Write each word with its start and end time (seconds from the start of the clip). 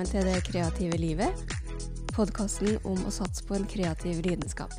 velkommen 0.00 0.24
til 0.24 0.32
Det 0.32 0.44
kreative 0.44 0.96
livet, 0.96 1.40
podkasten 2.14 2.78
om 2.88 2.96
å 3.04 3.10
satse 3.12 3.42
på 3.44 3.52
en 3.58 3.66
kreativ 3.68 4.22
lidenskap. 4.24 4.72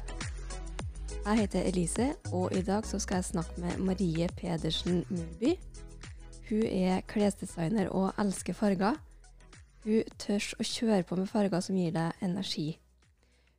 Jeg 1.11 1.37
heter 1.37 1.67
Elise, 1.69 2.07
og 2.33 2.55
i 2.57 2.63
dag 2.65 2.85
skal 2.85 3.19
jeg 3.19 3.27
snakke 3.27 3.61
med 3.61 3.77
Marie 3.85 4.27
Pedersen 4.33 5.03
Murby. 5.09 5.59
Hun 6.49 6.63
er 6.65 7.05
klesdesigner 7.05 7.91
og 7.91 8.17
elsker 8.17 8.57
farger. 8.57 8.97
Hun 9.85 10.01
tør 10.17 10.47
å 10.57 10.65
kjøre 10.65 11.03
på 11.05 11.19
med 11.19 11.29
farger 11.29 11.61
som 11.61 11.77
gir 11.77 11.93
deg 11.93 12.25
energi. 12.25 12.79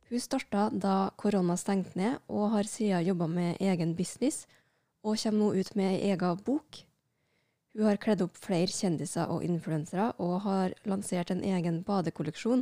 Hun 0.09 0.19
starta 0.19 0.67
da 0.67 1.13
korona 1.15 1.55
stengte 1.55 1.95
ned, 1.95 2.19
og 2.27 2.57
har 2.57 2.67
siden 2.67 3.07
jobba 3.07 3.27
med 3.27 3.61
egen 3.61 3.95
business, 3.95 4.47
og 5.03 5.15
kommer 5.15 5.39
nå 5.39 5.53
ut 5.55 5.75
med 5.79 5.93
ei 5.93 6.11
ega 6.11 6.35
bok. 6.35 6.83
Hun 7.73 7.87
har 7.89 7.97
kledd 7.97 8.21
opp 8.21 8.37
flere 8.37 8.69
kjendiser 8.69 9.31
og 9.33 9.43
influensere, 9.45 10.11
og 10.21 10.43
har 10.45 10.75
lansert 10.85 11.31
en 11.33 11.41
egen 11.43 11.81
badekolleksjon. 11.87 12.61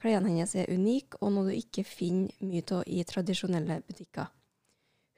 Klærne 0.00 0.32
hennes 0.32 0.52
er 0.56 0.68
unike, 0.72 1.16
og 1.20 1.32
noe 1.32 1.48
du 1.48 1.56
ikke 1.56 1.84
finner 1.88 2.32
mye 2.44 2.64
av 2.76 2.84
i 2.86 3.04
tradisjonelle 3.04 3.80
butikker. 3.88 4.28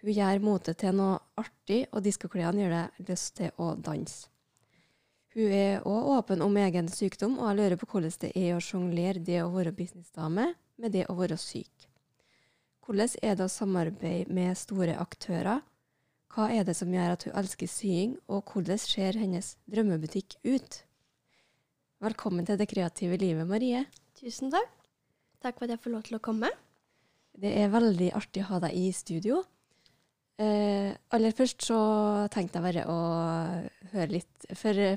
Hun 0.03 0.15
gjør 0.15 0.43
mote 0.43 0.75
til 0.75 0.95
noe 0.99 1.19
artig, 1.39 1.85
og 1.91 2.03
diskoklærne 2.03 2.63
gjør 2.63 2.77
deg 2.77 3.11
lyst 3.11 3.37
til 3.39 3.51
å 3.63 3.73
danse. 3.79 4.29
Hun 5.33 5.53
er 5.57 5.87
òg 5.89 6.09
åpen 6.19 6.43
om 6.45 6.57
egen 6.61 6.91
sykdom, 6.93 7.39
og 7.41 7.49
jeg 7.49 7.59
lurer 7.59 7.79
på 7.81 7.89
hvordan 7.89 8.19
det 8.21 8.33
er 8.37 8.51
å 8.55 8.63
sjonglere 8.63 9.23
det 9.25 9.39
å 9.41 9.53
være 9.55 9.73
businessdame 9.73 10.51
med 10.77 10.93
det 10.93 11.07
å 11.09 11.17
være 11.17 11.39
syk. 11.41 11.87
Hvordan 12.83 13.15
er 13.23 13.39
det 13.39 13.47
å 13.47 13.55
samarbeide 13.55 14.35
med 14.35 14.59
store 14.59 14.99
aktører? 15.01 15.63
Hva 16.33 16.47
er 16.49 16.65
det 16.65 16.73
som 16.79 16.89
gjør 16.93 17.13
at 17.13 17.27
hun 17.27 17.35
elsker 17.37 17.69
sying, 17.69 18.13
og 18.33 18.49
hvordan 18.49 18.79
ser 18.81 19.19
hennes 19.21 19.51
drømmebutikk 19.69 20.39
ut? 20.49 20.79
Velkommen 22.03 22.47
til 22.49 22.57
det 22.57 22.71
kreative 22.71 23.19
livet, 23.21 23.45
Marie. 23.49 23.83
Tusen 24.17 24.49
takk. 24.53 24.71
Takk 25.45 25.59
for 25.59 25.67
at 25.67 25.75
jeg 25.75 25.83
får 25.85 25.93
lov 25.93 26.07
til 26.07 26.17
å 26.17 26.23
komme. 26.25 26.49
Det 27.37 27.53
er 27.61 27.69
veldig 27.73 28.09
artig 28.17 28.45
å 28.45 28.49
ha 28.49 28.63
deg 28.65 28.79
i 28.81 28.87
studio. 28.97 29.43
Eh, 30.41 30.89
aller 31.13 31.37
først 31.37 31.67
så 31.69 31.79
tenkte 32.33 32.59
jeg 32.59 32.65
bare 32.65 32.87
å 32.89 32.99
høre 33.93 34.09
litt 34.15 34.47
For 34.57 34.73
eh, 34.81 34.97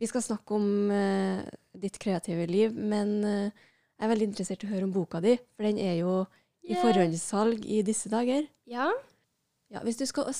vi 0.00 0.08
skal 0.08 0.24
snakke 0.24 0.56
om 0.56 0.88
eh, 0.96 1.44
ditt 1.76 2.00
kreative 2.00 2.48
liv, 2.48 2.72
men 2.72 3.18
eh, 3.20 3.52
jeg 3.52 4.06
er 4.06 4.12
veldig 4.14 4.30
interessert 4.30 4.64
i 4.64 4.70
å 4.70 4.72
høre 4.72 4.88
om 4.88 4.96
boka 4.96 5.20
di, 5.20 5.36
for 5.52 5.68
den 5.68 5.76
er 5.84 6.00
jo 6.00 6.22
i 6.60 6.74
Yeah. 6.74 6.82
forhåndssalg 6.84 7.64
i 7.64 7.80
disse 7.82 8.10
dager. 8.12 8.44
Ja. 8.68 8.90
Ja, 9.70 9.84
hvis 9.86 10.00
du 10.00 10.06
skal 10.08 10.30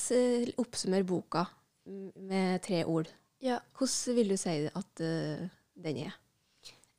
oppsummere 0.59 1.07
boka 1.07 1.45
med 2.19 2.59
tre 2.65 2.83
ord, 2.85 3.07
ja. 3.41 3.61
hvordan 3.77 4.17
vil 4.17 4.33
du 4.33 4.37
si 4.37 4.57
at 4.67 5.03
uh, 5.03 5.47
den 5.85 6.01
er? 6.03 6.17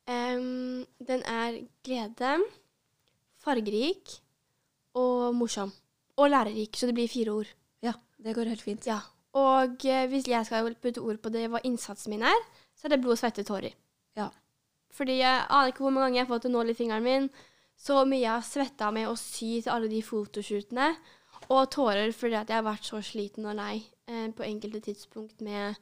Um, 0.09 0.83
den 0.99 1.21
er 1.29 1.61
glede, 1.85 2.33
fargerik 3.39 4.17
og 4.97 5.35
morsom. 5.35 5.71
Og 6.17 6.29
lærerik, 6.29 6.75
så 6.77 6.89
det 6.89 6.97
blir 6.97 7.09
fire 7.09 7.31
ord. 7.31 7.53
Ja, 7.81 7.93
det 8.17 8.35
går 8.35 8.49
helt 8.51 8.65
fint. 8.65 8.87
Ja. 8.87 8.99
Og 9.33 9.77
uh, 9.85 10.05
hvis 10.09 10.27
jeg 10.27 10.45
skal 10.45 10.75
putte 10.75 11.01
ord 11.01 11.21
på 11.21 11.29
det 11.29 11.47
hva 11.53 11.61
innsatsen 11.63 12.13
min 12.13 12.25
er, 12.25 12.45
så 12.75 12.87
er 12.87 12.95
det 12.95 13.03
blod, 13.05 13.17
svette, 13.21 13.45
tårer. 13.45 13.77
Ja. 14.17 14.29
Fordi 14.93 15.21
jeg 15.21 15.45
aner 15.49 15.71
ikke 15.71 15.85
hvor 15.85 15.93
mange 15.93 16.09
ganger 16.09 16.19
jeg 16.19 16.27
har 16.27 16.35
fått 16.35 16.45
en 16.49 16.57
nål 16.57 16.73
i 16.73 16.77
fingeren 16.77 17.05
min. 17.05 17.29
Så 17.77 18.03
mye 18.05 18.21
jeg 18.21 18.33
har 18.33 18.45
svetta 18.45 18.89
med 18.93 19.09
å 19.09 19.17
sy 19.17 19.59
til 19.61 19.73
alle 19.73 19.89
de 19.89 20.01
fotoshootene. 20.05 20.95
Og 21.49 21.67
tårer 21.71 22.13
fordi 22.15 22.37
at 22.39 22.49
jeg 22.49 22.59
har 22.59 22.65
vært 22.67 22.87
så 22.87 23.01
sliten 23.03 23.47
og 23.49 23.57
lei 23.59 23.81
eh, 24.07 24.29
på 24.35 24.45
enkelte 24.45 24.83
tidspunkt 24.87 25.41
med 25.43 25.75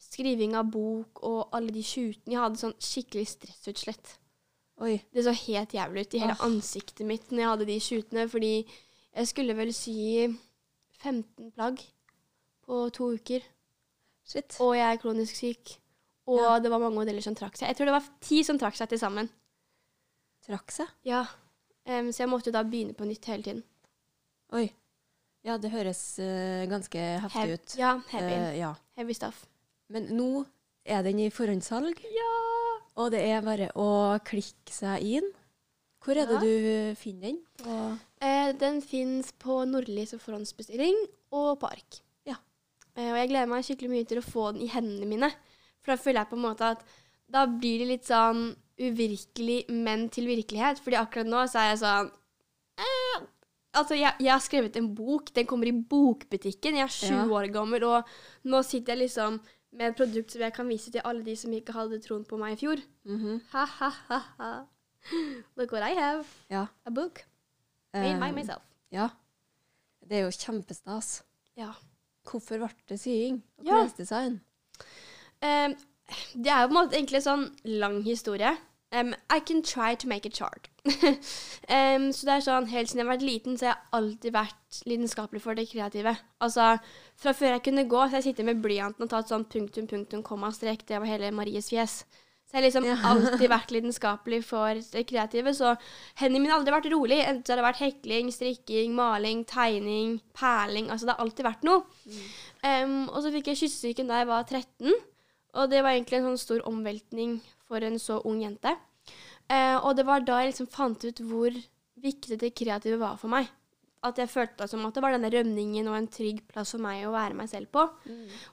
skriving 0.00 0.56
av 0.58 0.68
bok 0.72 1.22
og 1.26 1.54
alle 1.56 1.72
de 1.74 1.82
skjutene. 1.84 2.34
Jeg 2.34 2.42
hadde 2.42 2.60
sånn 2.60 2.76
skikkelig 2.82 3.26
stressutslett. 3.34 4.16
Oi. 4.82 4.98
Det 5.14 5.24
så 5.24 5.34
helt 5.38 5.74
jævlig 5.74 6.04
ut 6.04 6.16
i 6.16 6.22
hele 6.24 6.34
oh. 6.34 6.44
ansiktet 6.48 7.06
mitt 7.06 7.30
når 7.30 7.42
jeg 7.42 7.52
hadde 7.52 7.68
de 7.68 7.78
skjutene, 7.80 8.26
fordi 8.30 8.54
jeg 9.14 9.30
skulle 9.30 9.54
vel 9.56 9.70
sy 9.74 9.94
15 10.98 11.52
plagg 11.54 11.82
på 12.64 12.80
to 12.96 13.12
uker. 13.14 13.44
Shit. 14.24 14.56
Og 14.64 14.74
jeg 14.78 14.88
er 14.88 15.00
kronisk 15.00 15.36
syk. 15.36 15.76
Og 16.26 16.40
Ja. 16.40 16.58
det 16.58 16.70
var 16.72 16.80
mange 16.80 16.96
modeller 16.96 17.20
som 17.20 17.34
trakk 17.36 17.56
seg. 17.56 17.68
Jeg 17.68 17.76
tror 17.76 17.90
det 17.90 17.96
var 17.98 18.06
ti 18.20 18.42
som 18.42 18.58
trakk 18.58 18.76
seg 18.76 18.88
til 18.88 18.98
sammen. 18.98 19.28
Trakk 20.46 20.72
seg? 20.72 20.88
Ja. 21.04 21.26
Um, 21.84 22.10
så 22.12 22.24
jeg 22.24 22.30
måtte 22.32 22.52
da 22.52 22.62
begynne 22.64 22.96
på 22.96 23.04
nytt 23.04 23.28
hele 23.28 23.44
tiden. 23.44 23.62
Oi. 24.56 24.70
Ja, 25.44 25.58
det 25.60 25.70
høres 25.74 26.00
uh, 26.22 26.64
ganske 26.70 27.00
heftig 27.24 27.40
Hev- 27.42 27.54
ut. 27.58 27.74
Ja, 27.78 27.94
heavy. 28.10 28.34
Uh, 28.40 28.52
ja. 28.58 28.70
heavy 28.96 29.12
stuff. 29.16 29.42
Men 29.92 30.08
nå 30.16 30.44
er 30.88 31.02
den 31.04 31.20
i 31.20 31.30
forhåndssalg, 31.32 32.00
Ja! 32.12 32.30
og 32.96 33.10
det 33.12 33.20
er 33.28 33.42
bare 33.44 33.68
å 33.76 33.88
klikke 34.24 34.72
seg 34.72 35.04
inn. 35.18 35.26
Hvor 36.04 36.16
er 36.20 36.28
det 36.28 36.40
du 36.44 36.96
finner 37.00 37.30
den? 37.32 37.38
På 37.60 37.76
Eh, 38.24 38.52
den 38.56 38.78
fins 38.80 39.32
på 39.36 39.58
Nordli 39.68 40.06
som 40.08 40.20
forhåndsbestilling, 40.20 40.96
og 41.36 41.58
på 41.60 41.68
ark. 41.68 41.98
Ja. 42.24 42.36
Eh, 42.96 43.10
og 43.10 43.18
jeg 43.18 43.28
gleder 43.34 43.50
meg 43.50 43.64
skikkelig 43.66 43.90
mye 43.92 44.06
til 44.08 44.20
å 44.20 44.24
få 44.24 44.46
den 44.54 44.62
i 44.64 44.68
hendene 44.72 45.08
mine. 45.10 45.28
For 45.84 45.92
da 45.92 46.00
føler 46.00 46.22
jeg 46.22 46.30
på 46.30 46.38
en 46.38 46.44
måte 46.46 46.70
at 46.72 46.84
da 47.34 47.42
blir 47.50 47.82
det 47.82 47.88
litt 47.90 48.08
sånn 48.08 48.54
uvirkelig, 48.80 49.66
men 49.76 50.06
til 50.08 50.28
virkelighet. 50.30 50.80
Fordi 50.80 50.96
akkurat 51.02 51.28
nå 51.28 51.42
så 51.52 51.60
er 51.66 51.68
jeg 51.74 51.82
sånn 51.84 52.08
Altså, 53.74 53.94
jeg, 53.98 54.14
jeg 54.20 54.32
har 54.32 54.40
skrevet 54.44 54.76
en 54.76 54.94
bok. 54.94 55.32
Den 55.34 55.46
kommer 55.46 55.66
i 55.66 55.72
bokbutikken. 55.72 56.76
Jeg 56.78 56.84
er 56.84 56.92
sju 56.94 57.14
Ja. 57.14 57.24
år 57.26 57.50
gammel, 57.52 57.84
og 57.84 58.04
nå 58.44 58.62
sitter 58.62 58.92
jeg 58.94 59.02
liksom 59.08 59.40
med 59.74 59.88
et 59.90 59.96
produkt 59.98 60.30
som 60.30 60.40
jeg 60.44 60.52
kan 60.54 60.68
vise 60.68 60.90
til 60.94 61.02
alle 61.04 61.24
de 61.26 61.34
som 61.36 61.52
ikke 61.52 61.72
hadde 61.74 61.98
troen 62.04 62.24
på 62.24 62.38
meg 62.38 62.52
i 62.54 62.60
fjor. 62.60 62.82
Mhm. 63.04 63.40
Ha, 63.52 63.64
ha, 63.66 63.90
ha, 64.08 64.20
ha. 64.38 64.52
Look 65.56 65.72
what 65.72 65.82
I 65.82 65.94
have. 65.98 66.24
Ja. 66.50 66.66
A 66.86 66.90
book. 66.90 67.24
Made 67.92 68.18
by 68.20 68.28
Eh, 68.28 68.34
myself. 68.34 68.62
Ja. 68.92 69.08
Det 70.08 70.18
er 70.18 70.22
jo 70.24 70.30
kjempestas. 70.30 71.22
Ja. 71.56 71.72
Hvorfor 72.24 72.58
ble 72.58 72.68
det 72.88 73.00
sying 73.00 73.42
og 73.58 73.66
Ja. 73.66 74.28
Um, 75.42 75.74
det 76.34 76.46
er 76.50 76.62
jo 76.62 76.68
på 76.68 76.72
en 76.72 76.78
måte 76.78 76.96
egentlig 76.96 77.20
en 77.20 77.26
sånn 77.28 77.44
lang 77.64 78.02
historie. 78.04 78.56
Em, 78.94 79.14
I 79.34 79.40
can 79.40 79.62
try 79.66 79.94
to 79.98 80.06
make 80.08 80.26
it 80.28 80.36
short. 80.38 80.68
um, 80.86 82.10
så 82.14 82.26
det 82.28 82.34
er 82.34 82.42
sånn, 82.44 82.66
Helt 82.70 82.90
siden 82.90 83.00
jeg 83.02 83.06
har 83.08 83.14
vært 83.16 83.26
liten, 83.26 83.56
så 83.58 83.66
har 83.66 83.72
jeg 83.74 83.92
alltid 83.98 84.34
vært 84.36 84.82
lidenskapelig 84.90 85.40
for 85.42 85.58
det 85.58 85.64
kreative. 85.70 86.12
Altså, 86.44 86.74
Fra 87.18 87.32
før 87.34 87.56
jeg 87.56 87.64
kunne 87.68 87.86
gå, 87.90 88.02
så 88.10 88.20
jeg 88.20 88.28
sitter 88.30 88.46
med 88.50 88.60
blyanten 88.62 89.06
og 89.06 89.10
tatt 89.10 89.32
sånn 89.32 89.46
punktum, 89.50 89.88
punktum, 89.90 90.22
komma, 90.26 90.52
strek. 90.54 90.84
Det 90.86 91.00
var 91.00 91.10
hele 91.10 91.32
Maries 91.34 91.70
fjes. 91.72 92.04
Så 92.44 92.58
jeg 92.58 92.60
har 92.60 92.66
liksom 92.68 92.84
Ja. 92.86 92.96
alltid 93.10 93.48
vært 93.56 93.72
lidenskapelig 93.74 94.42
for 94.46 94.74
det 94.92 95.06
kreative. 95.10 95.54
Så 95.56 95.72
hendene 96.20 96.42
mine 96.44 96.52
har 96.54 96.60
aldri 96.60 96.76
vært 96.76 96.90
rolig. 96.92 97.18
Enten 97.24 97.42
så 97.48 97.54
har 97.56 97.62
det 97.62 97.66
vært 97.70 97.82
hekling, 97.86 98.30
strikking, 98.34 98.94
maling, 98.94 99.42
tegning, 99.48 100.20
perling. 100.38 100.90
Altså 100.92 101.08
det 101.08 101.16
har 101.16 101.24
alltid 101.24 101.48
vært 101.48 101.66
noe. 101.66 101.82
Em, 102.62 103.08
og 103.08 103.22
så 103.24 103.32
fikk 103.34 103.50
jeg 103.50 103.62
kyssesyken 103.64 104.06
da 104.12 104.20
jeg 104.22 104.30
var 104.30 104.44
13. 104.46 104.94
Og 105.54 105.70
det 105.70 105.82
var 105.86 105.94
egentlig 105.94 106.18
en 106.20 106.28
sånn 106.32 106.40
stor 106.44 106.62
omveltning 106.68 107.38
for 107.74 107.86
en 107.86 107.98
så 107.98 108.20
ung 108.28 108.40
jente. 108.44 108.76
Eh, 109.50 109.76
og 109.76 109.92
det 109.98 110.06
var 110.08 110.24
da 110.24 110.40
jeg 110.40 110.54
liksom 110.54 110.70
fant 110.72 111.04
ut 111.04 111.20
hvor 111.26 111.52
viktig 112.04 112.38
det 112.40 112.54
kreative 112.56 113.00
var 113.02 113.18
for 113.20 113.32
meg. 113.32 113.50
At 114.04 114.18
jeg 114.20 114.28
følte 114.28 114.60
det 114.60 114.68
som 114.68 114.84
at 114.84 114.96
det 114.96 115.00
var 115.00 115.14
denne 115.14 115.30
rømningen 115.32 115.86
og 115.88 115.96
en 115.96 116.08
trygg 116.12 116.42
plass 116.50 116.74
for 116.74 116.84
meg 116.84 117.06
å 117.08 117.12
være 117.14 117.36
meg 117.38 117.48
selv 117.48 117.70
på. 117.72 117.86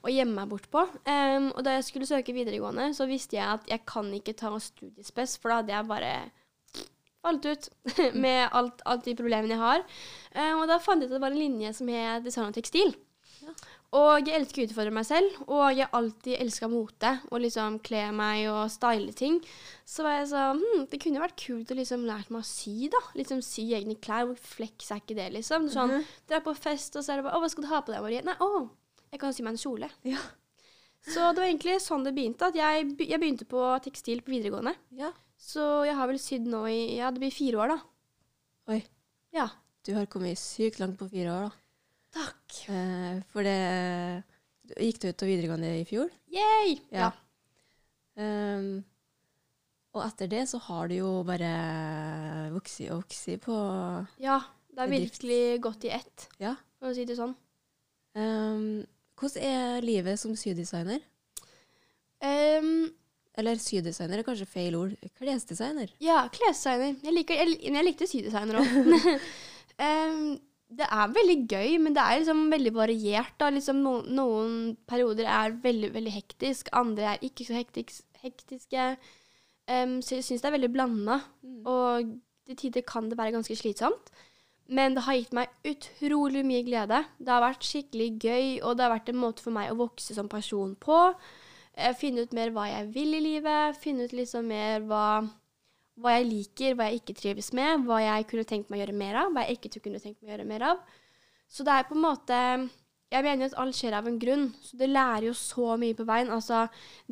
Og 0.00 0.12
gjemme 0.12 0.38
meg 0.38 0.48
bort 0.48 0.68
på. 0.72 0.86
Um, 1.04 1.50
og 1.52 1.60
da 1.66 1.74
jeg 1.76 1.84
skulle 1.90 2.08
søke 2.08 2.32
videregående, 2.32 2.88
så 2.96 3.04
visste 3.10 3.36
jeg 3.36 3.58
at 3.58 3.68
jeg 3.68 3.84
kan 3.88 4.08
ikke 4.16 4.32
ta 4.38 4.52
studiespes, 4.56 5.36
for 5.36 5.52
da 5.52 5.58
hadde 5.60 5.74
jeg 5.74 5.90
bare 5.90 6.14
falt 7.22 7.44
ut 7.46 7.68
med 8.24 8.48
alt, 8.48 8.80
alt 8.88 9.04
de 9.04 9.16
problemene 9.18 9.52
jeg 9.52 9.60
har. 9.60 9.84
Um, 10.32 10.62
og 10.62 10.72
da 10.72 10.80
fant 10.80 11.04
jeg 11.04 11.10
ut 11.10 11.12
at 11.12 11.18
det 11.18 11.24
var 11.26 11.36
en 11.36 11.44
linje 11.44 11.76
som 11.76 11.92
het 11.92 12.24
design 12.24 12.48
og 12.48 12.56
tekstil. 12.56 12.96
Ja. 13.44 13.52
Og 13.92 14.24
jeg 14.24 14.32
elsker 14.38 14.62
å 14.62 14.66
utfordre 14.70 14.92
meg 14.96 15.04
selv, 15.04 15.34
og 15.52 15.66
jeg 15.76 15.84
har 15.84 15.90
alltid 15.98 16.38
elska 16.40 16.68
mote. 16.72 17.10
Og 17.30 17.42
liksom 17.44 17.74
kle 17.84 18.06
meg 18.16 18.46
og 18.48 18.70
style 18.72 19.12
ting. 19.12 19.36
Så 19.84 20.02
var 20.06 20.14
jeg 20.16 20.30
sånn 20.30 20.62
hm, 20.62 20.86
Det 20.88 21.00
kunne 21.02 21.20
vært 21.20 21.36
kult 21.36 21.70
å 21.74 21.76
liksom 21.76 22.06
lære 22.08 22.32
meg 22.32 22.40
å 22.40 22.48
sy, 22.48 22.88
da. 22.88 23.02
Liksom 23.18 23.42
Sy 23.44 23.66
egne 23.76 23.98
klær. 24.00 24.24
Hvor 24.30 24.38
fleks 24.40 24.90
er 24.94 25.02
ikke 25.02 25.18
det, 25.18 25.26
liksom? 25.36 25.68
Sånn, 25.68 25.92
Mhm. 25.98 26.06
Dra 26.28 26.40
på 26.40 26.54
fest, 26.56 26.96
og 26.96 27.04
så 27.04 27.12
er 27.12 27.16
det 27.20 27.24
bare 27.28 27.36
'Å, 27.36 27.42
hva 27.42 27.50
skal 27.50 27.62
du 27.64 27.68
ha 27.68 27.82
på 27.82 27.92
deg, 27.92 28.00
Marie?' 28.02 28.24
Nei, 28.24 28.34
å, 28.40 28.70
jeg 29.12 29.20
kan 29.20 29.32
sy 29.34 29.42
meg 29.42 29.52
en 29.52 29.58
kjole. 29.58 29.90
Ja. 30.04 30.18
Så 31.04 31.34
det 31.34 31.42
var 31.42 31.50
egentlig 31.50 31.76
sånn 31.82 32.04
det 32.04 32.14
begynte. 32.14 32.42
At 32.48 32.54
jeg, 32.54 32.96
jeg 32.96 33.20
begynte 33.20 33.44
på 33.44 33.60
tekstil 33.82 34.22
på 34.22 34.32
videregående. 34.32 34.74
ja. 34.96 35.12
Så 35.36 35.84
jeg 35.84 35.96
har 35.96 36.06
vel 36.06 36.18
sydd 36.22 36.46
nå 36.46 36.64
i 36.70 36.96
Ja, 36.98 37.10
det 37.10 37.18
blir 37.18 37.32
fire 37.34 37.58
år, 37.58 37.68
da. 37.68 37.80
Oi. 38.68 38.84
Ja. 39.34 39.48
Du 39.84 39.92
har 39.94 40.06
kommet 40.06 40.38
sykt 40.38 40.78
langt 40.78 40.96
på 40.96 41.10
fire 41.10 41.28
år, 41.34 41.50
da. 41.50 41.52
Takk. 42.12 42.56
Eh, 42.68 43.20
for 43.32 43.46
det 43.46 44.22
Gikk 44.72 45.00
du 45.02 45.08
ut 45.10 45.22
av 45.24 45.28
videregående 45.28 45.70
i 45.80 45.84
fjor? 45.84 46.08
Yay! 46.32 46.78
Ja. 46.94 47.10
Ehm, 48.16 48.84
og 49.92 50.04
etter 50.06 50.30
det 50.30 50.46
så 50.48 50.60
har 50.68 50.88
du 50.88 50.94
jo 50.96 51.10
bare 51.28 51.50
vokst 52.54 52.80
og 52.86 53.02
vokst 53.02 53.28
på 53.44 53.56
Ja, 54.22 54.38
det 54.72 54.80
har 54.80 54.88
virkelig 54.92 55.60
gått 55.64 55.84
i 55.84 55.92
ett, 55.92 56.28
Ja. 56.40 56.54
for 56.78 56.88
å 56.92 56.94
si 56.96 57.04
det 57.04 57.18
sånn. 57.18 57.34
Um, 58.14 58.86
hvordan 59.18 59.42
er 59.44 59.84
livet 59.84 60.20
som 60.20 60.36
sydesigner? 60.36 61.00
Um, 62.22 62.92
Eller 63.36 63.56
sydesigner 63.56 64.20
er 64.20 64.26
kanskje 64.26 64.46
feil 64.46 64.74
ord. 64.76 64.96
Klesdesigner. 65.18 65.88
Ja, 66.00 66.28
klesdesigner. 66.32 66.96
Jeg, 67.02 67.14
liker, 67.16 67.34
jeg, 67.34 67.60
jeg 67.64 67.84
likte 67.84 68.08
sydesigner 68.08 68.60
òg. 68.60 69.20
det 70.78 70.86
er 70.88 71.14
veldig 71.14 71.38
gøy, 71.50 71.76
men 71.82 71.94
det 71.96 72.02
er 72.02 72.20
liksom 72.20 72.42
veldig 72.52 72.72
variert. 72.74 73.46
Liksom 73.54 73.80
no, 73.84 73.94
noen 74.08 74.76
perioder 74.88 75.28
er 75.28 75.56
veldig 75.62 75.92
veldig 75.94 76.14
hektisk, 76.14 76.72
andre 76.76 77.14
er 77.14 77.26
ikke 77.26 77.46
så 77.48 77.58
hektisk, 77.58 78.04
hektiske. 78.22 78.90
Um, 79.70 80.00
så 80.02 80.18
jeg 80.18 80.26
syns 80.26 80.42
det 80.42 80.50
er 80.50 80.56
veldig 80.56 80.72
blanda. 80.74 81.20
Mm. 81.42 81.62
Og 81.70 82.12
til 82.48 82.60
tider 82.64 82.86
kan 82.88 83.10
det 83.10 83.18
være 83.18 83.36
ganske 83.36 83.56
slitsomt. 83.56 84.12
Men 84.72 84.94
det 84.96 85.04
har 85.04 85.18
gitt 85.18 85.34
meg 85.36 85.52
utrolig 85.68 86.44
mye 86.46 86.64
glede. 86.64 87.02
Det 87.18 87.32
har 87.32 87.42
vært 87.44 87.66
skikkelig 87.66 88.10
gøy, 88.22 88.46
og 88.62 88.76
det 88.76 88.86
har 88.86 88.94
vært 88.94 89.10
en 89.12 89.20
måte 89.20 89.44
for 89.44 89.54
meg 89.54 89.72
å 89.72 89.78
vokse 89.80 90.14
som 90.16 90.30
person 90.32 90.76
på. 90.80 90.98
Eh, 91.74 91.94
finne 91.98 92.24
ut 92.24 92.34
mer 92.36 92.52
hva 92.54 92.68
jeg 92.70 92.88
vil 92.94 93.16
i 93.18 93.22
livet. 93.24 93.78
Finne 93.82 94.06
ut 94.06 94.14
liksom 94.16 94.48
mer 94.52 94.84
hva, 94.88 95.06
hva 96.00 96.14
jeg 96.16 96.28
liker, 96.28 96.76
hva 96.76 96.88
jeg 96.88 97.02
ikke 97.02 97.16
trives 97.18 97.50
med. 97.56 97.84
Hva 97.88 98.00
jeg 98.00 98.28
kunne 98.30 98.46
tenkt 98.48 98.70
meg 98.70 98.80
å 98.80 98.82
gjøre 98.84 99.00
mer 99.00 99.18
av, 99.24 99.32
hva 99.34 99.44
jeg 99.46 99.58
ikke 99.58 99.82
kunne 99.84 100.00
tenkt 100.02 100.20
meg 100.22 100.30
å 100.30 100.34
gjøre 100.36 100.48
mer 100.48 100.68
av. 100.70 100.86
Så 101.52 101.66
det 101.68 101.74
er 101.74 101.88
på 101.88 101.98
en 101.98 102.06
måte 102.06 102.38
Jeg 103.12 103.26
mener 103.26 103.44
at 103.44 103.58
alt 103.60 103.76
skjer 103.76 103.92
av 103.92 104.06
en 104.08 104.16
grunn. 104.16 104.46
Så 104.64 104.78
det 104.80 104.88
lærer 104.88 105.26
jo 105.26 105.34
så 105.36 105.74
mye 105.76 105.96
på 105.96 106.06
veien. 106.08 106.30
Altså, 106.32 106.62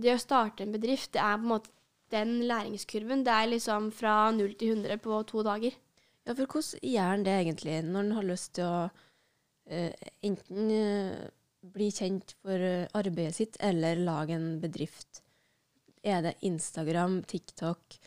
det 0.01 0.15
å 0.15 0.23
starte 0.23 0.65
en 0.65 0.73
bedrift, 0.73 1.13
det 1.13 1.21
er 1.21 1.37
på 1.37 1.45
en 1.45 1.53
måte 1.53 1.75
den 2.11 2.39
læringskurven. 2.49 3.25
Det 3.27 3.35
er 3.35 3.51
liksom 3.51 3.91
fra 3.93 4.31
0 4.33 4.55
til 4.57 4.79
100 4.79 4.97
på 5.05 5.23
to 5.29 5.43
dager. 5.45 5.77
Ja, 6.27 6.33
for 6.33 6.47
hvordan 6.47 6.81
gjør 6.95 7.13
en 7.19 7.27
det 7.27 7.35
egentlig 7.37 7.77
når 7.85 8.01
en 8.01 8.17
har 8.17 8.29
lyst 8.29 8.55
til 8.57 8.65
å 8.65 8.81
uh, 8.89 10.09
enten 10.27 10.73
uh, 10.73 11.29
bli 11.75 11.91
kjent 11.93 12.35
for 12.41 12.65
uh, 12.65 12.89
arbeidet 12.97 13.37
sitt 13.37 13.61
eller 13.61 14.01
lage 14.01 14.37
en 14.37 14.55
bedrift? 14.63 15.23
Er 16.01 16.23
det 16.25 16.39
Instagram, 16.49 17.21
TikTok, 17.29 18.01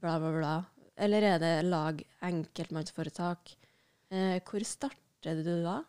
bla, 0.00 0.18
bla, 0.20 0.32
bla? 0.36 0.54
Eller 1.00 1.24
er 1.34 1.42
det 1.42 1.54
lag 1.68 2.00
enkeltmannsforetak? 2.26 3.54
Eh, 4.10 4.40
hvor 4.44 4.64
starter 4.66 5.42
du 5.44 5.54
da? 5.64 5.80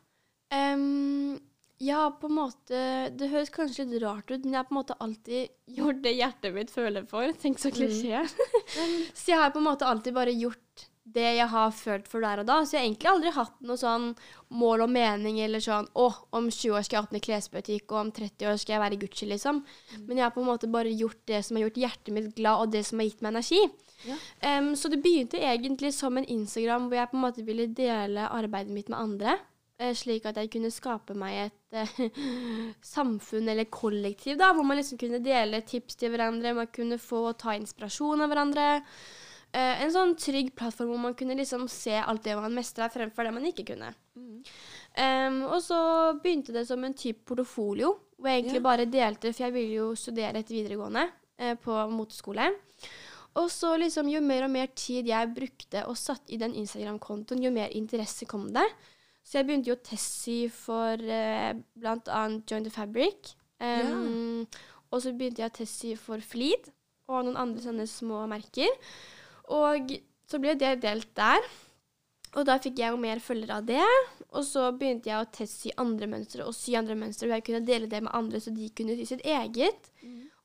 Um, 0.52 1.40
ja, 1.82 2.10
på 2.20 2.28
en 2.28 2.36
måte 2.36 2.80
Det 3.16 3.30
høres 3.32 3.50
kanskje 3.54 3.86
litt 3.88 4.04
rart 4.04 4.28
ut, 4.30 4.44
men 4.44 4.54
jeg 4.54 4.60
har 4.60 4.68
på 4.68 4.76
en 4.76 4.82
måte 4.82 4.98
alltid 5.02 5.54
gjort 5.80 6.02
det 6.04 6.16
hjertet 6.18 6.56
mitt 6.56 6.74
føler 6.74 7.08
for. 7.10 7.32
Tenk 7.42 7.62
så 7.62 7.74
klisjé. 7.74 8.24
så 9.20 9.34
jeg 9.34 9.42
har 9.42 9.54
på 9.54 9.62
en 9.62 9.70
måte 9.72 9.88
alltid 9.88 10.16
bare 10.18 10.36
gjort 10.36 10.88
det 11.16 11.28
jeg 11.38 11.48
har 11.52 11.72
følt 11.76 12.08
for 12.12 12.24
der 12.24 12.42
og 12.42 12.48
da. 12.50 12.60
Så 12.66 12.76
jeg 12.78 12.82
har 12.82 12.88
egentlig 12.90 13.10
aldri 13.12 13.34
hatt 13.36 13.56
noe 13.68 13.80
sånn 13.80 14.08
mål 14.62 14.86
og 14.86 14.92
mening 14.92 15.40
eller 15.44 15.64
sånn 15.64 15.88
Å, 15.96 16.08
om 16.38 16.50
20 16.50 16.78
år 16.78 16.86
skal 16.88 16.98
jeg 17.00 17.08
åpne 17.08 17.24
klesbutikk, 17.24 17.86
og 17.92 18.00
om 18.06 18.12
30 18.16 18.50
år 18.52 18.58
skal 18.62 18.76
jeg 18.76 18.84
være 18.86 19.00
Gucci, 19.04 19.30
liksom. 19.30 19.62
Men 20.08 20.18
jeg 20.20 20.26
har 20.28 20.34
på 20.36 20.44
en 20.44 20.50
måte 20.52 20.72
bare 20.72 20.92
gjort 20.92 21.22
det 21.32 21.44
som 21.48 21.58
har 21.60 21.68
gjort 21.68 21.80
hjertet 21.84 22.14
mitt 22.16 22.34
glad, 22.38 22.66
og 22.66 22.74
det 22.74 22.84
som 22.88 23.00
har 23.00 23.10
gitt 23.10 23.24
meg 23.24 23.36
energi. 23.36 23.62
Ja. 24.08 24.18
Um, 24.58 24.72
så 24.76 24.90
det 24.90 24.98
begynte 25.04 25.38
egentlig 25.38 25.94
som 25.94 26.18
en 26.18 26.26
Instagram 26.26 26.88
hvor 26.90 26.98
jeg 26.98 27.10
på 27.12 27.18
en 27.20 27.26
måte 27.28 27.44
ville 27.46 27.68
dele 27.70 28.28
arbeidet 28.34 28.74
mitt 28.74 28.90
med 28.90 28.98
andre. 28.98 29.36
eh, 29.78 29.94
Slik 29.98 30.26
at 30.26 30.38
jeg 30.42 30.50
kunne 30.54 30.72
skape 30.74 31.14
meg 31.18 31.38
et 31.48 31.78
uh, 31.78 32.22
samfunn 32.96 33.50
eller 33.54 33.70
kollektiv, 33.70 34.40
da, 34.42 34.52
hvor 34.54 34.66
man 34.66 34.80
liksom 34.82 34.98
kunne 35.02 35.22
dele 35.22 35.62
tips 35.62 36.02
til 36.02 36.14
hverandre, 36.14 36.56
man 36.58 36.72
kunne 36.74 36.98
få 37.02 37.28
ta 37.38 37.54
inspirasjon 37.58 38.26
av 38.26 38.34
hverandre. 38.34 38.68
Eh, 39.54 39.82
en 39.84 39.92
sånn 39.92 40.14
trygg 40.16 40.54
plattform 40.56 40.94
hvor 40.94 41.02
man 41.10 41.16
kunne 41.20 41.36
liksom 41.36 41.66
se 41.68 41.98
alt 42.00 42.24
det 42.24 42.38
man 42.40 42.54
mestra, 42.56 42.88
fremfor 42.92 43.28
det 43.28 43.34
man 43.36 43.48
ikke 43.50 43.66
kunne. 43.74 43.90
Em, 44.96 45.42
og 45.48 45.60
så 45.64 45.80
begynte 46.24 46.54
det 46.56 46.66
som 46.70 46.84
en 46.84 46.96
type 46.96 47.26
portofolio, 47.28 47.92
hvor 48.18 48.30
jeg 48.32 48.44
egentlig 48.44 48.62
Ja. 48.62 48.68
bare 48.70 48.86
delte, 48.86 49.34
for 49.34 49.44
jeg 49.44 49.54
ville 49.54 49.76
jo 49.76 49.96
studere 49.96 50.40
etter 50.40 50.56
videregående 50.56 51.10
uh, 51.42 51.56
på 51.56 51.76
moteskole. 51.92 52.48
Og 53.36 53.50
så 53.50 53.78
liksom, 53.80 54.10
jo 54.12 54.22
mer 54.22 54.44
og 54.44 54.52
mer 54.52 54.68
tid 54.76 55.08
jeg 55.08 55.34
brukte 55.36 55.86
og 55.88 55.96
satt 55.98 56.30
i 56.30 56.38
den 56.38 56.54
Instagram-kontoen, 56.54 57.44
jo 57.44 57.52
mer 57.52 57.70
interesse 57.72 58.26
kom 58.28 58.50
det. 58.54 58.68
Så 59.24 59.38
jeg 59.38 59.48
begynte 59.48 59.70
jo 59.70 59.76
å 59.76 59.84
for 60.50 60.96
uh, 60.96 61.54
blant 61.76 62.08
annet 62.08 62.50
Join 62.50 62.64
the 62.64 62.70
Fabric. 62.72 63.36
Em, 63.60 64.48
Og 64.92 65.02
så 65.02 65.14
begynte 65.16 65.42
jeg 65.42 65.52
å 65.52 65.56
for 65.96 66.20
Fleed 66.20 66.72
og 67.08 67.26
noen 67.26 67.38
andre 67.38 67.62
sånne 67.64 67.88
små 67.88 68.28
merker. 68.28 68.68
Og 69.52 69.94
så 70.30 70.40
ble 70.42 70.56
det 70.60 70.78
delt 70.84 71.12
der. 71.18 71.46
Og 72.40 72.46
da 72.48 72.56
fikk 72.64 72.80
jeg 72.80 72.94
jo 72.94 73.00
mer 73.02 73.20
følgere 73.20 73.60
av 73.60 73.68
det. 73.68 73.88
Og 74.32 74.46
så 74.48 74.70
begynte 74.72 75.12
jeg 75.12 75.20
å 75.20 75.32
teste 75.36 75.74
andre 75.82 76.08
mønstre 76.08 76.46
og 76.48 76.56
sy 76.56 76.78
andre 76.80 76.96
mønstre, 76.96 77.28
hvor 77.28 77.36
jeg 77.36 77.48
kunne 77.50 77.68
dele 77.68 77.90
det 77.92 78.00
med 78.06 78.14
andre, 78.16 78.40
så 78.40 78.54
de 78.56 78.70
kunne 78.76 78.96
sy 78.96 79.08
sitt 79.10 79.26
eget. 79.28 79.92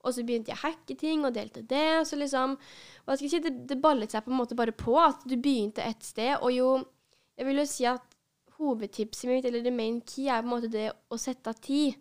Og 0.03 0.15
så 0.15 0.25
begynte 0.27 0.51
jeg 0.51 0.59
å 0.59 0.65
hacke 0.65 0.97
ting 0.99 1.23
og 1.27 1.35
delte 1.35 1.63
det. 1.67 1.87
Og 2.01 2.09
så 2.09 2.19
liksom, 2.19 2.57
hva 3.05 3.15
skal 3.15 3.27
jeg 3.27 3.33
si, 3.37 3.41
det, 3.47 3.53
det 3.69 3.79
ballet 3.83 4.11
seg 4.11 4.25
på 4.25 4.33
en 4.33 4.41
måte 4.41 4.57
bare 4.59 4.75
på 4.75 4.97
at 4.99 5.23
du 5.27 5.37
begynte 5.37 5.85
et 5.85 6.03
sted. 6.03 6.35
Og 6.41 6.51
jo, 6.55 6.73
jeg 7.39 7.47
vil 7.47 7.63
jo 7.63 7.67
si 7.69 7.87
at 7.87 8.17
hovedtipset 8.57 9.29
mitt, 9.29 9.47
eller 9.47 9.63
the 9.63 9.71
main 9.71 10.01
key, 10.01 10.27
er 10.27 10.43
på 10.43 10.49
en 10.49 10.53
måte 10.57 10.71
det 10.73 10.89
å 10.91 11.19
sette 11.21 11.53
av 11.53 11.63
tid. 11.63 11.95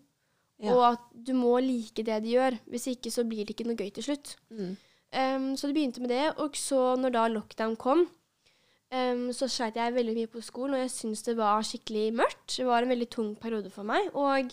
Ja. 0.62 0.72
Og 0.72 0.82
at 0.88 1.08
du 1.12 1.34
må 1.36 1.58
like 1.60 2.02
det 2.02 2.18
de 2.24 2.34
gjør. 2.34 2.58
Hvis 2.72 2.88
ikke 2.94 3.12
så 3.12 3.26
blir 3.28 3.44
det 3.44 3.54
ikke 3.54 3.68
noe 3.68 3.78
gøy 3.78 3.92
til 3.94 4.08
slutt. 4.10 4.34
Mm. 4.50 4.74
Em, 5.16 5.54
så 5.56 5.68
det 5.68 5.76
begynte 5.76 6.04
med 6.04 6.12
det. 6.12 6.26
Og 6.42 6.56
så 6.60 6.94
når 7.00 7.14
da 7.14 7.26
lockdown 7.32 7.76
kom, 7.80 8.04
um, 8.92 9.26
så 9.32 9.48
sleit 9.48 9.78
jeg 9.80 9.96
veldig 9.96 10.16
mye 10.18 10.32
på 10.32 10.44
skolen, 10.44 10.76
og 10.76 10.84
jeg 10.84 10.92
syntes 10.94 11.24
det 11.26 11.36
var 11.38 11.64
skikkelig 11.64 12.10
mørkt. 12.20 12.58
Det 12.58 12.68
var 12.68 12.84
en 12.84 12.92
veldig 12.92 13.08
tung 13.12 13.32
periode 13.40 13.72
for 13.72 13.88
meg. 13.88 14.10
Og 14.14 14.52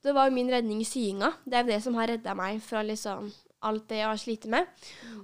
det 0.00 0.16
var 0.16 0.28
jo 0.28 0.36
min 0.38 0.50
redning 0.52 0.80
i 0.80 0.88
syinga. 0.88 1.34
Det 1.44 1.58
er 1.58 1.64
jo 1.64 1.72
det 1.74 1.82
som 1.84 1.96
har 2.00 2.08
redda 2.08 2.34
meg 2.38 2.62
fra 2.64 2.82
liksom 2.86 3.30
alt 3.68 3.90
det 3.90 3.98
jeg 3.98 4.08
har 4.08 4.20
slitt 4.20 4.46
med. 4.48 4.68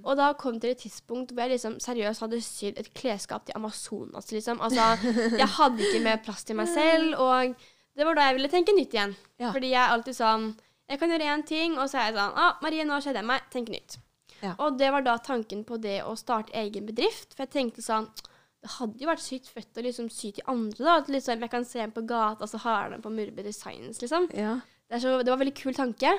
Og 0.03 0.13
da 0.19 0.29
kom 0.37 0.59
det 0.61 0.75
et 0.75 0.83
tidspunkt 0.85 1.33
hvor 1.33 1.47
jeg 1.47 1.55
liksom 1.55 1.79
seriøst 1.81 2.21
hadde 2.21 2.41
sydd 2.45 2.77
et 2.77 2.91
klesskap 2.93 3.47
til 3.47 3.57
Amazonas, 3.57 4.29
liksom. 4.31 4.61
Altså, 4.61 4.91
jeg 5.41 5.49
hadde 5.57 5.81
ikke 5.81 6.03
mer 6.05 6.21
plass 6.21 6.45
til 6.45 6.59
meg 6.59 6.69
selv, 6.69 7.17
og 7.17 7.57
det 7.97 8.05
var 8.05 8.17
da 8.17 8.27
jeg 8.27 8.37
ville 8.37 8.53
tenke 8.53 8.75
nytt 8.77 8.93
igjen. 8.93 9.15
Ja. 9.41 9.49
Fordi 9.55 9.73
jeg 9.73 9.81
er 9.81 9.93
alltid 9.95 10.21
sånn 10.21 10.49
Jeg 10.87 11.01
kan 11.01 11.11
gjøre 11.11 11.25
én 11.33 11.41
ting, 11.43 11.73
og 11.75 11.89
så 11.91 11.97
er 11.99 12.05
jeg 12.07 12.13
sånn 12.15 12.37
Å, 12.39 12.43
Marie, 12.63 12.85
nå 12.87 13.01
skjedde 13.03 13.19
jeg 13.19 13.27
meg. 13.27 13.49
Tenk 13.51 13.73
nytt. 13.73 13.97
Ja. 14.43 14.53
Og 14.63 14.77
det 14.79 14.89
var 14.93 15.05
da 15.05 15.17
tanken 15.23 15.63
på 15.67 15.79
det 15.81 15.99
å 16.05 16.15
starte 16.19 16.55
egen 16.57 16.87
bedrift. 16.89 17.33
For 17.33 17.45
jeg 17.45 17.53
tenkte 17.55 17.85
sånn 17.85 18.09
Det 18.57 18.71
hadde 18.77 19.01
jo 19.01 19.09
vært 19.09 19.21
sykt 19.21 19.51
fett 19.53 19.77
å 19.77 19.83
liksom 19.85 20.07
sy 20.13 20.31
til 20.35 20.47
andre, 20.49 20.81
da. 20.81 20.95
At 21.01 21.11
liksom 21.13 21.45
jeg 21.45 21.53
kan 21.53 21.67
se 21.67 21.83
en 21.83 21.93
på 21.93 22.03
gata, 22.09 22.47
så 22.49 22.61
har 22.65 22.89
den 22.93 23.03
på 23.03 23.13
Murbe 23.13 23.45
Designs, 23.45 24.01
liksom. 24.01 24.29
Ja. 24.33 24.57
Det, 24.87 24.97
er 24.97 25.03
så, 25.03 25.13
det 25.21 25.29
var 25.29 25.37
en 25.37 25.45
veldig 25.45 25.59
kul 25.59 25.77
tanke. 25.77 26.15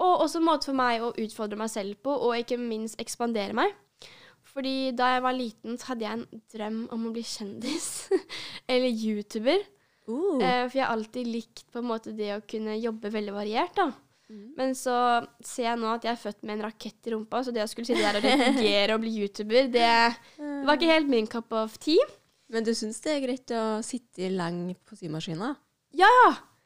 Og 0.00 0.24
også 0.24 0.40
en 0.40 0.48
måte 0.48 0.70
for 0.70 0.78
meg 0.78 1.04
å 1.04 1.12
utfordre 1.14 1.58
meg 1.60 1.70
selv 1.72 2.00
på, 2.04 2.10
og 2.10 2.36
ikke 2.38 2.58
minst 2.60 3.00
ekspandere 3.02 3.56
meg. 3.56 3.74
Fordi 4.50 4.90
da 4.98 5.12
jeg 5.14 5.24
var 5.24 5.36
liten, 5.36 5.78
så 5.78 5.92
hadde 5.92 6.06
jeg 6.06 6.18
en 6.18 6.44
drøm 6.52 6.80
om 6.94 7.06
å 7.06 7.14
bli 7.14 7.22
kjendis. 7.26 7.90
Eller 8.70 8.90
YouTuber. 8.90 9.62
Uh. 10.10 10.40
Eh, 10.42 10.64
for 10.66 10.78
jeg 10.78 10.84
har 10.84 10.94
alltid 10.96 11.28
likt 11.30 11.66
på 11.70 11.82
en 11.82 11.90
måte 11.90 12.14
det 12.16 12.32
å 12.34 12.44
kunne 12.50 12.78
jobbe 12.80 13.12
veldig 13.14 13.36
variert, 13.36 13.76
da. 13.78 13.90
Mm. 14.30 14.52
Men 14.56 14.74
så 14.78 14.94
ser 15.42 15.64
jeg 15.72 15.78
nå 15.82 15.88
at 15.90 16.04
jeg 16.06 16.12
er 16.14 16.20
født 16.22 16.42
med 16.46 16.54
en 16.58 16.64
rakett 16.68 17.08
i 17.10 17.14
rumpa, 17.16 17.40
så 17.42 17.50
det 17.54 17.64
å 17.64 17.70
skulle 17.70 17.88
sitte 17.88 18.04
der 18.04 18.20
og 18.20 18.26
redigere 18.28 18.94
og 18.94 19.02
bli 19.02 19.10
YouTuber, 19.24 19.70
det 19.74 19.88
var 20.38 20.76
ikke 20.78 20.92
helt 20.92 21.10
min 21.10 21.26
cup 21.26 21.50
of 21.58 21.74
tea. 21.82 22.04
Men 22.50 22.64
du 22.66 22.70
syns 22.74 22.98
det 23.02 23.12
er 23.16 23.24
greit 23.26 23.50
å 23.54 23.64
sitte 23.86 24.30
lenge 24.34 24.76
på 24.86 24.96
symaskina? 24.98 25.56
Ja, 25.98 26.12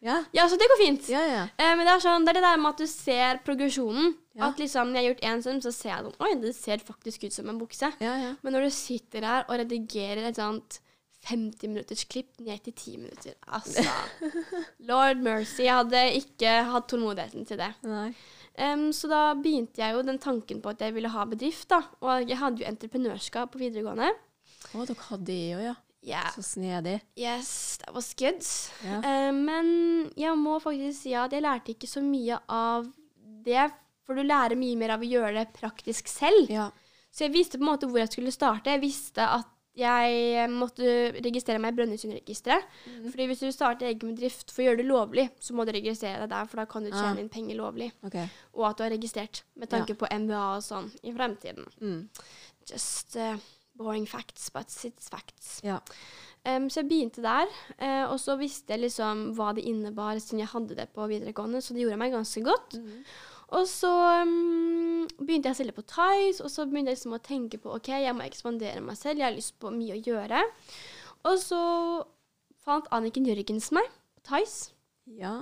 Ja. 0.04 0.18
ja, 0.36 0.44
så 0.52 0.58
det 0.60 0.66
går 0.68 0.76
fint. 0.82 1.06
Ja, 1.08 1.22
ja. 1.24 1.42
Eh, 1.56 1.70
men 1.78 1.86
det 1.88 1.94
er, 1.94 2.00
sånn, 2.04 2.26
det 2.26 2.34
er 2.34 2.36
det 2.36 2.44
der 2.44 2.58
med 2.60 2.74
at 2.74 2.80
du 2.82 2.86
ser 2.90 3.38
progresjonen. 3.46 4.10
At 4.36 4.58
liksom, 4.60 4.90
når 4.92 4.98
jeg 4.98 5.04
har 5.04 5.14
gjort 5.14 5.24
én 5.30 5.42
sånn, 5.46 5.60
så 5.64 5.70
ser 5.72 5.88
jeg 5.94 6.04
noen, 6.04 6.16
Oi, 6.20 6.32
det 6.42 6.50
ser 6.56 6.82
faktisk 6.84 7.24
ut 7.24 7.32
som 7.32 7.48
en 7.48 7.56
bukse. 7.60 7.88
ja, 8.04 8.16
ja. 8.20 8.32
Men 8.44 8.52
når 8.52 8.66
du 8.66 8.70
sitter 8.76 9.24
der 9.24 9.46
og 9.48 9.56
redigerer 9.62 10.26
et 10.28 10.36
sånt 10.36 10.80
50 11.24 11.70
minutters 11.72 12.04
klipp 12.10 12.40
ned 12.44 12.62
til 12.66 12.74
10 12.74 12.96
minutter 13.00 13.34
Altså 13.48 13.84
Lord 14.90 15.22
mercy. 15.24 15.64
Jeg 15.64 15.78
hadde 15.80 16.02
ikke 16.20 16.54
hatt 16.70 16.88
tålmodigheten 16.90 17.48
til 17.48 17.60
det. 17.60 17.70
Em, 18.54 18.90
så 18.94 19.10
da 19.10 19.22
begynte 19.38 19.82
jeg 19.82 19.96
jo 19.96 20.04
den 20.06 20.20
tanken 20.22 20.60
på 20.62 20.74
at 20.74 20.84
jeg 20.84 20.94
ville 20.94 21.10
ha 21.10 21.24
bedrift. 21.28 21.68
da. 21.72 21.80
Og 22.04 22.28
jeg 22.28 22.38
hadde 22.38 22.62
jo 22.62 22.68
entreprenørskap 22.68 23.54
på 23.54 23.62
videregående. 23.64 24.12
Å, 24.74 24.84
dere 24.84 25.08
hadde 25.08 25.26
det 25.30 25.40
òg, 25.56 25.64
ja. 25.70 25.74
Yeah. 26.04 26.28
Så 26.34 26.42
snedig. 26.44 26.98
Yes, 27.16 27.78
that 27.80 27.94
was 27.94 28.12
good. 28.14 28.44
Yeah. 28.84 29.30
Um, 29.30 29.40
men 29.46 29.68
jeg 30.20 30.36
må 30.36 30.58
faktisk 30.60 31.06
si 31.06 31.14
at 31.16 31.32
jeg 31.32 31.44
lærte 31.44 31.72
ikke 31.72 31.88
så 31.88 32.02
mye 32.04 32.36
av 32.52 32.90
det, 33.44 33.70
for 34.04 34.16
du 34.16 34.26
lærer 34.26 34.58
mye 34.60 34.76
mer 34.76 34.98
av 34.98 35.04
å 35.04 35.08
gjøre 35.08 35.38
det 35.38 35.54
praktisk 35.56 36.10
selv. 36.12 36.50
Ja. 36.52 36.68
Så 37.14 37.24
jeg 37.24 37.34
visste 37.36 37.56
på 37.56 37.64
en 37.64 37.70
måte 37.70 37.88
hvor 37.88 38.02
jeg 38.02 38.12
skulle 38.12 38.34
starte. 38.34 38.74
Jeg 38.74 38.82
visste 38.84 39.24
at 39.24 39.48
jeg 39.76 40.50
måtte 40.52 40.84
registrere 41.24 41.58
meg 41.58 41.72
i 41.74 41.76
Brønnøysundregisteret. 41.80 42.62
Mm. 42.86 43.08
Fordi 43.10 43.26
hvis 43.26 43.40
du 43.42 43.48
starter 43.50 43.88
egen 43.90 44.12
bedrift 44.14 44.52
for 44.54 44.62
å 44.62 44.66
gjøre 44.68 44.80
det 44.82 44.86
lovlig, 44.86 45.24
så 45.42 45.56
må 45.56 45.64
du 45.66 45.72
registrere 45.74 46.20
deg 46.22 46.30
der, 46.30 46.46
for 46.46 46.62
da 46.62 46.66
kan 46.70 46.84
du 46.86 46.92
Ah. 46.92 47.00
tjene 47.00 47.20
inn 47.24 47.28
penger 47.32 47.56
lovlig. 47.58 47.90
Okay. 48.06 48.28
Og 48.54 48.68
at 48.70 48.78
du 48.78 48.84
er 48.84 48.94
registrert, 48.94 49.42
med 49.56 49.68
tanke 49.70 49.94
på 49.98 50.06
MBA 50.10 50.44
og 50.56 50.62
sånn 50.62 50.90
i 51.02 51.12
fremtiden. 51.12 51.66
Mm. 51.80 52.08
Just 52.70 53.16
uh, 53.16 53.36
boring 53.76 54.06
facts, 54.06 54.48
but 54.50 54.68
it's 54.68 55.10
facts. 55.10 55.60
Ja. 55.64 55.80
Um, 56.46 56.68
så 56.68 56.82
jeg 56.82 56.88
begynte 56.90 57.22
der, 57.24 57.46
uh, 57.80 58.12
og 58.12 58.18
så 58.20 58.36
visste 58.38 58.74
jeg 58.76 58.84
liksom 58.84 59.34
hva 59.34 59.54
det 59.56 59.64
innebar 59.64 60.18
siden 60.20 60.42
jeg 60.44 60.52
hadde 60.52 60.76
det 60.76 60.90
på 60.92 61.06
videregående, 61.08 61.62
så 61.64 61.72
det 61.74 61.82
gjorde 61.82 61.98
meg 61.98 62.12
ganske 62.12 62.42
godt. 62.44 62.74
Mhm. 62.78 63.04
Og 63.52 63.66
så 63.68 63.90
um, 64.24 65.04
begynte 65.20 65.50
jeg 65.50 65.54
å 65.54 65.58
selge 65.58 65.74
på 65.76 65.84
Tice, 65.86 66.40
og 66.42 66.50
så 66.50 66.64
begynte 66.66 66.90
jeg 66.92 66.96
liksom 66.98 67.16
å 67.16 67.22
tenke 67.22 67.58
på 67.60 67.74
ok, 67.76 67.90
jeg 68.02 68.14
må 68.16 68.24
ekspandere 68.24 68.80
meg 68.82 68.96
selv, 68.96 69.20
jeg 69.20 69.28
har 69.28 69.36
lyst 69.36 69.58
på 69.60 69.70
mye 69.74 69.98
å 69.98 70.02
gjøre. 70.02 70.40
Og 71.28 71.36
så 71.42 71.60
fant 72.64 72.88
Anniken 72.96 73.26
Jørgensen 73.28 73.76
meg 73.78 73.90
på 74.16 74.24
Tice. 74.30 74.72
Ja. 75.12 75.34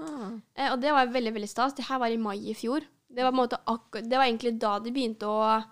Eh, 0.58 0.72
og 0.72 0.80
det 0.82 0.90
var 0.90 1.06
veldig 1.14 1.32
veldig 1.36 1.48
stas. 1.50 1.76
Det 1.78 1.86
her 1.86 2.00
var 2.02 2.10
i 2.10 2.18
mai 2.18 2.36
i 2.50 2.54
fjor. 2.58 2.82
Det 3.12 3.22
var, 3.22 3.36
det 3.94 4.16
var 4.18 4.26
egentlig 4.26 4.56
da 4.58 4.78
det 4.82 4.92
begynte 4.94 5.28
å 5.30 5.62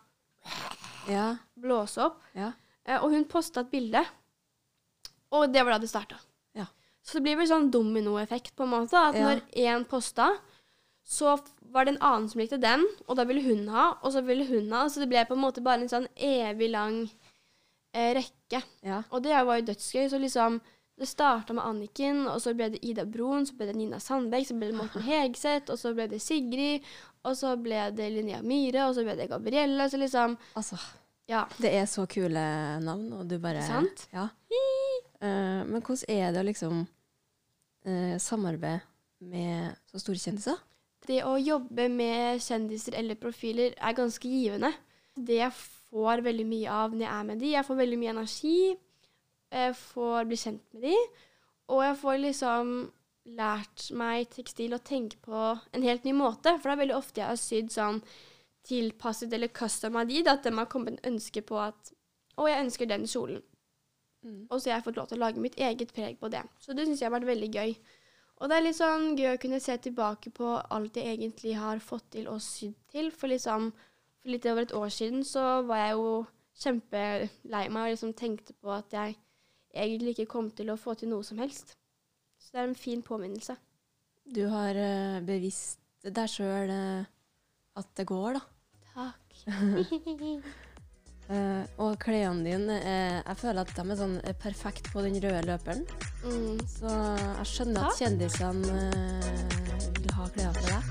Ja. 1.11 1.37
blåse 1.59 1.99
opp. 2.05 2.21
Ja. 2.39 2.53
Eh, 2.87 3.03
og 3.03 3.11
hun 3.11 3.25
posta 3.27 3.65
et 3.65 3.71
bilde. 3.73 4.05
Og 5.35 5.51
det 5.53 5.65
var 5.65 5.75
da 5.75 5.83
det 5.83 5.91
starta. 5.91 6.19
Ja. 6.55 6.67
Så 7.03 7.19
det 7.19 7.25
blir 7.27 7.41
vel 7.41 7.49
sånn 7.51 7.71
dominoeffekt, 7.75 8.55
på 8.55 8.67
en 8.67 8.73
måte. 8.77 8.99
At 8.99 9.19
når 9.19 9.43
én 9.59 9.85
posta, 9.91 10.31
så 11.07 11.35
var 11.73 11.85
det 11.87 11.95
en 11.97 12.03
annen 12.03 12.29
som 12.29 12.41
likte 12.41 12.59
den, 12.61 12.83
og 13.07 13.17
da 13.19 13.25
ville 13.29 13.43
hun 13.45 13.69
ha, 13.73 13.93
og 14.03 14.13
så 14.15 14.21
ville 14.27 14.45
hun 14.49 14.71
ha. 14.75 14.85
Så 14.91 15.01
det 15.03 15.09
ble 15.11 15.23
på 15.29 15.37
en 15.37 15.43
måte 15.45 15.63
bare 15.65 15.85
en 15.85 15.91
sånn 15.93 16.09
evig 16.17 16.71
lang 16.73 17.01
eh, 17.95 18.13
rekke. 18.19 18.61
Ja. 18.87 19.03
Og 19.11 19.23
det 19.25 19.35
var 19.47 19.59
jo 19.61 19.67
dødsgøy. 19.71 20.09
Så 20.13 20.19
liksom 20.23 20.61
Det 21.01 21.07
starta 21.09 21.55
med 21.57 21.65
Anniken, 21.65 22.27
og 22.29 22.43
så 22.45 22.53
ble 22.53 22.67
det 22.75 22.83
Ida 22.85 23.07
Broen, 23.09 23.47
så 23.49 23.55
ble 23.57 23.71
det 23.71 23.77
Nina 23.79 23.97
Sandbekk, 24.05 24.45
så 24.51 24.57
ble 24.59 24.67
det 24.69 24.77
Morten 24.77 25.01
Hegseth, 25.09 25.73
og 25.73 25.79
så 25.81 25.95
ble 25.97 26.05
det 26.11 26.19
Sigrid, 26.21 26.85
og 27.25 27.39
så 27.41 27.55
ble 27.57 27.87
det 27.97 28.11
Linnea 28.13 28.43
Myhre, 28.45 28.83
og 28.85 28.99
så 28.99 29.07
ble 29.07 29.15
det 29.17 29.31
Gabrielle. 29.31 29.87
Så 29.89 29.97
liksom 29.97 30.37
Altså, 30.61 30.77
Ja. 31.31 31.47
det 31.57 31.73
er 31.73 31.87
så 31.89 32.05
kule 32.11 32.43
navn, 32.85 33.07
og 33.17 33.25
du 33.31 33.39
bare 33.41 33.63
Sant? 33.65 34.09
Ja. 34.13 34.27
Uh, 35.23 35.65
men 35.73 35.81
hvordan 35.81 36.05
er 36.13 36.33
det 36.37 36.43
å 36.43 36.49
liksom 36.51 36.83
uh, 37.87 38.17
samarbeide 38.21 38.83
med 39.21 39.77
så 39.89 40.01
store 40.05 40.21
kjendiser? 40.21 40.61
Det 41.09 41.23
å 41.25 41.37
jobbe 41.41 41.89
med 41.93 42.43
kjendiser 42.45 42.97
eller 42.99 43.19
profiler 43.21 43.75
er 43.77 43.97
ganske 43.97 44.29
givende. 44.29 44.73
Det 45.17 45.41
jeg 45.41 45.57
får 45.91 46.23
veldig 46.25 46.47
mye 46.47 46.71
av 46.71 46.95
når 46.95 47.05
jeg 47.07 47.13
er 47.17 47.29
med 47.29 47.43
de, 47.43 47.53
jeg 47.55 47.67
får 47.67 47.81
veldig 47.81 47.99
mye 48.01 48.15
energi. 48.15 48.57
Jeg 49.51 49.77
får 49.81 50.29
bli 50.31 50.39
kjent 50.39 50.65
med 50.75 50.87
de. 50.87 50.97
Og 51.71 51.85
jeg 51.85 52.01
får 52.03 52.19
liksom 52.25 52.75
lært 53.37 53.87
meg 53.99 54.31
tekstil 54.33 54.75
å 54.75 54.83
tenke 54.83 55.19
på 55.23 55.45
en 55.75 55.87
helt 55.87 56.05
ny 56.07 56.15
måte. 56.17 56.57
For 56.59 56.71
det 56.71 56.77
er 56.77 56.83
veldig 56.85 56.99
ofte 56.99 57.23
jeg 57.23 57.31
har 57.31 57.41
sydd 57.41 57.73
sånn 57.75 58.03
tilpasset 58.67 59.33
eller 59.33 59.53
custom 59.57 59.97
av 59.97 60.11
de, 60.11 60.21
at 60.29 60.45
de 60.45 60.53
har 60.57 60.69
kommet 60.71 60.99
med 60.99 61.15
ønske 61.15 61.43
på 61.47 61.59
at 61.61 61.95
Å, 62.41 62.47
jeg 62.49 62.63
ønsker 62.63 62.89
den 62.89 63.03
kjolen. 63.11 63.41
Mm. 64.25 64.47
Og 64.49 64.61
så 64.61 64.71
har 64.71 64.79
jeg 64.79 64.85
fått 64.87 64.97
lov 64.97 65.09
til 65.11 65.19
å 65.19 65.21
lage 65.21 65.43
mitt 65.43 65.59
eget 65.61 65.91
preg 65.93 66.17
på 66.21 66.31
det. 66.33 66.41
Så 66.63 66.73
det 66.73 66.87
syns 66.87 67.03
jeg 67.03 67.09
har 67.09 67.13
vært 67.13 67.29
veldig 67.29 67.49
gøy. 67.53 67.75
Og 68.41 68.49
det 68.49 68.57
er 68.57 68.65
litt 68.65 68.79
sånn 68.79 69.17
gøy 69.19 69.35
å 69.35 69.41
kunne 69.41 69.61
se 69.61 69.77
tilbake 69.85 70.33
på 70.33 70.55
alt 70.57 70.97
jeg 70.97 71.13
egentlig 71.13 71.57
har 71.61 71.83
fått 71.85 72.07
til 72.17 72.29
og 72.33 72.41
sydd 72.45 72.77
til. 72.93 73.11
For 73.13 73.29
liksom 73.29 73.69
for 74.21 74.33
litt 74.33 74.47
over 74.49 74.65
et 74.65 74.77
år 74.77 74.93
siden 74.93 75.25
så 75.25 75.61
var 75.69 75.83
jeg 75.83 75.99
jo 75.99 76.15
kjempelei 76.61 77.67
meg 77.73 77.83
og 77.83 77.93
liksom 77.95 78.15
tenkte 78.17 78.57
på 78.61 78.73
at 78.73 78.97
jeg 78.97 79.17
egentlig 79.73 80.17
ikke 80.17 80.33
kom 80.33 80.51
til 80.57 80.73
å 80.73 80.79
få 80.81 80.97
til 80.97 81.13
noe 81.13 81.25
som 81.25 81.41
helst. 81.41 81.77
Så 82.41 82.53
det 82.55 82.63
er 82.63 82.71
en 82.71 82.81
fin 82.81 83.05
påminnelse. 83.05 83.57
Du 84.25 84.47
har 84.53 84.77
eh, 84.77 85.21
bevisst 85.25 85.81
deg 86.05 86.33
sjøl 86.33 86.73
at 86.73 87.95
det 87.97 88.09
går, 88.09 88.41
da. 88.41 88.43
Takk. 88.97 89.41
Eh, 91.31 91.63
og 91.79 91.95
klærne 92.03 92.43
dine 92.43 92.81
eh, 92.83 93.23
Jeg 93.23 93.37
føler 93.39 93.61
at 93.63 93.71
de 93.77 93.83
er 93.85 93.99
sånn 94.01 94.17
eh, 94.27 94.35
perfekt 94.35 94.89
på 94.91 94.99
den 95.05 95.15
røde 95.23 95.45
løperen. 95.47 95.85
Mm. 96.25 96.59
Så 96.67 96.91
jeg 96.91 97.47
skjønner 97.53 97.87
at 97.87 98.01
kjendisene 98.01 98.67
uh, 98.67 99.31
vil 100.01 100.11
ha 100.17 100.27
klær 100.35 100.51
fra 100.59 100.67
deg. 100.75 100.83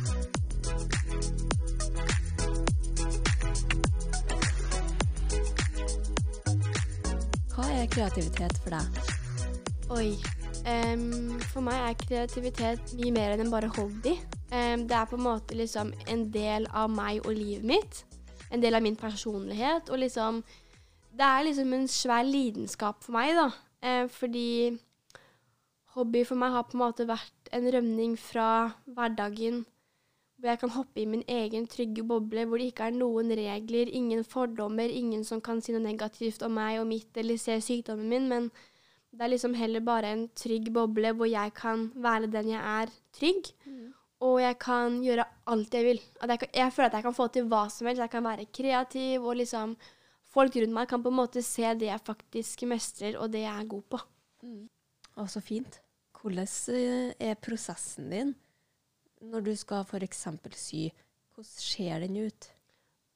Hva 7.51 7.67
er 7.75 7.91
kreativitet 7.91 8.55
for 8.63 8.71
deg? 8.77 8.87
Oi. 9.91 10.09
Um, 10.63 11.35
for 11.51 11.61
meg 11.65 11.83
er 11.83 11.99
kreativitet 11.99 12.95
mye 12.95 13.11
mer 13.15 13.35
enn 13.35 13.51
bare 13.51 13.67
hobby. 13.75 14.15
Um, 14.53 14.87
det 14.87 14.95
er 14.95 15.03
på 15.09 15.19
en 15.19 15.27
måte 15.27 15.59
liksom 15.59 15.91
en 16.07 16.31
del 16.31 16.63
av 16.71 16.87
meg 16.93 17.19
og 17.25 17.35
livet 17.35 17.67
mitt. 17.75 18.05
En 18.51 18.61
del 18.61 18.75
av 18.75 18.83
min 18.85 18.97
personlighet. 18.97 19.89
Og 19.89 19.99
liksom 19.99 20.43
Det 21.09 21.25
er 21.25 21.43
liksom 21.43 21.73
en 21.73 21.87
svær 21.87 22.23
lidenskap 22.23 23.03
for 23.03 23.17
meg, 23.17 23.33
da. 23.33 23.49
Eh, 23.81 24.07
fordi 24.07 24.77
hobby 25.95 26.23
for 26.23 26.37
meg 26.37 26.53
har 26.53 26.67
på 26.69 26.77
en 26.77 26.83
måte 26.83 27.07
vært 27.09 27.49
en 27.51 27.65
rømning 27.73 28.15
fra 28.19 28.71
hverdagen. 28.85 29.65
Hvor 30.37 30.49
jeg 30.51 30.59
kan 30.59 30.69
hoppe 30.69 31.01
i 31.01 31.05
min 31.09 31.23
egen 31.27 31.65
trygge 31.67 32.03
boble, 32.07 32.45
hvor 32.45 32.61
det 32.61 32.69
ikke 32.71 32.91
er 32.91 32.95
noen 32.95 33.33
regler, 33.35 33.89
ingen 33.89 34.23
fordommer, 34.23 34.87
ingen 34.87 35.23
som 35.23 35.41
kan 35.41 35.61
si 35.61 35.73
noe 35.73 35.83
negativt 35.83 36.45
om 36.45 36.53
meg 36.55 36.79
og 36.79 36.87
mitt 36.87 37.17
eller 37.17 37.41
se 37.41 37.57
sykdommen 37.59 38.07
min. 38.07 38.29
men 38.29 38.51
det 39.11 39.25
er 39.25 39.31
liksom 39.33 39.55
heller 39.57 39.81
bare 39.81 40.11
en 40.13 40.27
trygg 40.37 40.69
boble 40.73 41.11
hvor 41.17 41.25
jeg 41.25 41.53
kan 41.57 41.87
være 41.95 42.29
den 42.29 42.51
jeg 42.53 42.61
er, 42.61 42.91
trygg. 43.17 43.49
Og 44.25 44.41
jeg 44.41 44.57
kan 44.59 44.97
gjøre 45.03 45.23
alt 45.47 45.73
jeg 45.73 45.85
vil. 45.85 46.01
Jeg, 46.19 46.39
kan, 46.41 46.49
jeg 46.53 46.73
føler 46.75 46.89
at 46.89 46.97
jeg 46.99 47.05
kan 47.07 47.15
få 47.15 47.27
til 47.31 47.47
hva 47.51 47.63
som 47.71 47.87
helst. 47.87 48.03
Jeg 48.03 48.11
kan 48.11 48.25
være 48.25 48.49
kreativ, 48.51 49.23
og 49.23 49.39
liksom 49.39 49.77
Folk 50.29 50.53
rundt 50.61 50.75
meg 50.75 50.89
kan 50.89 51.01
på 51.01 51.09
en 51.09 51.17
måte 51.17 51.41
se 51.41 51.65
det 51.79 51.87
jeg 51.89 52.05
faktisk 52.05 52.67
mestrer, 52.69 53.15
og 53.17 53.31
det 53.33 53.41
jeg 53.41 53.49
er 53.49 53.69
god 53.69 53.85
på. 53.89 53.99
Å, 55.17 55.25
så 55.25 55.41
fint. 55.41 55.79
Hvordan 56.19 56.45
eh, 56.75 57.13
er 57.31 57.39
prosessen 57.41 58.11
din 58.11 58.35
når 59.19 59.47
du 59.47 59.53
skal 59.57 59.87
f.eks. 59.87 60.27
sy? 60.55 60.83
Hvordan 61.33 61.49
ser 61.49 62.05
den 62.05 62.19
ut? 62.27 62.49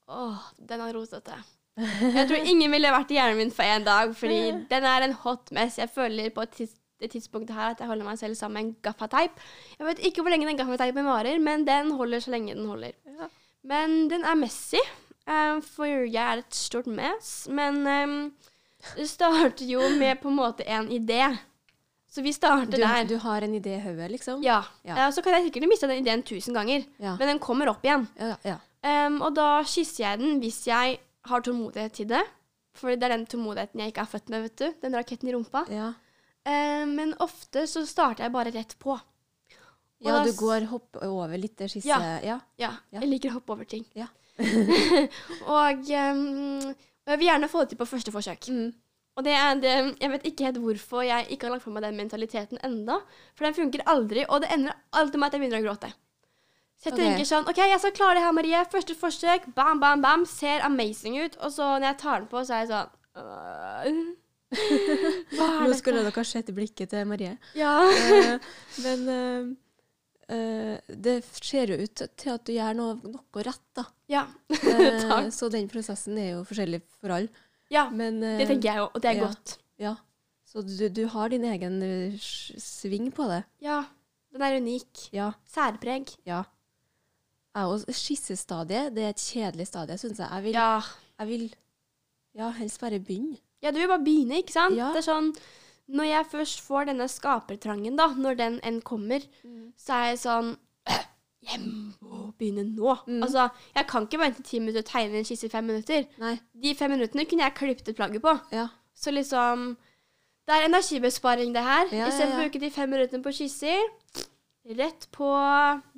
Åh, 0.10 0.48
den 0.58 0.82
er 0.84 0.98
rotete. 0.98 1.38
Jeg 1.78 2.28
tror 2.30 2.50
ingen 2.50 2.74
ville 2.74 2.92
vært 2.94 3.14
i 3.14 3.18
hjernen 3.18 3.40
min 3.40 3.54
for 3.54 3.66
en 3.66 3.86
dag, 3.86 4.12
fordi 4.18 4.42
den 4.74 4.90
er 4.90 5.06
en 5.06 5.16
hot 5.24 5.54
mess. 5.56 5.78
Jeg 5.80 5.94
føler 5.94 6.34
på 6.34 6.48
et 6.48 6.58
tids 6.58 6.76
det 7.04 7.12
tidspunktet 7.14 7.54
her 7.56 7.74
at 7.76 7.80
jeg 7.84 7.88
holder 7.92 8.08
meg 8.08 8.18
selv 8.20 8.36
sammen 8.40 8.58
med 8.58 8.66
en 8.70 8.76
gaffateip. 8.88 9.40
Jeg 9.78 9.88
vet 9.92 10.02
ikke 10.10 10.24
hvor 10.26 10.32
lenge 10.34 10.48
den 10.50 10.58
gaffateipen 10.60 11.06
varer, 11.08 11.40
men 11.44 11.66
den 11.68 11.92
holder 12.00 12.24
så 12.24 12.32
lenge 12.34 12.56
den 12.56 12.66
holder. 12.72 12.96
Ja. 13.20 13.28
Men 13.64 14.08
den 14.12 14.26
er 14.28 14.36
messy, 14.36 14.80
eh, 15.28 15.60
for 15.64 15.86
jeg 15.88 16.18
er 16.24 16.42
et 16.44 16.56
stort 16.56 16.88
mess. 16.88 17.48
Men 17.52 17.84
um, 17.88 18.16
det 18.98 19.08
starter 19.12 19.66
jo 19.70 19.80
med 20.00 20.20
på 20.24 20.32
en 20.32 20.36
måte 20.42 20.66
en 20.68 20.90
idé. 20.92 21.22
Så 22.14 22.22
vi 22.22 22.30
starter 22.36 22.70
Du, 22.78 22.78
der. 22.84 23.04
du 23.10 23.16
har 23.24 23.42
en 23.42 23.56
idé 23.58 23.78
i 23.78 23.82
hodet, 23.82 24.12
liksom? 24.12 24.44
Ja. 24.46 24.62
Ja. 24.86 24.98
Eh, 25.08 25.12
så 25.16 25.24
kan 25.26 25.34
jeg 25.34 25.48
sikkert 25.48 25.70
miste 25.72 25.88
den 25.90 26.04
ideen 26.04 26.22
tusen 26.24 26.54
ganger, 26.54 26.84
Ja. 27.00 27.16
men 27.18 27.28
den 27.32 27.40
kommer 27.40 27.68
opp 27.72 27.84
igjen. 27.84 28.08
ja, 28.20 28.36
ja. 28.46 28.58
Em, 28.84 29.22
og 29.24 29.32
da 29.36 29.64
skisser 29.64 30.04
jeg 30.04 30.20
den 30.20 30.40
hvis 30.44 30.66
jeg 30.68 30.98
har 31.26 31.40
tålmodighet 31.42 31.94
til 31.96 32.08
det. 32.12 32.22
For 32.76 32.90
det 32.92 33.04
er 33.08 33.14
den 33.16 33.26
tålmodigheten 33.26 33.80
jeg 33.80 33.94
ikke 33.94 34.02
er 34.04 34.10
født 34.12 34.30
med, 34.34 34.42
vet 34.42 34.56
du. 34.60 34.74
Den 34.82 34.96
raketten 34.98 35.30
i 35.30 35.34
rumpa. 35.34 35.62
ja. 35.72 35.94
Eh, 36.44 36.86
men 36.90 37.14
ofte 37.24 37.66
så 37.72 37.86
starter 37.88 38.26
jeg 38.26 38.36
bare 38.36 38.54
rett 38.56 38.76
på. 38.80 38.98
Og 40.04 40.10
Ja, 40.10 40.20
da 40.20 40.24
du 40.28 40.36
går 40.36 40.68
hopp 40.68 41.00
over 41.06 41.38
litt 41.40 41.56
det 41.62 41.70
siste 41.72 41.88
Ja. 41.88 42.20
Ja. 42.24 42.40
Ja, 42.60 42.74
jeg 43.00 43.08
liker 43.08 43.32
å 43.32 43.40
hoppe 43.40 43.56
over 43.56 43.68
ting. 43.70 43.86
Ja. 43.96 44.10
og 45.58 45.84
um, 45.88 46.74
jeg 47.06 47.20
vil 47.20 47.28
gjerne 47.30 47.52
få 47.52 47.64
det 47.64 47.74
til 47.74 47.80
på 47.80 47.88
første 47.88 48.12
forsøk. 48.12 48.50
Mm. 48.52 48.74
Og 49.14 49.26
det 49.28 49.34
er 49.38 49.60
det, 49.62 49.74
jeg 50.02 50.10
vet 50.10 50.24
ikke 50.28 50.48
helt 50.48 50.60
hvorfor 50.64 51.04
jeg 51.06 51.28
ikke 51.30 51.46
har 51.48 51.54
lagt 51.54 51.64
for 51.64 51.76
meg 51.76 51.86
den 51.86 52.00
mentaliteten 52.00 52.60
enda. 52.66 52.98
For 53.38 53.46
den 53.46 53.56
funker 53.56 53.86
aldri, 53.86 54.26
og 54.26 54.42
det 54.42 54.50
ender 54.56 54.74
alltid 54.92 55.22
med 55.22 55.28
at 55.28 55.38
jeg 55.38 55.44
begynner 55.44 55.62
å 55.62 55.68
gråte. 55.68 55.92
Så 56.82 56.90
jeg 56.90 56.96
okay. 56.98 57.06
tenker 57.06 57.28
sånn 57.30 57.46
OK, 57.48 57.62
jeg 57.62 57.80
skal 57.80 57.94
klare 57.96 58.18
det 58.18 58.26
her, 58.26 58.36
Marie. 58.36 58.64
Første 58.74 58.96
forsøk. 58.98 59.46
Bam, 59.56 59.80
bam, 59.80 60.02
bam. 60.04 60.26
Ser 60.28 60.66
amazing 60.66 61.16
ut. 61.22 61.38
Og 61.46 61.54
så 61.54 61.70
når 61.78 61.92
jeg 61.92 62.00
tar 62.02 62.24
den 62.24 62.28
på, 62.34 62.42
så 62.44 62.58
er 62.58 62.66
jeg 62.66 62.72
sånn 62.74 62.90
øh, 63.22 64.02
Nå 65.68 65.74
skulle 65.78 66.04
dere 66.06 66.24
sett 66.28 66.52
blikket 66.56 66.92
til 66.94 67.08
Marie. 67.10 67.36
Ja. 67.58 67.74
Eh, 67.90 68.38
men 68.84 69.04
eh, 69.14 69.50
eh, 70.36 70.94
det 71.08 71.18
ser 71.40 71.74
jo 71.74 71.80
ut 71.84 72.04
til 72.18 72.34
at 72.36 72.46
du 72.48 72.54
gjør 72.56 72.78
noe, 72.80 72.96
noe 73.16 73.46
rett, 73.48 73.66
da. 73.78 73.86
ja. 74.12 74.26
Eh, 74.54 75.30
så 75.38 75.50
den 75.54 75.68
prosessen 75.72 76.18
er 76.22 76.34
jo 76.38 76.46
forskjellig 76.48 76.82
for 77.00 77.16
alle. 77.18 77.30
ja. 77.74 77.88
Men 77.92 78.22
eh, 78.24 78.40
Det 78.42 78.50
tenker 78.54 78.72
jeg 78.72 78.84
jo, 78.84 78.88
og 78.94 79.02
det 79.04 79.12
er 79.14 79.20
ja. 79.22 79.28
godt. 79.28 79.58
Ja. 79.82 79.96
Så 80.54 80.62
du, 80.62 80.88
du 80.94 81.04
har 81.10 81.32
din 81.34 81.46
egen 81.50 81.80
eh, 81.82 82.18
sving 82.62 83.12
på 83.16 83.26
det. 83.32 83.44
Ja. 83.66 83.84
Den 84.34 84.42
er 84.46 84.58
unik. 84.62 85.08
Ja. 85.14 85.32
Særpreg. 85.50 86.16
Ja. 86.30 86.44
Skissestadiet 87.94 88.96
det 88.96 89.04
er 89.06 89.12
et 89.14 89.22
kjedelig 89.22 89.68
stadie, 89.70 89.98
syns 90.02 90.18
jeg. 90.22 90.30
Jeg 90.32 90.44
vil, 90.48 90.56
Ja. 90.58 90.82
jeg 91.22 91.28
vil 91.30 91.44
ja, 92.34 92.48
helst 92.58 92.80
bare 92.82 92.98
begynne. 93.00 93.38
Ja, 93.64 93.72
du 93.72 93.80
vil 93.80 93.90
bare 93.92 94.04
begynne, 94.04 94.42
ikke 94.44 94.54
sant? 94.56 94.76
Ja. 94.78 94.92
Det 94.94 95.02
er 95.04 95.08
sånn, 95.08 95.34
Når 95.94 96.06
jeg 96.08 96.28
først 96.32 96.62
får 96.64 96.86
denne 96.88 97.08
skapertrangen, 97.12 97.98
da, 98.00 98.08
når 98.16 98.38
den 98.40 98.60
enn 98.64 98.78
kommer, 98.88 99.24
så 99.76 99.98
er 99.98 100.06
jeg 100.14 100.22
sånn 100.24 100.54
«Øh, 100.88 101.02
Jeg 101.50 101.60
må 102.00 102.30
begynne 102.40 102.64
nå. 102.70 102.94
Mm. 103.08 103.24
Altså, 103.26 103.50
Jeg 103.76 103.88
kan 103.90 104.06
ikke 104.08 104.20
vente 104.22 104.44
ti 104.48 104.62
minutter 104.62 104.80
og 104.80 104.88
tegne 104.88 105.20
en 105.20 105.28
skisse 105.28 105.50
i 105.50 105.52
fem 105.52 105.66
minutter. 105.68 106.06
Nei. 106.22 106.38
De 106.56 106.72
fem 106.80 106.94
minuttene 106.96 107.26
kunne 107.28 107.44
jeg 107.44 107.56
klippet 107.58 107.92
ut 107.92 107.98
plagget 108.00 108.24
på. 108.24 108.32
Ja. 108.56 108.70
Så 108.96 109.12
liksom 109.12 109.74
Det 110.48 110.56
er 110.56 110.70
energibesparing, 110.70 111.52
det 111.56 111.64
her. 111.64 111.88
Ja, 111.92 112.08
ja, 112.08 112.16
ja. 112.20 112.30
å 112.32 112.40
bruke 112.40 112.60
de 112.60 112.70
fem 112.72 112.90
minuttene 112.92 113.24
på 113.24 113.32
skisser, 113.36 113.80
rett 114.80 115.08
på 115.12 115.30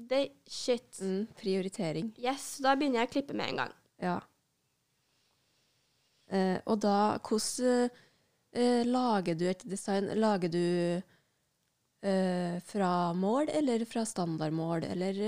the 0.10 0.28
shit. 0.50 1.00
Mm, 1.02 1.28
prioritering. 1.38 2.12
Yes, 2.22 2.58
da 2.62 2.76
begynner 2.78 3.04
jeg 3.04 3.10
å 3.10 3.14
klippe 3.14 3.38
med 3.38 3.54
en 3.54 3.62
gang. 3.64 3.74
Ja. 4.02 4.20
Eh, 6.32 6.58
og 6.66 6.80
da, 6.82 7.18
hvordan 7.22 7.90
eh, 8.54 8.84
lager 8.88 9.36
du 9.38 9.46
et 9.50 9.62
design? 9.70 10.08
Lager 10.20 10.50
du 10.50 11.02
eh, 12.02 12.58
fra 12.66 13.14
mål, 13.14 13.50
eller 13.54 13.86
fra 13.90 14.06
standardmål, 14.06 14.88
eller 14.90 15.22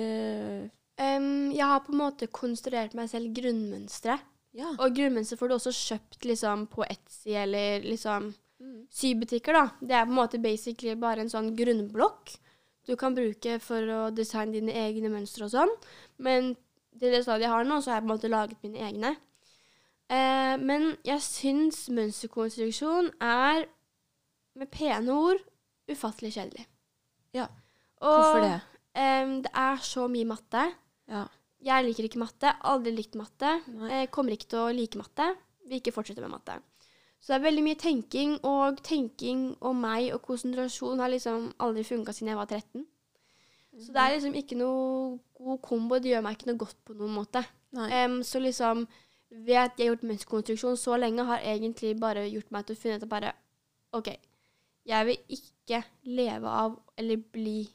um, 0.97 1.51
jeg 1.53 1.65
har 1.65 1.83
på 1.85 1.93
en 1.93 2.01
måte 2.01 2.27
konstruert 2.33 2.97
meg 2.97 3.09
selv 3.11 3.33
grunnmønstre. 3.37 4.17
Ja. 4.57 4.71
Og 4.81 4.95
grunnmønster 4.97 5.37
får 5.37 5.51
du 5.51 5.55
også 5.59 5.73
kjøpt 5.75 6.25
liksom, 6.25 6.67
på 6.73 6.85
Etsy 6.89 7.35
eller 7.37 7.85
liksom 7.85 8.33
Mm. 8.57 8.87
sybutikker. 8.89 9.53
da. 9.53 9.69
Det 9.79 9.93
er 9.93 10.05
på 10.05 10.09
en 10.09 10.17
måte 10.17 10.39
basically 10.41 10.95
bare 10.95 11.21
en 11.21 11.29
sånn 11.29 11.51
grunnblokk 11.55 12.31
du 12.87 12.95
kan 12.97 13.13
bruke 13.13 13.59
for 13.61 13.81
å 13.83 13.99
designe 14.09 14.55
dine 14.55 14.73
egne 14.73 15.11
mønstre 15.13 15.45
og 15.45 15.51
sånn. 15.51 15.73
Men 16.17 16.55
til 16.97 17.11
det 17.13 17.19
stadiet 17.21 17.45
jeg 17.45 17.51
har 17.53 17.67
nå, 17.69 17.77
så 17.81 17.91
har 17.91 17.99
jeg 17.99 18.07
på 18.07 18.09
en 18.09 18.15
måte 18.15 18.31
laget 18.33 18.63
mine 18.63 18.81
egne. 18.87 19.11
Eh, 20.07 20.55
men 20.59 20.93
jeg 21.05 21.23
syns 21.23 21.87
mønsterkonstruksjon 21.91 23.11
er, 23.23 23.65
med 24.57 24.71
pene 24.73 25.13
ord, 25.13 25.41
ufattelig 25.91 26.33
kjedelig. 26.37 26.67
Ja. 27.35 27.49
Og, 27.99 28.13
Hvorfor 28.13 28.45
det? 28.45 28.55
Eh, 28.95 29.33
det 29.43 29.51
er 29.53 29.83
så 29.83 30.07
mye 30.11 30.29
matte. 30.29 30.63
Ja. 31.11 31.25
Jeg 31.67 31.87
liker 31.87 32.07
ikke 32.07 32.21
matte. 32.21 32.53
Aldri 32.69 32.93
likt 32.95 33.17
matte. 33.19 33.57
Jeg 33.89 34.11
kommer 34.13 34.35
ikke 34.35 34.51
til 34.53 34.63
å 34.63 34.73
like 34.73 34.99
matte. 34.99 35.31
Vil 35.67 35.81
ikke 35.81 35.95
fortsette 35.95 36.23
med 36.23 36.31
matte. 36.31 36.59
Så 37.19 37.33
det 37.33 37.39
er 37.39 37.47
veldig 37.47 37.63
mye 37.65 37.79
tenking, 37.81 38.35
og 38.45 38.77
tenking 38.85 39.49
og 39.65 39.73
meg 39.75 40.13
og 40.15 40.21
konsentrasjon 40.23 41.01
har 41.01 41.09
liksom 41.11 41.49
aldri 41.65 41.83
funka 41.83 42.13
siden 42.13 42.31
jeg 42.31 42.39
var 42.39 42.47
13. 42.51 42.85
Så 43.77 43.93
det 43.93 44.03
er 44.03 44.13
liksom 44.13 44.37
ikke 44.37 44.57
noe 44.57 45.17
god 45.37 45.59
kombo. 45.65 45.97
Det 45.99 46.13
gjør 46.13 46.23
meg 46.25 46.37
ikke 46.37 46.51
noe 46.51 46.61
godt 46.61 46.77
på 46.85 46.95
noen 46.97 47.17
måte. 47.17 47.43
Um, 47.75 48.21
så 48.25 48.39
liksom 48.41 48.85
ved 49.31 49.55
at 49.59 49.77
jeg 49.77 49.87
har 49.89 49.95
gjort 49.95 50.03
mønsterkonstruksjon 50.07 50.77
så 50.79 50.97
lenge, 50.97 51.23
har 51.25 51.39
egentlig 51.43 51.99
bare 51.99 52.27
gjort 52.31 52.51
meg 52.51 52.65
til 52.65 52.75
å 52.75 52.79
finne 52.79 52.95
ut 52.97 53.03
at 53.03 53.09
bare 53.11 53.33
OK, 53.97 54.07
jeg 54.87 55.05
vil 55.05 55.17
ikke 55.37 55.83
leve 56.05 56.47
av 56.47 56.77
eller 56.97 57.17
bli 57.33 57.67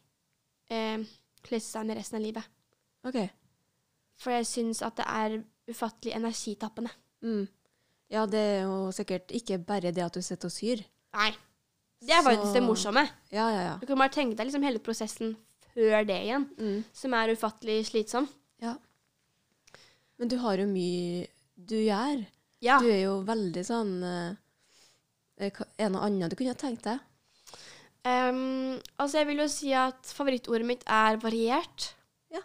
eh, 0.71 0.99
klesdesigner 1.45 1.97
resten 1.99 2.17
av 2.21 2.23
livet. 2.25 2.45
OK. 3.05 3.19
For 4.23 4.31
jeg 4.33 4.47
syns 4.47 4.83
at 4.83 4.97
det 4.97 5.07
er 5.09 5.39
ufattelig 5.69 6.15
energitappende. 6.17 6.91
Mm. 7.23 7.47
Ja, 8.13 8.27
det 8.27 8.39
er 8.41 8.63
jo 8.67 8.91
sikkert 8.93 9.31
ikke 9.33 9.59
bare 9.59 9.93
det 9.93 10.05
at 10.05 10.15
du 10.15 10.23
sitter 10.23 10.49
og 10.49 10.53
syr. 10.53 10.83
Nei. 11.17 11.31
Det 12.03 12.11
er 12.11 12.23
faktisk 12.25 12.49
Så- 12.49 12.55
det 12.55 12.63
morsomme. 12.63 13.05
Ja, 13.33 13.49
ja, 13.51 13.61
ja. 13.63 13.77
Du 13.81 13.87
kan 13.87 13.99
bare 13.99 14.11
tenke 14.11 14.37
deg 14.37 14.47
liksom 14.47 14.63
hele 14.63 14.79
prosessen 14.79 15.37
før 15.75 16.05
det 16.07 16.17
igjen, 16.25 16.49
Mm. 16.59 16.85
som 16.93 17.13
er 17.15 17.29
ufattelig 17.33 17.87
slitsom. 17.87 18.29
ja. 18.61 18.75
Men 20.19 20.29
du 20.29 20.37
har 20.39 20.57
jo 20.57 20.67
mye 20.67 21.27
du 21.69 21.79
gjør. 21.79 22.25
Ja. 22.63 22.79
Du 22.83 22.89
er 22.91 23.03
jo 23.05 23.17
veldig 23.27 23.65
sånn 23.67 23.97
eh, 24.07 24.35
eh, 25.43 25.51
Er 25.51 25.89
det 25.89 25.91
noe 25.95 26.05
annet 26.07 26.31
du 26.31 26.39
kunne 26.39 26.55
ha 26.55 26.59
tenkt 26.59 26.87
deg? 26.87 27.01
Um, 28.03 28.81
altså, 28.99 29.21
jeg 29.21 29.29
vil 29.29 29.43
jo 29.45 29.49
si 29.51 29.73
at 29.79 30.15
favorittordet 30.17 30.67
mitt 30.67 30.83
er 30.91 31.21
variert. 31.23 31.93
Ja. 32.35 32.43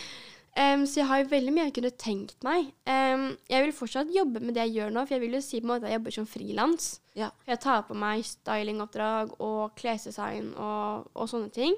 um, 0.62 0.84
så 0.86 1.00
jeg 1.00 1.08
har 1.08 1.22
jo 1.22 1.30
veldig 1.32 1.54
mye 1.54 1.66
jeg 1.68 1.76
kunne 1.80 1.94
tenkt 1.98 2.46
meg. 2.46 2.70
Um, 2.86 3.32
jeg 3.50 3.66
vil 3.66 3.74
fortsatt 3.74 4.14
jobbe 4.14 4.42
med 4.44 4.54
det 4.54 4.68
jeg 4.68 4.76
gjør 4.78 4.94
nå, 4.94 5.04
for 5.06 5.16
jeg 5.16 5.24
vil 5.24 5.38
jo 5.38 5.42
si 5.42 5.58
på 5.58 5.66
en 5.66 5.72
måte 5.74 5.88
at 5.88 5.94
jeg 5.94 5.98
jobber 5.98 6.16
som 6.18 6.30
frilans. 6.30 6.88
Ja. 7.18 7.32
Jeg 7.50 7.62
tar 7.64 7.82
på 7.88 7.98
meg 7.98 8.22
stylingoppdrag 8.28 9.34
og 9.42 9.74
klesdesign 9.78 10.52
og, 10.54 11.10
og 11.18 11.30
sånne 11.30 11.50
ting. 11.54 11.74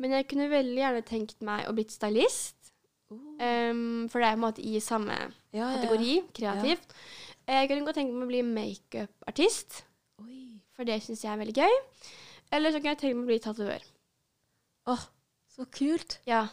Men 0.00 0.16
jeg 0.16 0.28
kunne 0.30 0.50
veldig 0.50 0.80
gjerne 0.80 1.04
tenkt 1.06 1.44
meg 1.44 1.68
å 1.68 1.76
blitt 1.76 1.92
stylist. 1.92 2.63
Em, 3.12 4.06
for 4.10 4.22
det 4.22 4.28
er 4.28 4.36
på 4.36 4.40
en 4.40 4.44
måte 4.46 4.64
i 4.64 4.80
samme 4.82 5.16
ja, 5.54 5.68
kategori, 5.76 6.14
kreativt. 6.36 6.94
Jeg 7.44 7.68
kunne 7.68 7.86
godt 7.86 7.98
tenke 8.00 8.16
meg 8.16 8.26
å 8.26 8.30
bli 8.30 8.42
makeupartist, 8.46 9.82
for 10.74 10.88
det 10.88 11.02
syns 11.04 11.24
jeg 11.24 11.32
er 11.34 11.40
veldig 11.42 11.56
gøy. 11.58 11.76
Eller 12.54 12.72
så 12.72 12.80
kunne 12.80 12.94
jeg 12.94 13.02
tenke 13.02 13.18
meg 13.18 13.26
å 13.26 13.32
bli 13.32 13.40
tatovør. 13.44 13.86
Åh, 14.94 15.04
så 15.54 15.66
kult. 15.72 16.18
Ja. 16.28 16.46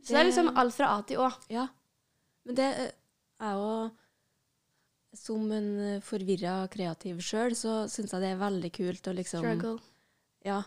Så 0.00 0.14
det 0.14 0.22
er 0.22 0.28
liksom 0.30 0.52
alt 0.56 0.74
fra 0.76 0.94
A 0.96 1.02
til 1.06 1.20
Å. 1.20 1.28
Ja. 1.52 1.66
Men 2.48 2.56
det 2.56 2.68
eh, 2.80 2.92
er 3.44 3.58
jo 3.58 3.72
Som 5.16 5.50
en 5.52 6.00
forvirra 6.06 6.68
kreativ 6.70 7.18
sjøl, 7.24 7.56
så 7.58 7.84
syns 7.90 8.14
jeg 8.14 8.22
det 8.22 8.28
er 8.30 8.40
veldig 8.40 8.70
kult 8.72 9.08
å 9.10 9.14
liksom 9.16 9.42
Struggle. 9.42 9.80
Ja. 10.46 10.60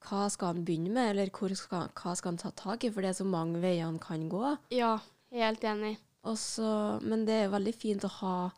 Hva 0.00 0.28
skal 0.32 0.54
han 0.54 0.64
begynne 0.64 0.92
med, 0.94 1.10
eller 1.12 1.30
hvor 1.34 1.52
skal, 1.58 1.88
hva 1.94 2.14
skal 2.16 2.32
han 2.32 2.38
ta 2.40 2.50
tak 2.56 2.84
i? 2.84 2.90
For 2.90 3.04
det 3.04 3.10
er 3.12 3.18
så 3.20 3.26
mange 3.28 3.60
veier 3.60 3.84
han 3.84 3.98
kan 4.00 4.28
gå. 4.32 4.56
Ja, 4.72 4.98
helt 5.32 5.60
enig. 5.64 5.98
Så- 6.36 7.00
men 7.02 7.24
det 7.24 7.34
er 7.34 7.44
jo 7.48 7.56
veldig 7.56 7.74
fint 7.74 8.02
å 8.04 8.08
ha 8.20 8.50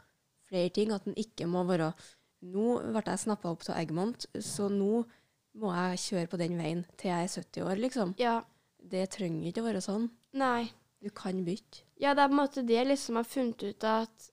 flere 0.49 0.73
ting, 0.73 0.93
at 0.93 1.07
en 1.07 1.15
ikke 1.15 1.47
må 1.47 1.65
være 1.67 1.93
Nå 2.45 2.81
ble 2.91 3.03
jeg 3.07 3.21
snappa 3.21 3.53
opp 3.53 3.63
av 3.71 3.77
Eggmont, 3.79 4.27
så 4.43 4.69
nå 4.69 5.05
må 5.55 5.71
jeg 5.73 5.99
kjøre 5.99 6.29
på 6.29 6.39
den 6.39 6.57
veien 6.59 6.85
til 6.97 7.11
jeg 7.13 7.23
er 7.23 7.29
70 7.29 7.63
år, 7.63 7.77
liksom. 7.79 8.15
Ja. 8.19 8.43
Det 8.83 9.11
trenger 9.11 9.47
ikke 9.47 9.63
å 9.63 9.69
være 9.73 9.81
sånn. 9.85 10.11
Nei. 10.35 10.73
Du 11.01 11.09
kan 11.11 11.45
bytte. 11.45 11.83
Ja, 12.01 12.15
det 12.15 12.25
er 12.25 12.29
på 12.29 12.33
en 12.33 12.41
måte 12.41 12.67
det 12.67 12.75
jeg 12.75 12.87
liksom 12.89 13.15
har 13.15 13.25
funnet 13.25 13.63
ut 13.63 13.85
at 13.85 14.31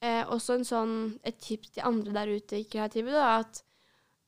eh, 0.00 0.24
Også 0.24 0.54
en 0.54 0.64
sånn, 0.64 1.20
et 1.22 1.38
tips 1.38 1.70
til 1.76 1.82
andre 1.84 2.12
der 2.12 2.26
ute 2.32 2.56
i 2.60 2.64
kreativet, 2.64 3.12
da, 3.12 3.40
at 3.40 3.62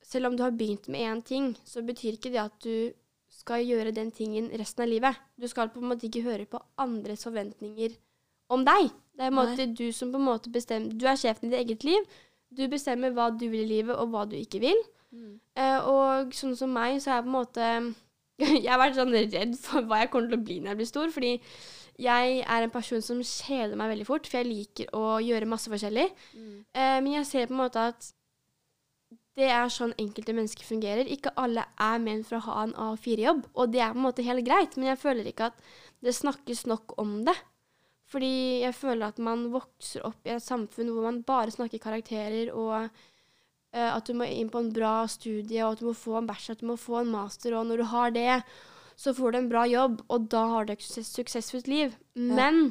selv 0.06 0.30
om 0.30 0.36
du 0.38 0.44
har 0.44 0.54
begynt 0.54 0.86
med 0.92 1.02
én 1.02 1.22
ting, 1.26 1.50
så 1.66 1.82
betyr 1.82 2.16
ikke 2.16 2.30
det 2.30 2.42
at 2.44 2.56
du 2.62 2.92
skal 3.36 3.64
gjøre 3.66 3.94
den 3.94 4.12
tingen 4.14 4.48
resten 4.54 4.84
av 4.84 4.90
livet. 4.90 5.18
Du 5.36 5.48
skal 5.50 5.72
på 5.72 5.82
en 5.82 5.90
måte 5.90 6.06
ikke 6.08 6.24
høre 6.24 6.46
på 6.48 6.60
andres 6.80 7.26
forventninger 7.26 7.96
om 8.54 8.62
deg. 8.66 8.92
Det 9.16 9.24
er 9.24 9.32
en 9.32 9.36
Nei. 9.36 9.42
måte 9.42 9.66
du 9.74 9.86
som 9.96 10.12
på 10.12 10.20
en 10.20 10.28
måte 10.28 10.52
bestemmer 10.52 10.94
Du 10.94 11.06
er 11.08 11.18
sjefen 11.18 11.48
i 11.48 11.52
ditt 11.54 11.64
eget 11.64 11.86
liv. 11.88 12.06
Du 12.54 12.62
bestemmer 12.70 13.14
hva 13.16 13.30
du 13.34 13.48
vil 13.50 13.64
i 13.64 13.70
livet, 13.80 13.96
og 13.96 14.12
hva 14.12 14.24
du 14.28 14.36
ikke 14.38 14.62
vil. 14.62 14.78
Eh, 15.56 15.78
og 15.88 16.34
sånn 16.36 16.54
som 16.58 16.72
meg, 16.72 17.00
så 17.02 17.10
er 17.10 17.18
jeg 17.18 17.26
på 17.26 17.32
en 17.32 17.38
måte 17.38 17.70
Jeg 18.62 18.68
har 18.68 18.80
vært 18.80 18.98
sånn 18.98 19.14
redd 19.16 19.54
for 19.58 19.86
hva 19.88 20.02
jeg 20.02 20.10
kommer 20.12 20.28
til 20.28 20.38
å 20.38 20.44
bli 20.44 20.58
når 20.60 20.74
jeg 20.74 20.80
blir 20.82 20.88
stor, 20.90 21.12
fordi 21.14 21.30
jeg 22.04 22.42
er 22.44 22.66
en 22.66 22.72
person 22.74 23.00
som 23.00 23.22
kjeder 23.24 23.78
meg 23.80 23.94
veldig 23.94 24.04
fort, 24.04 24.26
for 24.28 24.42
jeg 24.42 24.48
liker 24.50 24.90
å 24.92 25.16
gjøre 25.24 25.48
masse 25.48 25.72
forskjellig. 25.72 26.10
Eh, 26.76 26.98
men 27.00 27.14
jeg 27.14 27.28
ser 27.30 27.48
på 27.48 27.56
en 27.56 27.62
måte 27.62 27.86
at 27.92 28.10
det 29.36 29.50
er 29.52 29.68
sånn 29.72 29.92
enkelte 30.00 30.32
mennesker 30.32 30.64
fungerer. 30.64 31.08
Ikke 31.12 31.34
alle 31.36 31.66
er 31.82 31.98
ment 32.00 32.24
for 32.28 32.38
å 32.38 32.46
ha 32.46 32.62
en 32.64 32.72
A4-jobb, 32.86 33.42
og 33.52 33.74
det 33.74 33.82
er 33.84 33.92
på 33.92 34.00
en 34.00 34.06
måte 34.06 34.24
helt 34.24 34.46
greit, 34.46 34.78
men 34.78 34.90
jeg 34.94 35.02
føler 35.02 35.28
ikke 35.28 35.50
at 35.50 35.60
det 36.04 36.16
snakkes 36.16 36.64
nok 36.70 36.96
om 37.02 37.18
det. 37.26 37.36
Fordi 38.06 38.62
jeg 38.62 38.76
føler 38.78 39.10
at 39.10 39.20
man 39.20 39.48
vokser 39.52 40.06
opp 40.06 40.28
i 40.28 40.32
et 40.36 40.44
samfunn 40.44 40.92
hvor 40.94 41.08
man 41.08 41.20
bare 41.26 41.52
snakker 41.52 41.82
karakterer, 41.82 42.48
og 42.54 42.86
uh, 42.86 43.90
at 43.90 44.08
du 44.08 44.16
må 44.16 44.28
inn 44.30 44.48
på 44.52 44.62
en 44.62 44.72
bra 44.72 44.94
studie, 45.10 45.60
og 45.66 45.74
at 45.74 45.84
du 45.84 45.90
må 45.90 45.96
få 45.98 46.16
en 46.22 46.30
bachelor, 46.30 46.56
at 46.56 46.64
du 46.64 46.70
må 46.70 46.80
få 46.80 47.02
en 47.02 47.12
master, 47.12 47.58
og 47.58 47.68
når 47.68 47.82
du 47.82 47.88
har 47.92 48.16
det, 48.16 48.40
så 48.96 49.12
får 49.12 49.34
du 49.34 49.42
en 49.42 49.52
bra 49.52 49.66
jobb, 49.68 50.00
og 50.08 50.30
da 50.32 50.46
har 50.54 50.64
du 50.64 50.72
et 50.72 50.84
suksess 50.86 51.12
suksessfullt 51.18 51.68
liv. 51.68 51.96
Men 52.16 52.70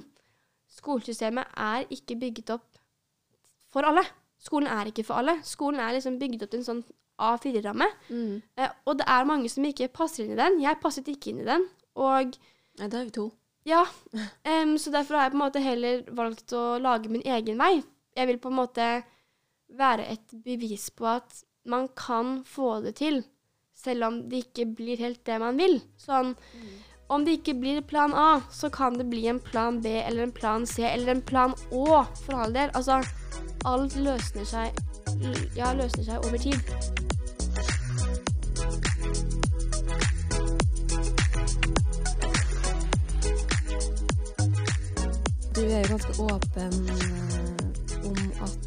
skolesystemet 0.80 1.51
er 1.62 1.86
ikke 1.93 2.17
bygget 2.25 2.56
opp 2.58 2.80
for 3.69 3.86
alle. 3.86 4.01
Skolen 4.45 4.69
er 4.69 4.91
ikke 4.91 5.05
for 5.08 5.21
alle. 5.21 5.39
Skolen 5.45 5.81
er 5.81 5.95
liksom 5.95 6.19
bygd 6.21 6.45
opp 6.45 6.51
til 6.53 6.62
en 6.62 6.67
sånn 6.67 6.84
A4-ramme. 7.25 7.88
Mm. 8.12 8.36
Eh, 8.60 8.75
og 8.86 8.99
det 8.99 9.08
er 9.10 9.27
mange 9.29 9.49
som 9.51 9.65
ikke 9.65 9.89
passer 9.95 10.25
inn 10.25 10.36
i 10.36 10.39
den. 10.39 10.60
Jeg 10.62 10.81
passet 10.84 11.08
ikke 11.10 11.31
inn 11.31 11.41
i 11.41 11.47
den. 11.47 11.65
Og 11.95 12.36
Nei, 12.75 12.89
da 12.91 12.99
er 12.99 13.08
vi 13.08 13.15
to. 13.15 13.29
ja, 13.65 13.86
Um, 14.45 14.75
så 14.77 14.91
derfor 14.93 15.15
har 15.17 15.25
jeg 15.25 15.34
på 15.34 15.38
en 15.39 15.45
måte 15.45 15.62
heller 15.63 16.03
valgt 16.17 16.53
å 16.53 16.77
lage 16.81 17.10
min 17.10 17.23
egen 17.25 17.58
vei. 17.62 17.79
Jeg 18.15 18.27
vil 18.29 18.38
på 18.43 18.51
en 18.51 18.60
måte 18.60 18.89
være 19.75 20.05
et 20.13 20.36
bevis 20.45 20.89
på 20.93 21.08
at 21.10 21.39
man 21.65 21.88
kan 21.97 22.43
få 22.45 22.81
det 22.86 22.97
til, 22.99 23.23
selv 23.75 24.05
om 24.08 24.19
det 24.29 24.43
ikke 24.45 24.67
blir 24.77 25.01
helt 25.01 25.23
det 25.25 25.39
man 25.41 25.58
vil. 25.58 25.79
Sånn, 25.97 26.36
om 27.07 27.25
det 27.25 27.39
ikke 27.39 27.53
blir 27.59 27.81
plan 27.81 28.13
A, 28.13 28.41
så 28.51 28.69
kan 28.69 28.97
det 28.97 29.05
bli 29.09 29.27
en 29.27 29.39
plan 29.39 29.81
B 29.81 29.85
eller 30.01 30.23
en 30.23 30.31
plan 30.31 30.65
C 30.65 30.83
eller 30.83 31.11
en 31.11 31.21
plan 31.21 31.53
Å, 31.71 32.05
for 32.25 32.33
all 32.41 32.53
del. 32.53 32.71
Altså, 32.73 33.01
alt 33.65 33.95
løsner 33.95 34.45
seg, 34.49 34.79
ja, 35.57 35.73
løsner 35.73 36.03
seg 36.07 36.25
over 36.25 36.37
tid. 36.41 36.59
Du 45.55 45.61
er 45.63 45.85
jo 45.85 45.93
ganske 45.93 46.13
åpen 46.19 46.73
eh, 46.91 48.07
om 48.09 48.17
at 48.43 48.57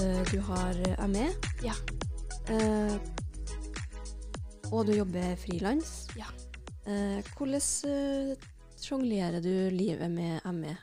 eh, 0.00 0.22
du 0.32 0.38
har 0.48 0.82
ME. 1.12 1.28
Ja. 1.62 1.74
Eh, 2.48 2.96
og 4.72 4.86
du 4.86 4.94
jobber 4.96 5.34
frilans. 5.42 6.06
Ja. 6.16 6.30
Eh, 6.88 7.24
hvordan 7.36 7.60
eh, 7.84 8.36
sjonglerer 8.80 9.42
du 9.44 9.68
livet 9.76 10.10
med? 10.10 10.40
ME? 10.54 10.76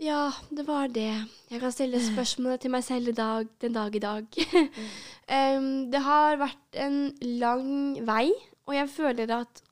Ja, 0.00 0.30
det 0.50 0.66
var 0.66 0.86
det. 0.86 1.24
Jeg 1.50 1.60
kan 1.60 1.72
stille 1.72 2.00
spørsmålet 2.02 2.60
til 2.60 2.70
meg 2.70 2.84
selv 2.84 3.14
dag, 3.14 3.46
den 3.62 3.72
dag 3.72 3.94
i 3.94 3.98
dag. 3.98 4.26
um, 5.56 5.90
det 5.92 6.00
har 6.02 6.40
vært 6.40 6.78
en 6.82 7.14
lang 7.22 8.06
vei 8.06 8.30
Og 8.66 8.74
jeg 8.74 8.88
føler 8.88 9.30
at 9.34 9.62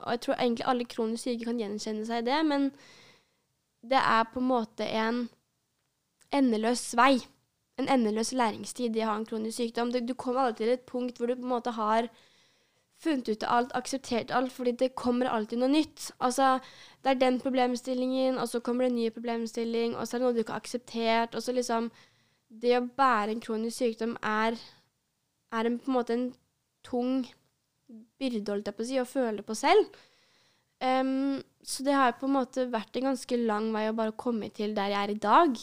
Og 0.00 0.10
jeg 0.10 0.20
tror 0.20 0.34
egentlig 0.34 0.66
alle 0.66 0.84
kronisk 0.84 1.22
syke 1.22 1.44
kan 1.44 1.60
gjenkjenne 1.60 2.06
seg 2.06 2.22
i 2.22 2.30
det, 2.30 2.40
men 2.46 2.70
det 3.84 4.00
er 4.00 4.24
på 4.32 4.40
en 4.40 4.48
måte 4.48 4.84
en 4.84 5.28
endeløs 6.32 6.96
vei. 6.96 7.20
En 7.78 7.88
endeløs 7.88 8.32
læringstid 8.32 8.96
i 8.96 9.04
å 9.04 9.12
ha 9.12 9.16
en 9.16 9.28
kronisk 9.28 9.56
sykdom. 9.56 9.92
Du, 9.92 10.00
du 10.00 10.14
kommer 10.14 10.40
alltid 10.40 10.64
til 10.64 10.74
et 10.74 10.88
punkt 10.88 11.18
hvor 11.18 11.28
du 11.28 11.36
på 11.36 11.44
en 11.44 11.54
måte 11.54 11.76
har 11.76 12.08
funnet 13.06 13.30
ut 13.30 13.46
av 13.46 13.54
alt, 13.56 13.72
akseptert 13.78 14.34
alt, 14.34 14.52
fordi 14.52 14.74
det 14.82 14.94
kommer 14.98 15.30
alltid 15.30 15.62
noe 15.62 15.72
nytt. 15.72 16.10
Altså, 16.18 16.56
det 17.02 17.14
er 17.14 17.22
den 17.22 17.40
problemstillingen, 17.42 18.38
og 18.42 18.50
så 18.50 18.60
kommer 18.60 18.86
det 18.86 18.92
en 18.92 18.98
ny 19.00 19.08
problemstilling, 19.14 19.96
og 19.96 20.06
så 20.06 20.16
er 20.16 20.22
det 20.22 20.26
noe 20.26 20.36
du 20.36 20.42
ikke 20.42 20.56
har 20.56 20.64
akseptert, 20.64 21.34
og 21.34 21.44
så 21.44 21.56
liksom 21.56 21.90
Det 22.46 22.76
å 22.76 22.84
bære 22.96 23.32
en 23.34 23.40
kronisk 23.42 23.80
sykdom 23.80 24.12
er, 24.22 24.54
er 25.50 25.66
en, 25.66 25.80
på 25.82 25.90
en 25.90 25.96
måte 25.96 26.14
en 26.14 26.28
tung 26.86 27.24
byrde, 28.20 28.52
holdt 28.52 28.70
jeg 28.70 28.76
på 28.76 28.84
å 28.84 28.86
si, 28.86 29.00
å 29.02 29.08
føle 29.08 29.42
på 29.42 29.56
selv. 29.58 29.96
Um, 30.78 31.42
så 31.66 31.82
det 31.82 31.96
har 31.98 32.14
på 32.20 32.28
en 32.28 32.36
måte 32.36 32.68
vært 32.70 32.96
en 33.00 33.08
ganske 33.10 33.38
lang 33.42 33.72
vei 33.74 33.88
å 33.90 33.96
bare 33.98 34.14
komme 34.14 34.52
til 34.54 34.76
der 34.76 34.92
jeg 34.92 35.00
er 35.02 35.12
i 35.16 35.20
dag. 35.26 35.58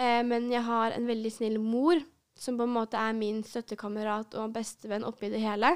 Eh, 0.00 0.22
men 0.26 0.48
jeg 0.50 0.64
har 0.66 0.96
en 0.96 1.08
veldig 1.08 1.32
snill 1.32 1.58
mor, 1.62 2.00
som 2.34 2.56
på 2.58 2.64
en 2.64 2.74
måte 2.74 2.98
er 2.98 3.16
min 3.16 3.42
støttekamerat 3.44 4.34
og 4.40 4.54
bestevenn 4.54 5.04
oppi 5.06 5.30
det 5.32 5.42
hele. 5.44 5.74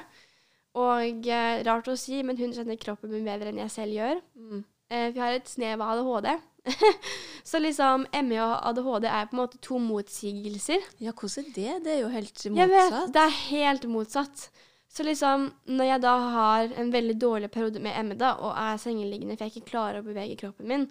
Og 0.74 1.28
eh, 1.30 1.60
rart 1.66 1.88
å 1.90 1.94
si, 1.98 2.18
men 2.26 2.38
hun 2.40 2.54
kjenner 2.54 2.78
kroppen 2.80 3.12
min 3.12 3.26
bedre 3.26 3.52
enn 3.52 3.60
jeg 3.62 3.72
selv 3.74 3.94
gjør. 3.94 4.20
Mm. 4.34 4.64
Eh, 4.90 5.06
vi 5.14 5.22
har 5.22 5.36
et 5.36 5.48
snev 5.48 5.82
av 5.84 6.00
ADHD. 6.02 6.34
så 7.50 7.60
liksom 7.60 8.06
ME 8.24 8.40
og 8.42 8.54
ADHD 8.70 9.06
er 9.10 9.28
på 9.28 9.36
en 9.36 9.42
måte 9.42 9.60
to 9.62 9.78
motsigelser. 9.82 10.84
Ja, 11.04 11.12
hvordan 11.12 11.46
er 11.46 11.56
det? 11.56 11.74
Det 11.84 11.94
er 11.94 12.00
jo 12.02 12.12
helt 12.12 12.46
Jeg 12.46 12.70
vet, 12.72 12.90
motsatt. 12.90 13.12
det 13.14 13.24
er 13.24 13.36
helt 13.48 13.88
motsatt. 13.90 14.46
Så 14.94 15.02
liksom, 15.02 15.48
når 15.66 15.88
jeg 15.88 16.02
da 16.04 16.14
har 16.36 16.74
en 16.78 16.92
veldig 16.94 17.16
dårlig 17.18 17.50
periode 17.50 17.80
med 17.82 17.96
ME 18.06 18.18
da, 18.18 18.36
og 18.38 18.54
er 18.54 18.78
sengeliggende 18.78 19.34
for 19.34 19.46
jeg 19.46 19.56
ikke 19.56 19.72
klarer 19.72 20.02
å 20.02 20.06
bevege 20.06 20.38
kroppen 20.38 20.70
min, 20.70 20.84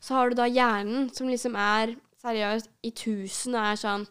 så 0.00 0.18
har 0.18 0.28
du 0.28 0.36
da 0.36 0.48
hjernen 0.48 1.08
som 1.16 1.30
liksom 1.30 1.56
er 1.56 1.94
seriøst 2.20 2.68
i 2.84 2.92
tusen 2.96 3.56
og 3.56 3.62
er 3.62 3.80
sånn 3.80 4.04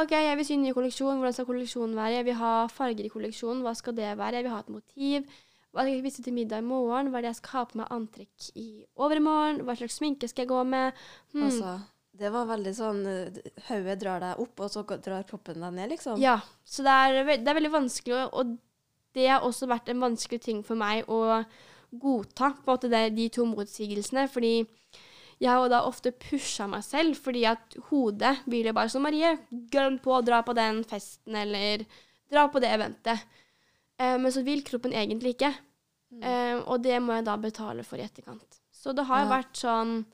OK, 0.00 0.12
jeg 0.16 0.36
vil 0.38 0.46
sy 0.48 0.56
ny 0.56 0.72
kolleksjon. 0.72 1.18
Hvordan 1.20 1.34
skal 1.36 1.48
kolleksjonen 1.48 1.96
være? 1.98 2.18
Jeg 2.18 2.26
vil 2.30 2.38
ha 2.40 2.52
farger 2.72 3.04
i 3.04 3.12
kolleksjonen. 3.12 3.60
Hva 3.66 3.74
skal 3.76 3.96
det 3.96 4.12
være? 4.16 4.38
Jeg 4.38 4.46
vil 4.46 4.54
ha 4.54 4.60
et 4.62 4.72
motiv. 4.72 5.40
Hva 5.72 5.84
skal 5.84 5.92
jeg 5.92 6.02
spise 6.04 6.24
til 6.24 6.36
middag 6.36 6.62
i 6.62 6.66
morgen? 6.68 7.10
Hva 7.12 7.20
er 7.20 7.26
det 7.26 7.32
jeg 7.32 7.40
skal 7.42 7.58
ha 7.58 7.64
på 7.68 7.80
meg 7.80 7.92
antrekk 7.92 8.48
i 8.60 8.66
overmorgen? 9.00 9.62
Hva 9.66 9.76
slags 9.76 9.98
sminke 10.00 10.28
skal 10.28 10.46
jeg 10.46 10.52
gå 10.52 10.62
med? 10.68 10.98
Hmm. 11.32 11.46
Altså, 11.48 11.76
det 12.22 12.32
var 12.32 12.48
veldig 12.50 12.74
sånn 12.76 13.00
eh, 13.08 13.38
Hodet 13.68 13.96
drar 14.00 14.20
deg 14.24 14.42
opp, 14.44 14.60
og 14.60 14.72
så 14.72 14.84
drar 14.92 15.28
kroppen 15.28 15.64
deg 15.64 15.78
ned, 15.78 15.92
liksom. 15.94 16.20
Ja, 16.20 16.38
så 16.64 16.84
det 16.84 16.96
er, 17.04 17.20
det 17.32 17.48
er 17.48 17.56
veldig 17.60 17.72
vanskelig, 17.72 18.26
og 18.36 18.56
det 19.16 19.28
har 19.28 19.46
også 19.48 19.68
vært 19.68 19.88
en 19.92 20.04
vanskelig 20.04 20.40
ting 20.44 20.60
for 20.64 20.80
meg 20.80 21.08
å 21.08 21.40
godta, 21.92 22.52
på 22.56 22.68
en 22.68 22.72
måte 22.72 22.92
det, 22.92 23.06
de 23.16 23.28
to 23.32 23.44
motsigelsene, 23.48 24.26
fordi 24.32 24.54
jeg 25.42 25.50
har 25.58 25.68
da 25.72 25.80
ofte 25.88 26.12
pusha 26.14 26.68
meg 26.70 26.84
selv, 26.86 27.18
fordi 27.18 27.42
at 27.50 27.74
hodet 27.90 28.36
vil 28.46 28.68
jo 28.70 28.74
bare 28.76 28.92
sånn 28.92 29.02
Marie, 29.02 29.34
gønn 29.74 29.98
på, 30.04 30.20
dra 30.24 30.42
på 30.46 30.54
den 30.54 30.82
festen, 30.86 31.34
eller 31.36 31.82
dra 32.30 32.46
på 32.52 32.62
det 32.62 32.70
eventet. 32.76 33.24
Eh, 33.98 34.16
men 34.22 34.30
så 34.32 34.44
vil 34.46 34.62
kroppen 34.66 34.94
egentlig 34.94 35.34
ikke. 35.36 35.52
Eh, 36.22 36.58
og 36.68 36.82
det 36.84 36.98
må 37.02 37.16
jeg 37.16 37.24
da 37.26 37.36
betale 37.40 37.82
for 37.88 37.98
i 37.98 38.04
etterkant. 38.06 38.60
Så 38.70 38.92
det 38.94 39.06
har 39.08 39.24
Ja. 39.24 39.30
vært 39.30 39.54
sånn 39.56 40.04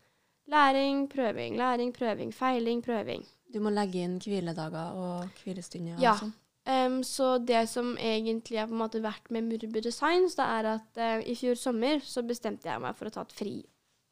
læring, 0.49 1.09
prøving, 1.09 1.57
læring, 1.59 1.93
prøving, 1.93 2.33
feiling, 2.33 2.83
prøving. 2.83 3.25
Du 3.53 3.61
må 3.61 3.71
legge 3.73 4.03
inn 4.05 4.19
hviledager 4.21 4.95
og 4.97 5.29
hvilestunder. 5.45 5.99
Ja. 6.01 6.13
Og 6.13 6.19
sånn. 6.19 6.35
Um, 6.69 6.99
så 7.03 7.39
det 7.45 7.67
som 7.71 7.95
egentlig 7.97 8.59
har 8.61 8.67
på 8.69 8.75
en 8.77 8.83
måte 8.83 9.01
vært 9.01 9.31
med 9.31 9.45
Murbu 9.49 9.81
Designs, 9.81 10.35
det 10.37 10.45
er 10.45 10.67
at 10.75 10.99
uh, 11.01 11.21
i 11.25 11.35
fjor 11.35 11.57
sommer 11.57 12.01
så 12.05 12.21
bestemte 12.27 12.69
jeg 12.69 12.81
meg 12.81 12.95
for 12.97 13.09
å 13.09 13.11
ta 13.15 13.23
et 13.25 13.33
fri, 13.33 13.55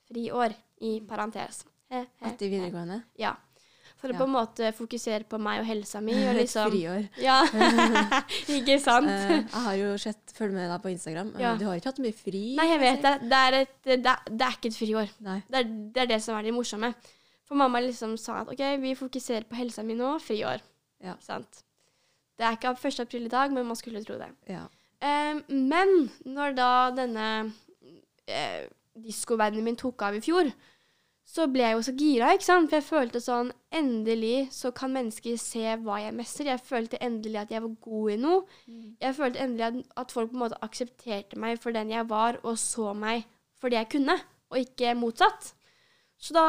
friår, 0.09 0.55
i 0.85 1.01
parentes. 1.09 1.65
He, 1.91 2.03
he, 2.03 2.31
Etter 2.31 2.51
videregående. 2.51 3.03
Ja. 3.21 3.35
For 3.97 4.11
å 4.11 4.13
Ja. 4.13 4.19
på 4.19 4.25
en 4.27 4.33
måte 4.35 4.71
fokusere 4.77 5.25
på 5.25 5.39
meg 5.41 5.63
og 5.63 5.67
helsa 5.71 6.01
mi. 6.05 6.13
Og 6.13 6.31
Et 6.35 6.41
liksom, 6.43 6.71
friår. 6.71 7.07
ja, 7.23 7.39
ikke 8.59 8.79
sant? 8.83 9.09
Uh, 9.09 9.37
jeg 9.39 9.63
har 9.67 9.77
jo 9.81 9.93
sett, 10.03 10.35
følg 10.37 10.53
med 10.53 10.69
deg 10.69 10.83
på 10.83 10.93
Instagram. 10.93 11.31
Ja. 11.41 11.55
Du 11.57 11.65
har 11.69 11.79
ikke 11.81 11.93
hatt 11.95 12.03
mye 12.05 12.13
fri? 12.17 12.43
Nei, 12.59 12.67
jeg 12.75 12.83
vet 12.83 13.03
det. 13.07 13.15
Det 13.31 13.43
er, 13.49 13.59
et, 13.63 13.77
det, 13.89 14.17
det 14.29 14.49
er 14.49 14.59
ikke 14.59 14.73
et 14.73 14.81
friår. 14.83 15.13
Det 15.19 15.63
er, 15.63 15.71
det 15.95 16.03
er 16.05 16.11
det 16.13 16.21
som 16.27 16.37
er 16.37 16.45
det 16.49 16.53
morsomme. 16.57 16.93
For 17.47 17.55
mamma 17.57 17.81
liksom 17.81 18.17
sa 18.19 18.43
at 18.43 18.51
OK, 18.53 18.65
vi 18.83 18.97
fokuserer 18.99 19.47
på 19.49 19.57
helsa 19.57 19.85
mi 19.87 19.95
nå, 19.97 20.17
friår. 20.21 20.61
Ja. 21.07 21.15
Sant? 21.23 21.63
Det 22.37 22.45
er 22.45 22.57
ikke 22.59 22.75
1. 22.77 23.01
april 23.07 23.29
i 23.31 23.33
dag, 23.33 23.53
men 23.55 23.65
man 23.71 23.79
skulle 23.79 24.03
tro 24.05 24.19
det. 24.21 24.29
Ja. 24.51 24.67
Uh, 25.01 25.41
men 25.49 26.11
når 26.27 26.57
da 26.59 26.71
denne 26.97 27.29
eh, 28.29 28.67
diskovennen 29.03 29.65
min 29.65 29.79
tok 29.79 30.03
av 30.07 30.17
i 30.17 30.23
fjor, 30.25 30.51
så 31.27 31.49
ble 31.51 31.65
jeg 31.65 31.75
jo 31.75 31.83
så 31.83 31.93
gira, 31.99 32.29
ikke 32.37 32.47
sant? 32.47 32.69
For 32.71 32.79
jeg 32.79 32.87
følte 32.87 33.21
sånn 33.23 33.49
Endelig 33.77 34.47
så 34.55 34.71
kan 34.73 34.93
mennesker 34.95 35.35
se 35.43 35.75
hva 35.83 35.99
jeg 36.01 36.15
mestrer. 36.17 36.53
Jeg 36.53 36.63
følte 36.65 37.01
endelig 37.03 37.41
at 37.43 37.51
jeg 37.53 37.65
var 37.65 37.73
god 37.83 38.13
i 38.15 38.19
noe. 38.23 38.45
Jeg 39.03 39.17
følte 39.19 39.43
endelig 39.43 39.67
at, 39.67 39.81
at 40.05 40.15
folk 40.15 40.31
på 40.31 40.39
en 40.39 40.45
måte 40.45 40.61
aksepterte 40.65 41.41
meg 41.43 41.59
for 41.61 41.77
den 41.77 41.91
jeg 41.93 42.07
var, 42.09 42.39
og 42.47 42.55
så 42.63 42.95
meg 42.97 43.27
for 43.61 43.73
det 43.73 43.83
jeg 43.83 43.91
kunne, 43.99 44.17
og 44.53 44.63
ikke 44.63 44.95
motsatt. 44.97 45.51
Så 46.17 46.37
da 46.37 46.47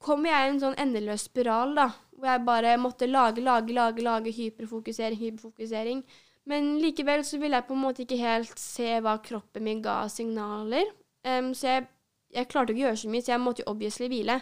kom 0.00 0.24
jeg 0.26 0.46
i 0.48 0.54
en 0.54 0.62
sånn 0.62 0.80
endeløs 0.80 1.28
spiral, 1.28 1.76
da, 1.76 1.90
hvor 2.16 2.32
jeg 2.32 2.44
bare 2.48 2.74
måtte 2.80 3.08
lage, 3.10 3.44
lage, 3.44 3.76
lage, 3.76 4.02
lage 4.06 4.34
hyperfokusering, 4.34 5.20
hyperfokusering. 5.20 6.02
Men 6.48 6.72
likevel 6.80 7.22
så 7.26 7.38
ville 7.38 7.60
jeg 7.60 7.68
på 7.68 7.76
en 7.76 7.84
måte 7.84 8.04
ikke 8.06 8.18
helt 8.20 8.58
se 8.58 8.96
hva 9.04 9.18
kroppen 9.22 9.66
min 9.68 9.84
ga 9.84 10.02
signaler. 10.10 10.88
Em, 11.26 11.52
så 11.54 11.74
jeg, 11.74 11.86
jeg 12.34 12.48
klarte 12.48 12.72
ikke 12.72 12.84
å 12.84 12.86
gjøre 12.88 13.00
så 13.02 13.12
mye, 13.12 13.24
så 13.24 13.32
jeg 13.34 13.42
måtte 13.44 13.64
jo 13.64 13.70
obviously 13.72 14.08
hvile. 14.12 14.40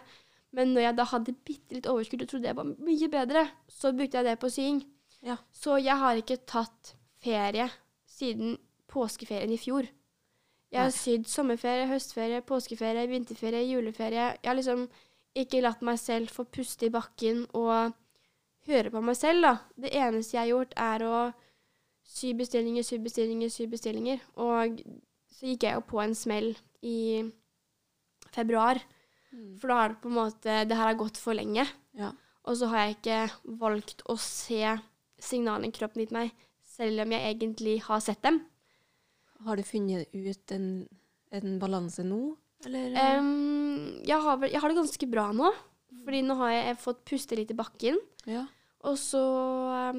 Men 0.56 0.72
når 0.72 0.86
jeg 0.86 0.96
da 0.96 1.04
hadde 1.10 1.36
bitte 1.44 1.76
litt 1.76 1.90
overskudd 1.90 2.24
og 2.24 2.30
trodde 2.30 2.48
jeg 2.48 2.56
var 2.56 2.70
mye 2.72 3.10
bedre, 3.12 3.44
så 3.68 3.92
brukte 3.92 4.20
jeg 4.20 4.28
det 4.28 4.38
på 4.40 4.50
sying. 4.52 4.80
Ja. 5.24 5.36
Så 5.52 5.76
jeg 5.82 5.98
har 5.98 6.16
ikke 6.16 6.40
tatt 6.48 6.94
ferie 7.22 7.68
siden 8.08 8.56
påskeferien 8.88 9.52
i 9.52 9.60
fjor. 9.60 9.88
Jeg 10.72 10.82
har 10.84 10.92
sydd 10.92 11.28
sommerferie, 11.28 11.86
høstferie, 11.88 12.42
påskeferie, 12.44 13.06
vinterferie, 13.08 13.64
juleferie. 13.70 14.34
Jeg 14.36 14.50
har 14.50 14.56
liksom 14.56 14.84
ikke 15.38 15.62
latt 15.64 15.84
meg 15.84 15.98
selv 16.00 16.32
få 16.32 16.44
puste 16.44 16.88
i 16.88 16.92
bakken 16.92 17.46
og 17.56 17.94
høre 18.68 18.92
på 18.92 19.00
meg 19.04 19.16
selv, 19.16 19.46
da. 19.46 19.54
Det 19.80 19.92
eneste 19.96 20.36
jeg 20.36 20.42
har 20.42 20.50
gjort, 20.50 20.74
er 20.76 21.04
å 21.08 21.20
sy 22.08 22.34
bestillinger, 22.36 22.84
sy 22.84 22.98
bestillinger, 23.00 23.52
sy 23.52 23.68
bestillinger. 23.70 24.20
Og 24.36 24.80
så 25.32 25.52
gikk 25.52 25.68
jeg 25.68 25.78
jo 25.78 25.86
på 25.88 26.02
en 26.04 26.16
smell 26.16 26.52
i 26.82 27.24
februar. 28.34 28.80
For 29.60 29.68
da 29.68 29.74
har 29.82 29.92
det 29.92 30.00
på 30.02 30.08
en 30.08 30.16
måte 30.16 30.54
Det 30.64 30.76
her 30.76 30.88
har 30.88 30.96
gått 30.98 31.18
for 31.20 31.36
lenge. 31.36 31.66
Ja. 31.98 32.12
Og 32.48 32.56
så 32.56 32.68
har 32.72 32.86
jeg 32.86 32.96
ikke 32.96 33.18
valgt 33.60 34.02
å 34.08 34.16
se 34.16 34.62
signalene 35.20 35.72
kroppen 35.74 36.00
gitt 36.04 36.14
meg, 36.14 36.30
selv 36.64 37.02
om 37.04 37.12
jeg 37.12 37.34
egentlig 37.34 37.74
har 37.84 38.00
sett 38.00 38.22
dem. 38.24 38.38
Har 39.44 39.58
du 39.58 39.62
funnet 39.66 40.08
ut 40.14 40.52
en, 40.54 40.68
en 41.34 41.58
balanse 41.60 42.02
nå, 42.06 42.36
eller? 42.66 42.94
Um, 43.18 44.00
jeg, 44.06 44.16
har 44.24 44.46
jeg 44.48 44.62
har 44.62 44.72
det 44.72 44.78
ganske 44.78 45.08
bra 45.10 45.26
nå, 45.36 45.50
fordi 46.06 46.22
nå 46.24 46.38
har 46.40 46.54
jeg 46.54 46.80
fått 46.82 47.04
puste 47.06 47.36
litt 47.38 47.52
i 47.54 47.58
bakken. 47.58 48.00
ja. 48.26 48.46
Og 48.86 48.94
så 48.94 49.20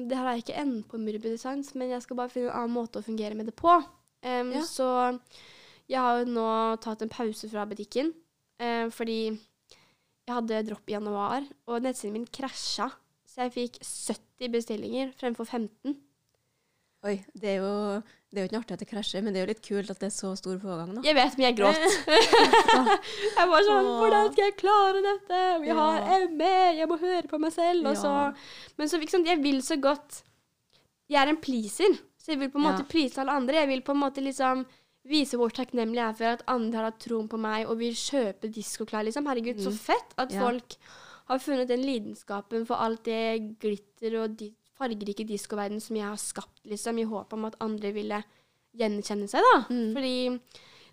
Det 0.08 0.16
her 0.16 0.26
er 0.30 0.38
ikke 0.40 0.56
enden 0.56 0.82
på 0.88 0.96
Murby 0.96 1.34
Designs, 1.34 1.74
men 1.76 1.90
jeg 1.92 2.00
skal 2.00 2.16
bare 2.16 2.32
finne 2.32 2.48
en 2.48 2.62
annen 2.62 2.72
måte 2.72 3.02
å 3.02 3.04
fungere 3.04 3.36
med 3.36 3.46
det 3.50 3.54
på. 3.54 3.74
Um, 4.24 4.52
Ja. 4.56 4.62
Så 4.64 4.86
jeg 5.90 5.98
har 6.00 6.20
jo 6.20 6.28
nå 6.30 6.48
tatt 6.84 7.02
en 7.02 7.10
pause 7.12 7.48
fra 7.50 7.64
butikken, 7.68 8.12
eh, 8.62 8.86
fordi 8.94 9.20
jeg 9.30 10.36
hadde 10.36 10.62
dropp 10.68 10.90
i 10.90 10.94
januar, 10.94 11.46
og 11.66 11.82
nettsiden 11.82 12.14
min 12.14 12.28
krasja. 12.30 12.90
Så 13.26 13.46
jeg 13.46 13.54
fikk 13.56 13.80
70 13.82 14.52
bestillinger 14.54 15.10
fremfor 15.18 15.46
15. 15.48 15.96
Oi, 17.00 17.14
det 17.32 17.54
er, 17.54 17.62
jo, 17.62 18.00
det 18.28 18.36
er 18.36 18.44
jo 18.44 18.48
ikke 18.50 18.58
artig 18.58 18.74
at 18.76 18.82
det 18.82 18.88
krasjer, 18.90 19.22
men 19.24 19.32
det 19.32 19.40
er 19.40 19.46
jo 19.46 19.50
litt 19.54 19.62
kult 19.64 19.88
at 19.88 20.02
det 20.02 20.10
er 20.10 20.12
så 20.12 20.34
stor 20.36 20.58
pågang, 20.60 20.90
da. 20.98 21.04
Jeg 21.06 21.16
vet, 21.16 21.38
men 21.38 21.46
jeg 21.46 21.56
gråt. 21.56 21.78
jeg 23.38 23.46
var 23.48 23.64
sånn 23.64 23.88
Åh. 23.88 23.94
Hvordan 24.02 24.28
skal 24.34 24.44
jeg 24.44 24.56
klare 24.60 25.00
dette? 25.06 25.38
Vi 25.62 25.76
har. 25.78 26.26
ME, 26.36 26.50
jeg 26.76 26.90
må 26.90 26.98
høre 27.00 27.24
på 27.30 27.40
meg 27.40 27.54
selv. 27.56 27.88
Og 27.88 27.96
så. 27.96 28.12
Men 28.76 28.92
så, 28.92 29.00
liksom, 29.00 29.24
jeg 29.30 29.40
vil 29.40 29.62
så 29.64 29.78
godt 29.80 30.20
Jeg 31.10 31.18
er 31.22 31.32
en 31.32 31.40
pleaser, 31.42 31.96
så 32.20 32.34
jeg 32.34 32.42
vil 32.42 32.52
på 32.52 32.60
en 32.60 32.68
måte 32.68 32.84
Ja. 32.84 32.90
prise 32.92 33.22
alle 33.24 33.38
andre. 33.40 33.62
Jeg 33.62 33.72
vil 33.72 33.80
på 33.86 33.96
en 33.96 34.02
måte 34.04 34.22
liksom 34.22 34.66
vise 35.08 35.36
hvor 35.40 35.50
takknemlig 35.50 35.96
jeg 35.96 36.08
er 36.08 36.16
for 36.18 36.24
at 36.34 36.42
andre 36.48 36.76
har 36.80 36.90
hatt 36.90 37.00
troen 37.00 37.28
på 37.28 37.38
meg 37.40 37.66
og 37.68 37.78
vil 37.78 37.92
kjøpe 37.96 38.50
diskoklær. 38.52 39.04
Liksom. 39.06 39.26
Herregud, 39.26 39.56
så 39.62 39.70
Mm. 39.70 39.78
fett 39.78 40.14
at 40.18 40.30
Ja. 40.32 40.40
folk 40.40 40.76
har 41.28 41.38
funnet 41.38 41.68
den 41.68 41.80
lidenskapen 41.82 42.66
for 42.66 42.76
alt 42.76 43.02
det 43.04 43.58
glitter 43.60 44.22
og 44.22 44.36
de 44.36 44.52
fargerike 44.78 45.26
diskoverden 45.26 45.80
som 45.80 45.96
jeg 45.96 46.04
har 46.04 46.16
skapt, 46.16 46.64
liksom, 46.66 46.98
i 46.98 47.04
håp 47.04 47.32
om 47.32 47.44
at 47.44 47.56
andre 47.60 47.92
ville 47.92 48.24
gjenkjenne 48.76 49.28
seg, 49.28 49.40
da. 49.52 49.66
Mm. 49.70 49.94
Fordi 49.94 50.40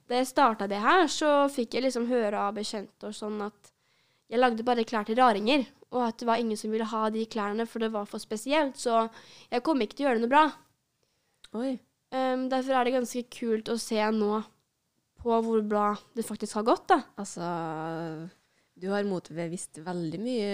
da 0.07 0.15
jeg 0.15 0.27
starta 0.27 0.67
det 0.67 0.79
her, 0.81 1.05
så 1.07 1.49
fikk 1.49 1.71
jeg 1.73 1.83
liksom 1.83 2.07
høre 2.07 2.33
av 2.37 2.53
bekjente 2.55 3.03
og 3.03 3.13
sånn 3.13 3.41
at 3.45 3.71
jeg 4.29 4.39
lagde 4.39 4.63
bare 4.63 4.83
klær 4.85 5.05
til 5.05 5.15
raringer, 5.15 5.67
og 5.91 6.07
at 6.09 6.17
det 6.17 6.25
var 6.27 6.35
ingen 6.37 6.57
som 6.57 6.69
ville 6.71 6.83
ha 6.85 7.09
de 7.09 7.25
klærne, 7.25 7.65
for 7.67 7.79
det 7.79 7.91
var 7.91 8.05
for 8.05 8.17
spesielt. 8.19 8.75
Så 8.75 9.09
jeg 9.51 9.63
kom 9.63 9.79
ikke 9.79 9.95
til 9.95 10.05
å 10.05 10.09
gjøre 10.09 10.19
det 10.21 10.29
noe 10.29 10.35
bra. 10.35 10.53
Oi. 11.55 11.79
Em, 12.15 12.47
derfor 12.51 12.77
er 12.77 12.87
det 12.87 12.95
ganske 12.95 13.23
kult 13.33 13.69
å 13.73 13.77
se 13.81 13.99
nå 14.15 14.41
på 15.17 15.37
hvor 15.43 15.63
bra 15.67 15.91
det 16.15 16.25
faktisk 16.25 16.59
har 16.59 16.67
gått, 16.67 16.87
da. 16.93 17.01
Altså, 17.19 17.47
du 18.77 18.89
har 18.93 19.07
motbevist 19.07 19.81
veldig 19.83 20.19
mye 20.21 20.51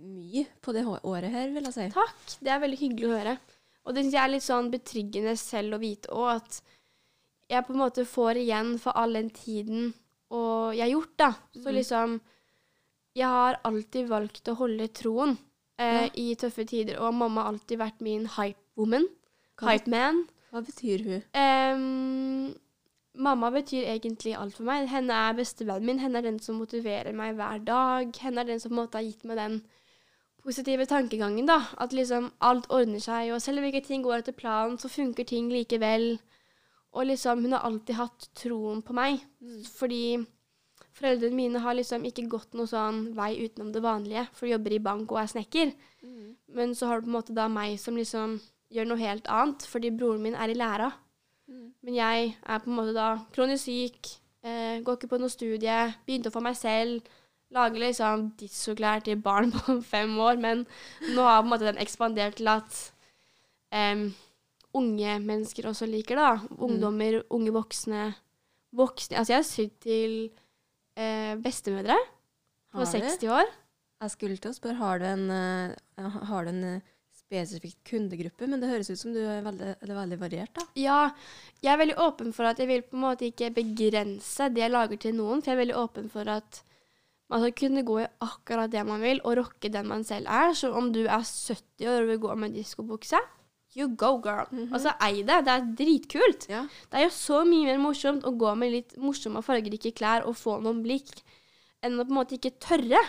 mye 0.00 0.44
på 0.62 0.72
det 0.72 0.84
året 0.86 1.32
her, 1.34 1.50
vil 1.52 1.66
jeg 1.68 1.76
si. 1.76 1.88
Takk. 1.92 2.36
Det 2.40 2.52
er 2.52 2.62
veldig 2.62 2.78
hyggelig 2.80 3.08
å 3.08 3.16
høre. 3.18 3.34
Og 3.84 3.96
det 3.96 4.04
synes 4.04 4.14
jeg 4.16 4.22
er 4.22 4.32
litt 4.32 4.46
sånn 4.46 4.70
betryggende 4.72 5.34
selv 5.40 5.76
å 5.76 5.82
vite 5.82 6.12
òg, 6.14 6.38
at 6.38 6.60
jeg 7.50 7.66
på 7.66 7.74
en 7.74 7.82
måte 7.82 8.06
får 8.06 8.38
igjen 8.38 8.76
for 8.80 8.96
all 8.96 9.18
den 9.18 9.32
tiden 9.34 9.90
og 10.30 10.76
jeg 10.76 10.84
har 10.84 10.92
gjort, 10.92 11.14
da. 11.18 11.30
Så 11.58 11.68
mm. 11.68 11.74
liksom 11.74 12.20
Jeg 13.18 13.26
har 13.26 13.56
alltid 13.66 14.06
valgt 14.06 14.48
å 14.48 14.54
holde 14.54 14.86
troen 14.94 15.32
eh, 15.80 16.06
Ja. 16.06 16.10
i 16.14 16.34
tøffe 16.38 16.62
tider, 16.62 17.00
og 17.02 17.16
mamma 17.18 17.42
har 17.42 17.56
alltid 17.56 17.80
vært 17.80 18.04
min 18.06 18.28
hype 18.36 18.62
Hype 19.60 19.90
man. 19.92 20.24
hva 20.50 20.62
betyr 20.66 21.04
hun? 21.06 21.20
Um, 21.36 22.54
mamma 23.14 23.50
betyr 23.54 23.86
egentlig 23.92 24.34
alt 24.38 24.56
for 24.56 24.66
meg. 24.66 24.88
Henne 24.90 25.14
er 25.14 25.36
bestevennen 25.38 25.86
min. 25.86 26.00
Henne 26.02 26.18
er 26.18 26.26
den 26.26 26.40
som 26.42 26.58
motiverer 26.58 27.12
meg 27.16 27.36
hver 27.38 27.62
dag. 27.66 28.10
Henne 28.24 28.42
er 28.42 28.50
den 28.50 28.62
som 28.62 28.72
på 28.72 28.78
en 28.78 28.82
måte 28.82 28.98
har 28.98 29.06
gitt 29.06 29.24
meg 29.28 29.38
den 29.38 29.60
positive 30.40 30.86
tankegangen, 30.88 31.46
da. 31.46 31.60
At 31.78 31.94
liksom 31.94 32.30
alt 32.40 32.66
ordner 32.72 33.02
seg, 33.04 33.30
og 33.34 33.42
selv 33.44 33.60
om 33.60 33.68
ikke 33.68 33.84
ting 33.86 34.02
går 34.04 34.22
etter 34.22 34.36
planen, 34.36 34.78
så 34.80 34.90
funker 34.90 35.28
ting 35.28 35.50
likevel. 35.52 36.14
Og 36.90 37.06
liksom, 37.06 37.44
hun 37.44 37.54
har 37.54 37.66
alltid 37.66 37.98
hatt 38.00 38.30
troen 38.34 38.82
på 38.82 38.96
meg. 38.96 39.20
Fordi 39.76 40.18
foreldrene 40.96 41.36
mine 41.36 41.62
har 41.62 41.76
liksom 41.78 42.04
ikke 42.08 42.26
gått 42.32 42.56
noen 42.58 42.70
sånn 42.70 43.04
vei 43.14 43.36
utenom 43.44 43.70
det 43.74 43.84
vanlige, 43.84 44.26
for 44.34 44.46
de 44.46 44.56
jobber 44.56 44.74
i 44.74 44.82
bank 44.82 45.12
og 45.12 45.20
er 45.22 45.30
snekker. 45.30 45.74
Men 46.56 46.74
så 46.74 46.90
har 46.90 46.98
du 46.98 47.06
på 47.06 47.12
en 47.12 47.18
måte 47.20 47.36
da 47.36 47.46
meg 47.52 47.78
som 47.78 47.98
liksom 47.98 48.40
gjør 48.70 48.90
noe 48.90 49.02
helt 49.02 49.30
annet, 49.30 49.66
fordi 49.66 49.90
broren 49.94 50.22
min 50.24 50.36
er 50.38 50.52
i 50.52 50.58
læra. 50.58 50.90
Men 51.82 51.96
jeg 51.96 52.34
er 52.46 52.62
på 52.62 52.70
en 52.70 52.76
måte 52.76 52.94
da 52.94 53.08
kronisk 53.34 53.66
syk, 53.66 54.12
eh, 54.46 54.78
går 54.84 54.98
ikke 54.98 55.10
på 55.10 55.18
noe 55.20 55.32
studie, 55.32 55.78
begynte 56.06 56.30
å 56.30 56.34
få 56.34 56.42
meg 56.44 56.56
selv, 56.58 57.08
lager 57.50 57.82
liksom 57.82 58.28
dissoklær 58.38 59.02
til 59.04 59.18
barn 59.22 59.50
på 59.56 59.80
fem 59.82 60.12
år, 60.22 60.38
men 60.38 60.66
nå 61.14 61.26
har 61.26 61.40
på 61.40 61.48
en 61.48 61.52
måte 61.54 61.66
den 61.66 61.80
ekspandert 61.82 62.38
til 62.38 62.50
at 62.52 62.80
em, 63.74 64.10
unge 64.76 65.16
mennesker 65.24 65.66
også 65.70 65.88
liker 65.90 66.20
da. 66.20 66.30
Ungdommer, 66.62 67.22
unge 67.34 67.54
voksne. 67.54 68.12
voksne. 68.76 69.18
Altså 69.18 69.34
jeg 69.34 69.40
har 69.40 69.48
sydd 69.48 69.74
til 69.82 70.14
eh, 70.94 71.34
bestemødre 71.42 71.98
på 72.70 72.86
60 72.86 73.26
år. 73.34 73.50
Jeg 74.00 74.14
skulle 74.14 74.38
til 74.40 74.52
å 74.52 74.56
spørre, 74.56 74.78
har 74.78 75.02
du 75.02 75.08
en, 75.10 75.26
eh, 75.34 76.20
har 76.30 76.46
du 76.46 76.54
en 76.54 76.64
spesifikk 77.30 77.78
kundegruppe? 77.86 78.48
Men 78.50 78.62
det 78.62 78.70
høres 78.72 78.90
ut 78.90 78.98
som 78.98 79.14
du 79.14 79.20
er 79.22 79.44
veldig, 79.46 79.76
er 79.78 79.94
veldig 79.94 80.18
variert, 80.20 80.52
da. 80.58 80.66
Ja, 80.78 80.98
jeg 81.62 81.72
er 81.72 81.80
veldig 81.80 81.98
åpen 82.02 82.34
for 82.34 82.50
at 82.50 82.58
jeg 82.58 82.70
vil 82.70 82.82
på 82.82 82.98
en 82.98 83.06
måte 83.06 83.28
ikke 83.30 83.52
begrense 83.54 84.50
det 84.50 84.64
jeg 84.64 84.74
lager 84.74 85.00
til 85.00 85.14
noen, 85.14 85.40
for 85.40 85.52
jeg 85.52 85.58
er 85.58 85.64
veldig 85.64 85.78
åpen 85.78 86.10
for 86.12 86.30
at 86.30 86.62
man 87.30 87.44
skal 87.44 87.54
kunne 87.60 87.86
gå 87.86 88.00
i 88.02 88.08
akkurat 88.26 88.72
det 88.72 88.82
man 88.86 89.02
vil, 89.04 89.20
og 89.22 89.36
rocke 89.38 89.70
den 89.70 89.86
man 89.86 90.02
selv 90.06 90.26
er. 90.26 90.50
Så 90.58 90.72
om 90.74 90.90
du 90.90 91.04
er 91.04 91.22
70 91.22 91.86
år 91.86 92.00
og 92.02 92.10
vil 92.10 92.24
gå 92.24 92.34
med 92.42 92.56
diskobukse, 92.58 93.20
you 93.78 93.86
go, 93.94 94.16
girl. 94.18 94.50
Altså, 94.74 94.96
ei 95.06 95.22
det. 95.22 95.36
Det 95.46 95.52
er 95.54 95.68
dritkult. 95.78 96.48
Ja. 96.50 96.64
Det 96.90 96.98
er 96.98 97.06
jo 97.06 97.12
så 97.14 97.44
mye 97.46 97.68
mer 97.68 97.78
morsomt 97.78 98.26
å 98.26 98.34
gå 98.34 98.54
med 98.58 98.74
litt 98.74 98.96
morsomme 98.98 99.38
og 99.38 99.46
fargerike 99.46 99.94
klær 99.94 100.26
og 100.26 100.34
få 100.40 100.58
noen 100.64 100.82
blikk, 100.82 101.20
enn 101.86 102.00
å 102.00 102.02
på 102.02 102.10
en 102.10 102.18
måte 102.18 102.34
ikke 102.40 102.56
tørre. 102.58 103.04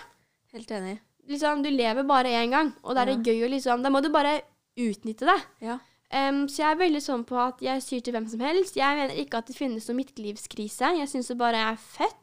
Helt 0.53 0.69
enig. 0.77 0.99
Liksom, 1.29 1.61
du 1.63 1.69
lever 1.69 2.03
bare 2.07 2.33
én 2.41 2.51
gang, 2.51 2.71
og 2.83 2.95
da 2.95 3.03
er 3.03 3.11
det 3.13 3.29
gøy 3.29 3.45
å 3.45 3.51
liksom 3.51 3.83
Da 3.83 3.91
må 3.93 4.01
du 4.01 4.09
bare 4.13 4.39
utnytte 4.79 5.27
det. 5.27 5.39
Ja. 5.61 5.77
Um, 6.11 6.43
så 6.51 6.63
jeg 6.63 6.73
er 6.73 6.79
veldig 6.81 7.01
sånn 7.03 7.21
på 7.27 7.37
at 7.39 7.61
jeg 7.63 7.83
syr 7.85 8.01
til 8.03 8.15
hvem 8.15 8.25
som 8.27 8.41
helst. 8.43 8.75
Jeg 8.75 8.97
mener 8.97 9.19
ikke 9.21 9.39
at 9.39 9.47
det 9.47 9.55
finnes 9.55 9.85
noen 9.87 10.01
midtlivskrise. 10.01 10.89
Jeg 10.97 11.11
syns 11.11 11.31
det 11.31 11.37
bare 11.39 11.61
er 11.69 11.77
fett. 11.79 12.17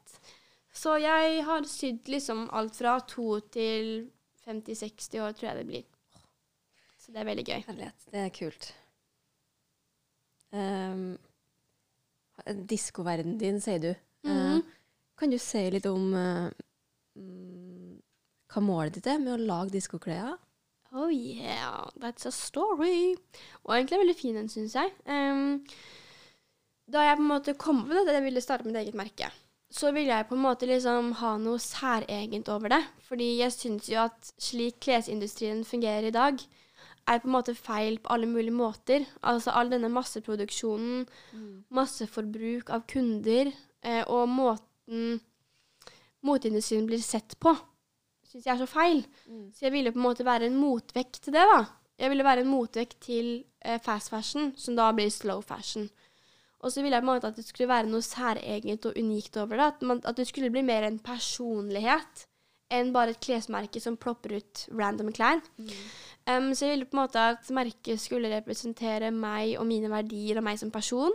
Så 0.74 0.98
jeg 1.00 1.44
har 1.46 1.64
sydd 1.68 2.10
liksom 2.12 2.44
alt 2.54 2.76
fra 2.76 2.98
to 3.08 3.38
til 3.54 4.10
50-60 4.44 5.22
år, 5.24 5.32
tror 5.38 5.48
jeg 5.48 5.56
det 5.60 5.70
blir. 5.70 5.86
Så 7.00 7.14
det 7.14 7.22
er 7.22 7.30
veldig 7.30 7.46
gøy. 7.46 7.62
Herlighet. 7.70 8.06
Det 8.12 8.20
er 8.26 8.34
kult. 8.36 8.68
Um, 10.52 11.16
Diskoverdenen 12.68 13.40
din, 13.40 13.60
sier 13.60 13.78
du. 13.78 13.94
Mm 14.24 14.36
-hmm. 14.36 14.58
uh, 14.58 14.62
kan 15.16 15.30
du 15.30 15.38
si 15.38 15.70
litt 15.70 15.86
om 15.86 16.12
mm, 16.12 17.67
hva 18.48 18.62
målet 18.64 18.96
ditt 18.96 19.08
er 19.10 19.20
med 19.22 19.34
å 19.34 19.48
lage 19.50 19.74
diskoklær? 19.74 20.36
Oh 20.96 21.10
yeah, 21.12 21.84
that's 22.00 22.24
a 22.26 22.32
story. 22.32 23.16
Og 23.66 23.74
egentlig 23.74 23.98
er 23.98 24.04
veldig 24.04 24.16
fin 24.16 24.38
den, 24.38 24.48
syns 24.48 24.76
jeg. 24.78 24.94
Um, 25.04 25.60
da 26.88 27.04
jeg 27.04 27.18
på 27.18 27.26
en 27.26 27.32
måte 27.34 27.56
kom 27.60 27.82
på 27.84 27.92
det, 27.92 28.06
at 28.06 28.16
jeg 28.16 28.24
ville 28.24 28.44
starte 28.44 28.64
mitt 28.64 28.78
eget 28.80 28.96
merke, 28.96 29.28
så 29.68 29.92
ville 29.92 30.14
jeg 30.14 30.28
på 30.30 30.36
en 30.38 30.46
måte 30.46 30.68
liksom 30.68 31.12
ha 31.20 31.34
noe 31.42 31.60
særegent 31.60 32.48
over 32.48 32.72
det. 32.72 32.80
Fordi 33.04 33.34
jeg 33.42 33.52
syns 33.52 33.90
jo 33.92 34.00
at 34.06 34.32
slik 34.40 34.80
klesindustrien 34.86 35.60
fungerer 35.68 36.08
i 36.08 36.14
dag, 36.14 36.40
er 37.08 37.20
på 37.20 37.28
en 37.28 37.36
måte 37.36 37.56
feil 37.56 37.98
på 38.00 38.12
alle 38.12 38.28
mulige 38.28 38.56
måter. 38.56 39.04
Altså 39.20 39.52
all 39.56 39.68
denne 39.72 39.92
masseproduksjonen, 39.92 41.04
masseforbruk 41.68 42.72
av 42.72 42.84
kunder, 42.88 43.52
eh, 43.84 44.04
og 44.08 44.28
måten 44.32 45.18
moteindustrien 46.24 46.88
blir 46.88 47.04
sett 47.04 47.36
på, 47.40 47.52
syns 48.28 48.46
jeg 48.46 48.54
er 48.54 48.62
så 48.62 48.68
feil. 48.70 49.02
Så 49.56 49.66
jeg 49.66 49.74
ville 49.74 49.92
på 49.94 50.00
en 50.00 50.06
måte 50.08 50.26
være 50.26 50.48
en 50.48 50.58
motvekt 50.60 51.22
til 51.24 51.36
det, 51.36 51.44
da. 51.52 51.64
Jeg 51.98 52.12
ville 52.12 52.26
være 52.26 52.44
en 52.44 52.52
motvekt 52.52 53.00
til 53.02 53.30
eh, 53.64 53.80
fast 53.82 54.12
fashion, 54.12 54.52
som 54.56 54.76
da 54.78 54.92
blir 54.94 55.10
slow 55.10 55.40
fashion. 55.42 55.88
Og 56.58 56.72
så 56.72 56.82
ville 56.82 56.96
jeg 56.96 57.04
på 57.04 57.08
en 57.08 57.14
måte 57.14 57.30
at 57.30 57.36
det 57.38 57.46
skulle 57.46 57.70
være 57.70 57.90
noe 57.90 58.02
særegent 58.02 58.86
og 58.86 58.98
unikt 58.98 59.36
over 59.38 59.58
det. 59.58 59.66
At, 59.74 59.82
man, 59.86 60.02
at 60.04 60.18
det 60.18 60.26
skulle 60.26 60.50
bli 60.50 60.62
mer 60.66 60.86
en 60.86 60.98
personlighet 60.98 62.26
enn 62.74 62.90
bare 62.92 63.14
et 63.14 63.22
klesmerke 63.24 63.80
som 63.80 63.96
plopper 63.96 64.34
ut 64.36 64.64
random 64.76 65.12
klær. 65.16 65.40
Um, 66.28 66.50
så 66.52 66.66
jeg 66.66 66.74
ville 66.74 66.88
på 66.90 66.98
en 66.98 67.00
måte 67.00 67.22
at 67.32 67.48
merket 67.56 68.02
skulle 68.02 68.30
representere 68.34 69.08
meg 69.14 69.54
og 69.56 69.64
mine 69.70 69.88
verdier 69.92 70.40
og 70.40 70.44
meg 70.44 70.60
som 70.60 70.72
person. 70.74 71.14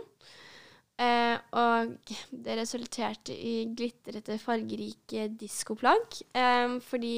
Eh, 0.94 1.36
og 1.58 1.96
det 2.30 2.54
resulterte 2.60 3.34
i 3.34 3.64
glitrete, 3.74 4.36
fargerike 4.38 5.26
diskoplagg. 5.40 6.20
Eh, 6.34 6.78
fordi 6.86 7.16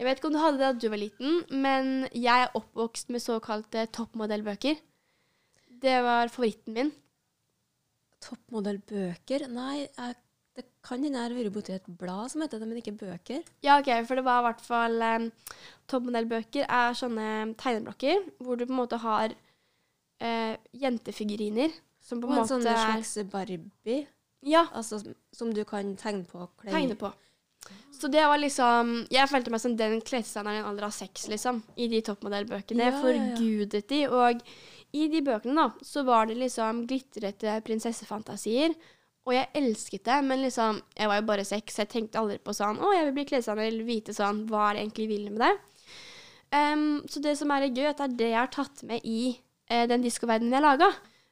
Jeg 0.00 0.06
vet 0.06 0.16
ikke 0.16 0.28
om 0.30 0.32
du 0.32 0.40
hadde 0.40 0.56
det 0.56 0.64
da 0.64 0.80
du 0.80 0.88
var 0.88 1.00
liten, 1.02 1.42
men 1.60 2.08
jeg 2.16 2.46
er 2.46 2.54
oppvokst 2.56 3.10
med 3.12 3.20
såkalte 3.20 3.82
toppmodellbøker. 3.92 4.78
Det 5.82 5.96
var 6.06 6.32
favoritten 6.32 6.72
min. 6.72 6.92
Toppmodellbøker? 8.24 9.44
Nei, 9.52 9.82
jeg, 9.84 10.16
det 10.56 10.64
kan 10.80 11.04
hende 11.04 11.18
jeg 11.18 11.26
har 11.26 11.36
vært 11.36 11.52
borti 11.52 11.74
et 11.76 11.92
blad 12.00 12.32
som 12.32 12.40
heter 12.40 12.62
det, 12.62 12.70
men 12.70 12.80
ikke 12.80 12.96
bøker. 12.96 13.44
Ja, 13.66 13.76
OK, 13.82 13.92
for 14.08 14.16
det 14.16 14.24
var 14.24 14.40
i 14.40 14.46
hvert 14.48 14.64
fall 14.64 15.04
eh, 15.04 15.28
Toppmodellbøker 15.92 16.64
er 16.64 16.96
sånne 16.96 17.28
tegneblokker 17.60 18.24
hvor 18.40 18.56
du 18.56 18.64
på 18.64 18.72
en 18.72 18.80
måte 18.80 19.02
har 19.04 19.36
eh, 19.36 20.56
jentefiguriner 20.80 21.76
som 22.10 22.20
på 22.20 22.28
en 22.28 22.40
måte 22.40 22.50
sånn 22.50 22.66
En 22.66 23.02
slags 23.04 23.16
Barbie, 23.30 24.04
Ja, 24.46 24.66
altså, 24.74 25.00
som 25.36 25.52
du 25.54 25.62
kan 25.68 25.94
tegne 26.00 26.26
på 26.26 26.46
Klei. 26.60 26.72
tegne 26.74 26.96
på. 26.98 27.12
Så 27.92 28.08
det 28.08 28.22
var 28.24 28.40
liksom 28.40 29.06
Jeg 29.12 29.28
følte 29.28 29.52
meg 29.52 29.60
som 29.60 29.74
den 29.76 30.00
klesdesigneren 30.00 30.56
i 30.56 30.62
en 30.62 30.70
alder 30.70 30.88
av 30.88 30.94
seks, 30.96 31.28
liksom, 31.28 31.62
i 31.76 31.88
de 31.92 32.00
toppmodellbøkene. 32.06 32.86
Ja, 32.86 32.90
Jeg 32.90 33.02
forgudet 33.04 33.88
de. 33.92 34.06
Og 34.08 34.40
i 34.96 35.06
de 35.12 35.20
bøkene, 35.22 35.54
da, 35.54 35.84
så 35.86 36.02
var 36.06 36.26
det 36.26 36.38
liksom 36.40 36.86
glitrete 36.88 37.60
prinsessefantasier. 37.66 38.74
Og 39.28 39.34
jeg 39.36 39.50
elsket 39.60 40.04
det, 40.08 40.24
men 40.24 40.40
liksom 40.42 40.80
Jeg 40.96 41.08
var 41.10 41.20
jo 41.20 41.26
bare 41.28 41.44
seks, 41.44 41.74
så 41.76 41.84
jeg 41.84 41.92
tenkte 41.92 42.18
aldri 42.18 42.38
på 42.40 42.54
sånn 42.56 42.80
Å, 42.80 42.94
jeg 42.96 43.04
vil 43.06 43.16
bli 43.18 43.26
klesdesigner, 43.28 43.68
eller 43.68 43.84
vite 43.84 44.14
sånn 44.16 44.46
Hva 44.48 44.70
er 44.70 44.78
det 44.78 44.84
egentlig 44.86 45.08
vil 45.10 45.26
med 45.30 45.44
det? 45.44 45.52
Um, 46.50 47.02
så 47.06 47.20
det 47.22 47.36
som 47.38 47.52
er 47.54 47.68
gøy, 47.68 47.84
at 47.92 48.00
det 48.00 48.06
er 48.08 48.16
det 48.16 48.30
jeg 48.32 48.40
har 48.40 48.50
tatt 48.50 48.80
med 48.88 49.04
i 49.06 49.36
eh, 49.70 49.84
den 49.86 50.02
diskoverdenen 50.02 50.56
jeg 50.56 50.64
laga. 50.64 50.88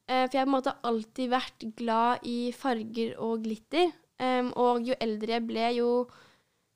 Eh, 0.09 0.25
for 0.25 0.35
jeg 0.35 0.41
har 0.41 0.49
på 0.49 0.49
en 0.49 0.57
måte 0.57 0.77
alltid 0.89 1.31
vært 1.33 1.67
glad 1.77 2.25
i 2.29 2.39
farger 2.57 3.15
og 3.25 3.45
glitter. 3.45 3.93
Um, 4.19 4.49
og 4.59 4.89
jo 4.89 4.97
eldre 4.99 5.37
jeg 5.37 5.47
ble, 5.47 5.67
jo 5.77 5.91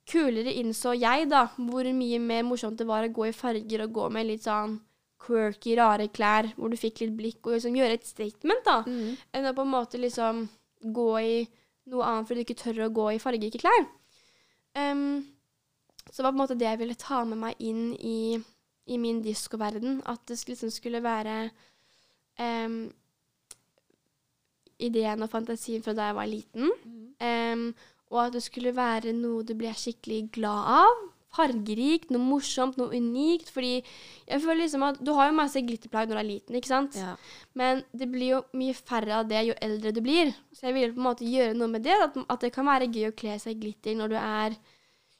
kulere 0.06 0.52
innså 0.60 0.92
jeg 0.94 1.26
da 1.30 1.44
hvor 1.56 1.86
mye 1.94 2.20
mer 2.22 2.44
morsomt 2.46 2.78
det 2.78 2.86
var 2.86 3.06
å 3.06 3.10
gå 3.14 3.28
i 3.30 3.34
farger 3.34 3.82
og 3.84 3.96
gå 3.96 4.08
med 4.14 4.28
litt 4.28 4.44
sånn 4.46 4.76
quirky, 5.22 5.74
rare 5.78 6.08
klær, 6.10 6.52
hvor 6.56 6.70
du 6.70 6.78
fikk 6.78 7.02
litt 7.02 7.16
blikk, 7.18 7.40
og 7.46 7.56
liksom 7.56 7.76
gjøre 7.78 7.98
et 7.98 8.06
statement, 8.06 8.62
da. 8.66 8.78
Mm. 8.86 9.18
Enn 9.34 9.50
å 9.50 9.54
på 9.54 9.66
en 9.66 9.74
måte 9.74 10.00
liksom 10.02 10.46
gå 10.82 11.10
i 11.22 11.36
noe 11.92 12.06
annet 12.06 12.28
fordi 12.28 12.42
du 12.42 12.46
ikke 12.46 12.62
tør 12.62 12.80
å 12.86 12.94
gå 12.94 13.08
i 13.14 13.20
fargerike 13.22 13.62
klær. 13.62 13.86
Um, 14.78 15.22
så 16.08 16.20
det 16.20 16.26
var 16.26 16.32
på 16.32 16.36
en 16.36 16.42
måte 16.42 16.58
det 16.58 16.66
jeg 16.68 16.80
ville 16.82 16.98
ta 16.98 17.22
med 17.26 17.38
meg 17.42 17.62
inn 17.62 17.92
i, 17.98 18.38
i 18.90 18.98
min 18.98 19.22
diskoverden. 19.24 20.00
At 20.10 20.24
det 20.30 20.40
liksom 20.48 20.72
skulle 20.74 21.02
være 21.04 21.36
em, 22.42 22.82
ideen 24.82 25.22
og 25.24 25.30
fantasien 25.32 25.82
fra 25.84 25.94
da 25.96 26.10
jeg 26.10 26.18
var 26.18 26.28
liten. 26.30 26.70
Em, 27.22 27.68
og 28.12 28.26
at 28.26 28.34
det 28.36 28.42
skulle 28.44 28.74
være 28.76 29.14
noe 29.16 29.44
du 29.46 29.54
ble 29.56 29.72
skikkelig 29.72 30.26
glad 30.36 30.70
av. 30.82 31.08
fargerikt, 31.32 32.10
noe 32.12 32.20
morsomt, 32.20 32.74
noe 32.76 32.92
unikt. 32.92 33.48
Fordi 33.54 33.78
jeg 34.28 34.40
føler 34.42 34.58
liksom 34.66 34.82
at 34.84 34.98
du 35.00 35.14
har 35.16 35.30
jo 35.30 35.36
masse 35.38 35.62
glitterplagg 35.64 36.10
når 36.10 36.18
du 36.18 36.20
er 36.20 36.28
liten, 36.28 36.58
ikke 36.58 36.68
sant? 36.68 36.98
Ja. 37.00 37.14
Men 37.56 37.80
det 37.96 38.10
blir 38.12 38.34
jo 38.34 38.40
mye 38.60 38.74
færre 38.76 39.14
av 39.22 39.30
det 39.30 39.40
jo 39.46 39.54
eldre 39.64 39.94
du 39.96 40.02
blir. 40.04 40.34
Så 40.52 40.66
jeg 40.68 40.76
vil 40.76 40.92
på 40.92 41.00
en 41.00 41.06
måte 41.06 41.24
gjøre 41.24 41.56
noe 41.56 41.72
med 41.72 41.86
det. 41.88 41.96
At, 42.04 42.18
at 42.28 42.44
det 42.44 42.52
kan 42.52 42.68
være 42.68 42.90
gøy 42.92 43.08
å 43.08 43.14
kle 43.16 43.38
seg 43.40 43.56
i 43.56 43.60
glitter 43.64 43.96
når 43.96 44.12
du 44.12 44.18
er 44.20 44.58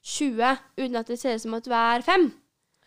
20, 0.05 0.59
uten 0.83 1.01
at 1.01 1.09
det 1.15 1.19
ser 1.23 1.39
ut 1.39 1.45
som 1.47 1.55
at 1.57 1.65
du 1.65 1.73
er 1.81 2.05
5. 2.05 2.29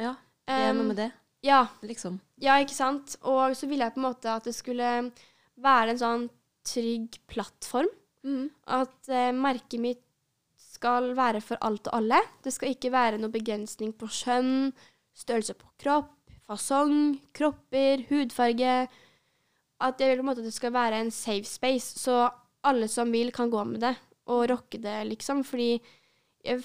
ja. 0.06 0.16
Det 0.46 0.54
er 0.54 0.70
Um, 0.70 0.78
noe 0.78 0.88
med 0.92 0.98
det, 1.02 1.08
Ja, 1.42 1.64
liksom. 1.82 2.20
ja, 2.38 2.60
ikke 2.62 2.76
sant? 2.78 3.16
Og 3.26 3.56
så 3.58 3.66
ville 3.66 3.82
jeg 3.88 3.96
på 3.96 3.98
en 4.04 4.06
måte 4.06 4.30
at 4.30 4.46
det 4.46 4.54
skulle 4.54 4.92
være 5.58 5.96
en 5.96 5.98
sånn 5.98 6.26
trygg 6.66 7.20
plattform. 7.32 7.90
Mm. 8.26 8.50
At 8.74 9.10
eh, 9.12 9.32
merket 9.36 9.82
mitt 9.82 10.02
skal 10.76 11.14
være 11.16 11.42
for 11.44 11.62
alt 11.66 11.88
og 11.90 12.00
alle. 12.02 12.20
Det 12.44 12.54
skal 12.54 12.74
ikke 12.74 12.94
være 12.94 13.20
noe 13.22 13.34
begrensning 13.34 13.94
på 13.96 14.10
kjønn, 14.12 14.72
størrelse 15.16 15.56
på 15.58 15.70
kropp, 15.82 16.14
fasong, 16.50 17.20
kropper, 17.36 18.06
hudfarge. 18.10 18.80
At 19.86 20.02
jeg 20.02 20.12
vil 20.12 20.22
på 20.22 20.26
en 20.26 20.30
måte 20.32 20.44
at 20.44 20.50
det 20.50 20.56
skal 20.56 20.76
være 20.76 21.04
en 21.04 21.14
safe 21.14 21.48
space, 21.48 22.00
så 22.00 22.26
alle 22.66 22.90
som 22.92 23.12
vil, 23.14 23.32
kan 23.36 23.52
gå 23.54 23.62
med 23.68 23.84
det 23.86 23.96
og 24.32 24.48
rocke 24.50 24.80
det, 24.82 24.98
liksom. 25.12 25.44
Fordi 25.46 25.76
jeg, 26.46 26.62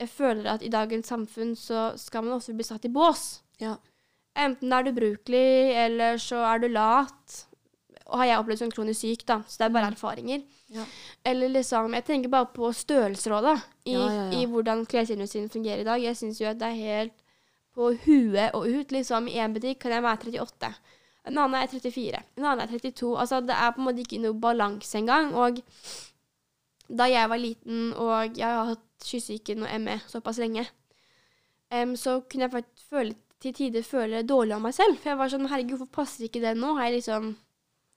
jeg 0.00 0.10
føler 0.10 0.50
at 0.54 0.64
i 0.64 0.72
dagens 0.72 1.10
samfunn 1.12 1.54
så 1.58 1.92
skal 2.00 2.26
man 2.26 2.38
også 2.38 2.56
bli 2.56 2.66
satt 2.66 2.88
i 2.88 2.92
bås. 2.92 3.42
Ja. 3.62 3.76
Enten 4.34 4.72
er 4.74 4.82
du 4.82 4.90
ubrukelig, 4.90 5.74
eller 5.84 6.18
så 6.18 6.42
er 6.48 6.64
du 6.64 6.68
lat. 6.72 7.44
Har 8.04 8.26
jeg 8.28 8.38
opplevd 8.38 8.60
som 8.60 8.70
kronisk 8.72 9.00
syk, 9.00 9.22
da, 9.26 9.38
så 9.48 9.62
det 9.62 9.66
er 9.66 9.74
bare 9.74 9.90
erfaringer. 9.94 10.42
Ja. 10.74 10.84
Eller 11.24 11.48
liksom 11.48 11.94
Jeg 11.94 12.04
tenker 12.04 12.28
bare 12.28 12.50
på 12.52 12.68
da. 12.68 13.54
I, 13.84 13.92
ja, 13.92 14.08
ja. 14.12 14.24
i 14.40 14.44
hvordan 14.46 14.84
klesindustrien 14.86 15.48
fungerer 15.48 15.80
i 15.80 15.84
dag. 15.84 16.02
Jeg 16.02 16.16
syns 16.16 16.40
jo 16.40 16.48
at 16.48 16.60
det 16.60 16.68
er 16.68 16.82
helt 16.84 17.12
på 17.74 17.92
huet 18.04 18.54
og 18.54 18.68
ut. 18.68 18.92
Liksom, 18.92 19.28
I 19.28 19.40
én 19.40 19.54
butikk 19.54 19.80
kan 19.80 19.92
jeg 19.92 20.02
være 20.02 20.18
38. 20.18 20.74
En 21.24 21.38
annen 21.38 21.56
er 21.62 21.70
34. 21.72 22.22
En 22.36 22.44
annen 22.44 22.64
er 22.66 22.72
32. 22.72 23.14
Altså, 23.20 23.40
det 23.40 23.56
er 23.56 23.72
på 23.72 23.80
en 23.80 23.88
måte 23.88 24.04
ikke 24.04 24.20
noe 24.20 24.36
balanse 24.40 24.98
engang. 24.98 25.32
Og 25.34 25.62
da 26.88 27.08
jeg 27.08 27.30
var 27.30 27.40
liten, 27.40 27.92
og 27.96 28.36
jeg 28.36 28.46
har 28.46 28.74
hatt 28.74 28.84
kyssesyken 29.04 29.64
og 29.64 29.80
ME 29.80 29.98
såpass 30.08 30.38
lenge, 30.42 30.66
um, 31.72 31.96
så 31.96 32.20
kunne 32.20 32.46
jeg 32.46 32.52
faktisk 32.52 32.90
føle, 32.90 33.16
til 33.40 33.54
tider 33.56 33.82
føle 33.84 34.22
dårlig 34.24 34.56
om 34.56 34.62
meg 34.68 34.76
selv. 34.76 35.00
For 35.00 35.12
jeg 35.12 35.20
var 35.20 35.32
sånn 35.32 35.48
Herregud, 35.48 35.78
hvorfor 35.78 36.04
passer 36.04 36.28
ikke 36.28 36.44
det 36.44 36.54
nå? 36.60 36.74
Har 36.76 36.90
jeg 36.90 37.00
liksom 37.00 37.34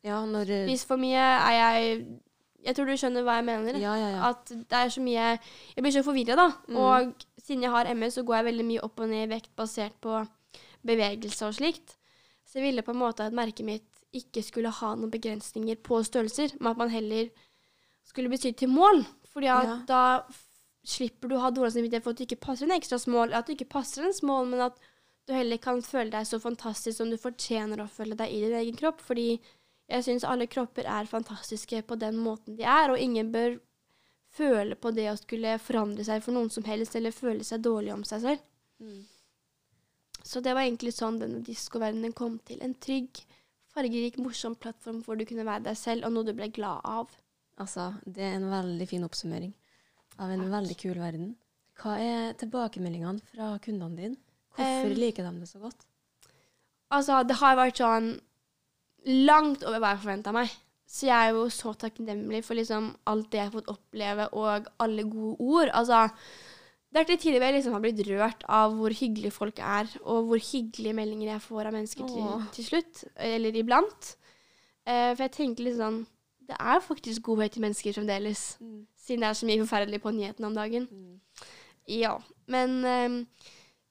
Ja, 0.06 0.22
når 0.26 0.50
eh, 0.54 0.78
for 0.88 0.98
mye? 1.02 1.18
Er 1.18 1.52
jeg 1.58 2.06
Jeg 2.68 2.76
tror 2.76 2.86
du 2.90 2.98
skjønner 2.98 3.24
hva 3.24 3.38
jeg 3.38 3.46
mener. 3.48 3.78
Ja, 3.80 3.96
ja, 3.96 4.10
ja. 4.16 4.30
At 4.32 4.50
det 4.50 4.74
er 4.78 4.90
så 4.90 5.02
mye 5.02 5.28
Jeg 5.40 5.84
blir 5.84 5.94
så 5.94 6.04
forvirra, 6.04 6.36
da. 6.36 6.48
Mm. 6.68 6.78
Og 6.78 7.14
siden 7.42 7.64
jeg 7.64 7.72
har 7.72 7.94
ME, 7.96 8.10
så 8.12 8.24
går 8.24 8.36
jeg 8.36 8.46
veldig 8.52 8.66
mye 8.66 8.84
opp 8.84 9.00
og 9.00 9.10
ned 9.10 9.24
i 9.28 9.34
vekt 9.36 9.54
basert 9.56 9.96
på 10.02 10.26
bevegelse 10.88 11.48
og 11.48 11.56
slikt. 11.56 11.96
Så 12.48 12.60
jeg 12.60 12.68
ville 12.70 12.84
på 12.84 12.92
en 12.92 13.02
måte 13.02 13.24
at 13.26 13.36
merket 13.36 13.66
mitt 13.66 13.88
ikke 14.16 14.42
skulle 14.44 14.72
ha 14.72 14.96
noen 14.96 15.12
begrensninger 15.12 15.80
på 15.84 16.02
størrelser, 16.04 16.56
men 16.60 16.72
at 16.72 16.78
man 16.80 16.92
heller 16.92 17.30
skulle 18.08 18.32
bli 18.32 18.40
sydd 18.42 18.58
til 18.58 18.72
mål. 18.72 19.04
Fordi 19.34 19.48
at 19.52 19.68
Ja. 19.68 19.80
da 19.88 20.04
slipper 20.88 21.28
du 21.30 21.36
å 21.36 21.44
ha 21.44 21.52
dårlig 21.52 21.74
samvittighet 21.76 22.04
for 22.04 22.12
at 22.12 22.18
du 22.18 22.24
ikke 22.24 22.40
passer 22.40 22.66
en 22.66 22.72
ekstra 22.80 22.98
smål, 22.98 23.34
at 23.34 23.48
du 23.48 23.54
ikke 23.54 23.70
passer 23.70 24.06
en 24.08 24.14
smål, 24.16 24.48
men 24.48 24.62
at 24.62 24.78
du 25.28 25.34
heller 25.36 25.58
kan 25.58 25.82
føle 25.84 26.10
deg 26.10 26.26
så 26.26 26.40
fantastisk 26.40 26.98
som 26.98 27.10
du 27.12 27.18
fortjener 27.20 27.82
å 27.84 27.90
føle 27.92 28.16
deg 28.16 28.32
i 28.32 28.42
din 28.46 28.56
egen 28.56 28.78
kropp. 28.80 29.02
Fordi 29.04 29.40
jeg 29.88 30.04
syns 30.04 30.26
alle 30.28 30.50
kropper 30.52 30.88
er 30.90 31.08
fantastiske 31.08 31.82
på 31.88 31.96
den 32.00 32.18
måten 32.20 32.58
de 32.60 32.66
er, 32.68 32.92
og 32.92 33.00
ingen 33.00 33.32
bør 33.32 33.58
føle 34.38 34.76
på 34.76 34.92
det 34.96 35.08
å 35.12 35.20
skulle 35.20 35.56
forandre 35.64 36.04
seg 36.06 36.24
for 36.26 36.36
noen 36.36 36.52
som 36.54 36.66
helst, 36.68 36.98
eller 37.00 37.16
føle 37.16 37.46
seg 37.48 37.64
dårlig 37.64 37.94
om 37.96 38.04
seg 38.08 38.26
selv. 38.26 38.44
Mm. 38.84 39.06
Så 40.28 40.44
det 40.44 40.54
var 40.58 40.68
egentlig 40.68 40.92
sånn 40.98 41.22
denne 41.22 41.40
diskoverdenen 41.46 42.16
kom 42.18 42.36
til. 42.48 42.60
En 42.64 42.76
trygg, 42.84 43.22
fargerik, 43.72 44.20
morsom 44.20 44.58
plattform 44.60 45.00
hvor 45.06 45.16
du 45.16 45.24
kunne 45.30 45.48
være 45.48 45.70
deg 45.70 45.80
selv, 45.80 46.08
og 46.08 46.14
noe 46.14 46.28
du 46.28 46.34
ble 46.36 46.50
glad 46.52 46.84
av. 46.84 47.16
Altså, 47.58 47.94
det 48.06 48.26
er 48.28 48.38
en 48.38 48.52
veldig 48.52 48.88
fin 48.90 49.08
oppsummering 49.08 49.56
av 50.22 50.34
en 50.34 50.48
veldig 50.52 50.78
kul 50.82 50.98
verden. 51.00 51.36
Hva 51.78 51.96
er 52.02 52.34
tilbakemeldingene 52.42 53.24
fra 53.32 53.54
kundene 53.64 54.02
dine? 54.02 54.24
Hvorfor 54.58 54.90
Um, 54.90 54.98
liker 54.98 55.26
de 55.28 55.40
det 55.40 55.48
så 55.52 55.60
godt? 55.62 55.84
Altså, 56.90 57.22
det 57.30 57.38
har 57.38 57.58
vært 57.60 57.78
sånn 57.78 58.08
langt 59.06 59.64
over 59.68 59.82
hva 59.82 59.94
jeg 59.94 60.04
forventa 60.04 60.34
meg. 60.36 60.52
Så 60.88 61.10
jeg 61.10 61.30
er 61.30 61.36
jo 61.36 61.48
så 61.52 61.74
takknemlig 61.76 62.44
for 62.48 62.56
liksom 62.56 62.94
alt 63.12 63.28
det 63.32 63.42
jeg 63.42 63.50
har 63.50 63.56
fått 63.58 63.72
oppleve, 63.74 64.30
og 64.40 64.70
alle 64.84 65.04
gode 65.04 65.36
ord. 65.44 65.72
Altså, 65.76 66.06
det 66.88 67.02
er 67.02 67.10
til 67.10 67.20
tider 67.26 67.44
jeg 67.44 67.58
liksom 67.58 67.76
har 67.76 67.84
blitt 67.84 68.00
rørt 68.08 68.46
av 68.48 68.76
hvor 68.78 68.96
hyggelige 68.96 69.36
folk 69.36 69.60
er, 69.60 69.90
og 70.08 70.30
hvor 70.30 70.40
hyggelige 70.40 70.96
meldinger 70.96 71.34
jeg 71.34 71.44
får 71.44 71.68
av 71.68 71.76
mennesker 71.76 72.08
til, 72.08 72.46
til 72.56 72.70
slutt, 72.70 73.04
eller 73.20 73.60
iblant. 73.60 74.14
Eh, 74.88 75.12
for 75.12 75.26
jeg 75.26 75.36
tenker 75.36 75.68
litt 75.68 75.76
sånn 75.82 76.06
Det 76.48 76.56
er 76.56 76.80
faktisk 76.80 77.26
godhet 77.28 77.58
i 77.60 77.62
mennesker 77.66 77.92
fremdeles, 77.98 78.56
siden 78.96 79.26
det 79.26 79.28
er 79.28 79.36
så 79.36 79.48
mye 79.50 79.60
forferdelig 79.66 80.00
på 80.00 80.14
nyhetene 80.16 80.48
om 80.48 80.56
dagen. 80.56 80.86
Ja. 81.92 82.14
Men 82.48 82.78
eh, 82.88 83.18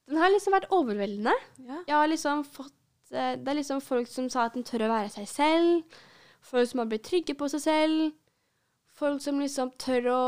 den 0.09 0.21
har 0.23 0.33
liksom 0.33 0.57
vært 0.57 0.73
overveldende. 0.73 1.37
Ja. 1.61 1.83
Jeg 1.83 1.97
har 1.99 2.09
liksom 2.09 2.47
fått 2.49 2.73
Det 3.11 3.47
er 3.47 3.59
liksom 3.59 3.83
folk 3.85 4.09
som 4.11 4.29
sa 4.33 4.49
at 4.49 4.57
de 4.57 4.65
tør 4.67 4.87
å 4.87 4.93
være 4.93 5.13
seg 5.15 5.29
selv. 5.31 5.99
Folk 6.47 6.71
som 6.71 6.83
har 6.83 6.91
blitt 6.91 7.07
trygge 7.07 7.37
på 7.39 7.49
seg 7.53 7.63
selv. 7.63 8.15
Folk 8.97 9.23
som 9.23 9.41
liksom 9.43 9.73
tør 9.83 10.11
å 10.13 10.23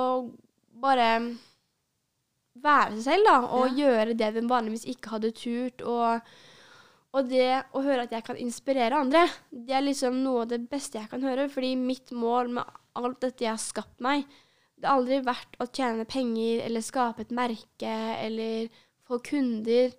bare 0.79 1.09
være 2.62 2.99
seg 2.99 3.05
selv, 3.07 3.29
da. 3.29 3.38
Og 3.59 3.79
gjøre 3.79 4.17
det 4.19 4.33
de 4.37 4.45
vanligvis 4.51 4.87
ikke 4.93 5.17
hadde 5.17 5.35
turt. 5.38 5.83
Og, 5.83 6.35
og 7.14 7.31
det 7.31 7.51
å 7.75 7.83
høre 7.87 8.07
at 8.07 8.14
jeg 8.14 8.27
kan 8.27 8.41
inspirere 8.41 9.01
andre, 9.01 9.25
det 9.51 9.75
er 9.75 9.87
liksom 9.87 10.21
noe 10.25 10.45
av 10.45 10.53
det 10.53 10.62
beste 10.71 11.01
jeg 11.01 11.11
kan 11.11 11.25
høre. 11.27 11.49
Fordi 11.53 11.75
mitt 11.81 12.12
mål 12.14 12.53
med 12.59 12.77
alt 12.99 13.23
dette 13.25 13.47
jeg 13.47 13.55
har 13.55 13.62
skapt 13.62 13.99
meg, 14.05 14.27
det 14.79 14.87
har 14.87 15.01
aldri 15.01 15.19
vært 15.27 15.59
å 15.59 15.67
tjene 15.67 16.07
penger 16.07 16.62
eller 16.69 16.85
skape 16.87 17.25
et 17.25 17.35
merke 17.35 17.97
eller 18.23 18.71
få 19.09 19.19
kunder. 19.27 19.91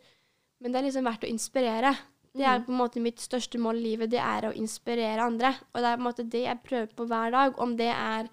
Men 0.60 0.72
det 0.72 0.80
er 0.80 0.88
liksom 0.88 1.08
verdt 1.08 1.28
å 1.28 1.32
inspirere. 1.32 1.92
Det 2.38 2.46
er 2.46 2.62
på 2.62 2.72
en 2.72 2.78
måte 2.78 3.02
mitt 3.02 3.20
største 3.24 3.58
mål 3.62 3.80
i 3.80 3.86
livet, 3.88 4.12
det 4.14 4.20
er 4.22 4.46
å 4.50 4.54
inspirere 4.56 5.24
andre. 5.26 5.50
Og 5.74 5.82
det 5.82 5.88
er 5.90 5.96
på 5.98 6.04
en 6.04 6.08
måte 6.08 6.26
det 6.30 6.44
jeg 6.46 6.62
prøver 6.66 6.92
på 6.96 7.08
hver 7.10 7.32
dag. 7.34 7.56
Om 7.60 7.74
det 7.80 7.90
er 7.90 8.30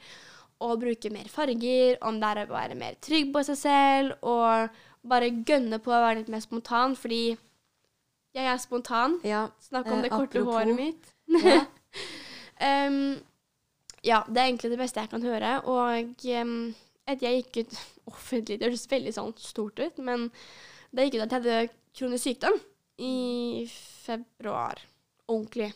å 0.61 0.77
bruke 0.81 1.11
mer 1.13 1.29
farger, 1.33 1.97
om 2.05 2.21
det 2.21 2.29
er 2.29 2.43
å 2.45 2.53
være 2.53 2.77
mer 2.79 2.99
trygg 3.05 3.33
på 3.35 3.43
seg 3.49 3.59
selv, 3.61 4.15
og 4.25 4.69
bare 5.07 5.31
gønne 5.49 5.79
på 5.81 5.93
å 5.93 6.03
være 6.03 6.21
litt 6.21 6.31
mer 6.33 6.45
spontan, 6.45 6.97
fordi 6.97 7.37
jeg 8.37 8.45
er 8.53 8.61
spontan. 8.61 9.19
ja. 9.25 9.47
Snakk 9.65 9.87
om 9.89 9.99
Eh, 9.99 10.03
det 10.03 10.11
korte 10.13 10.39
apropos- 10.41 10.53
håret 10.53 10.77
mitt. 10.77 11.13
Ja. 11.43 11.65
um, 12.89 13.19
ja, 14.05 14.23
det 14.29 14.39
er 14.39 14.47
egentlig 14.51 14.71
det 14.71 14.79
beste 14.79 15.01
jeg 15.01 15.11
kan 15.11 15.23
høre. 15.25 15.55
Og 15.65 16.25
um, 16.43 16.75
etter 17.09 17.27
jeg 17.31 17.43
gikk 17.45 17.57
ut 17.65 17.79
offentlig, 18.13 18.59
det 18.61 18.69
høres 18.69 18.87
veldig 18.91 19.13
sånn 19.17 19.35
stort 19.41 19.81
ut, 19.81 19.99
men 19.99 20.29
da 20.93 21.03
jeg 21.03 21.13
gikk 21.13 21.21
ut 21.21 21.27
at 21.27 21.33
jeg 21.33 21.41
hadde 21.41 21.75
kronisk 21.97 22.29
sykdom 22.29 22.61
i 22.99 23.67
februar, 23.71 24.81
ordentlig, 25.29 25.73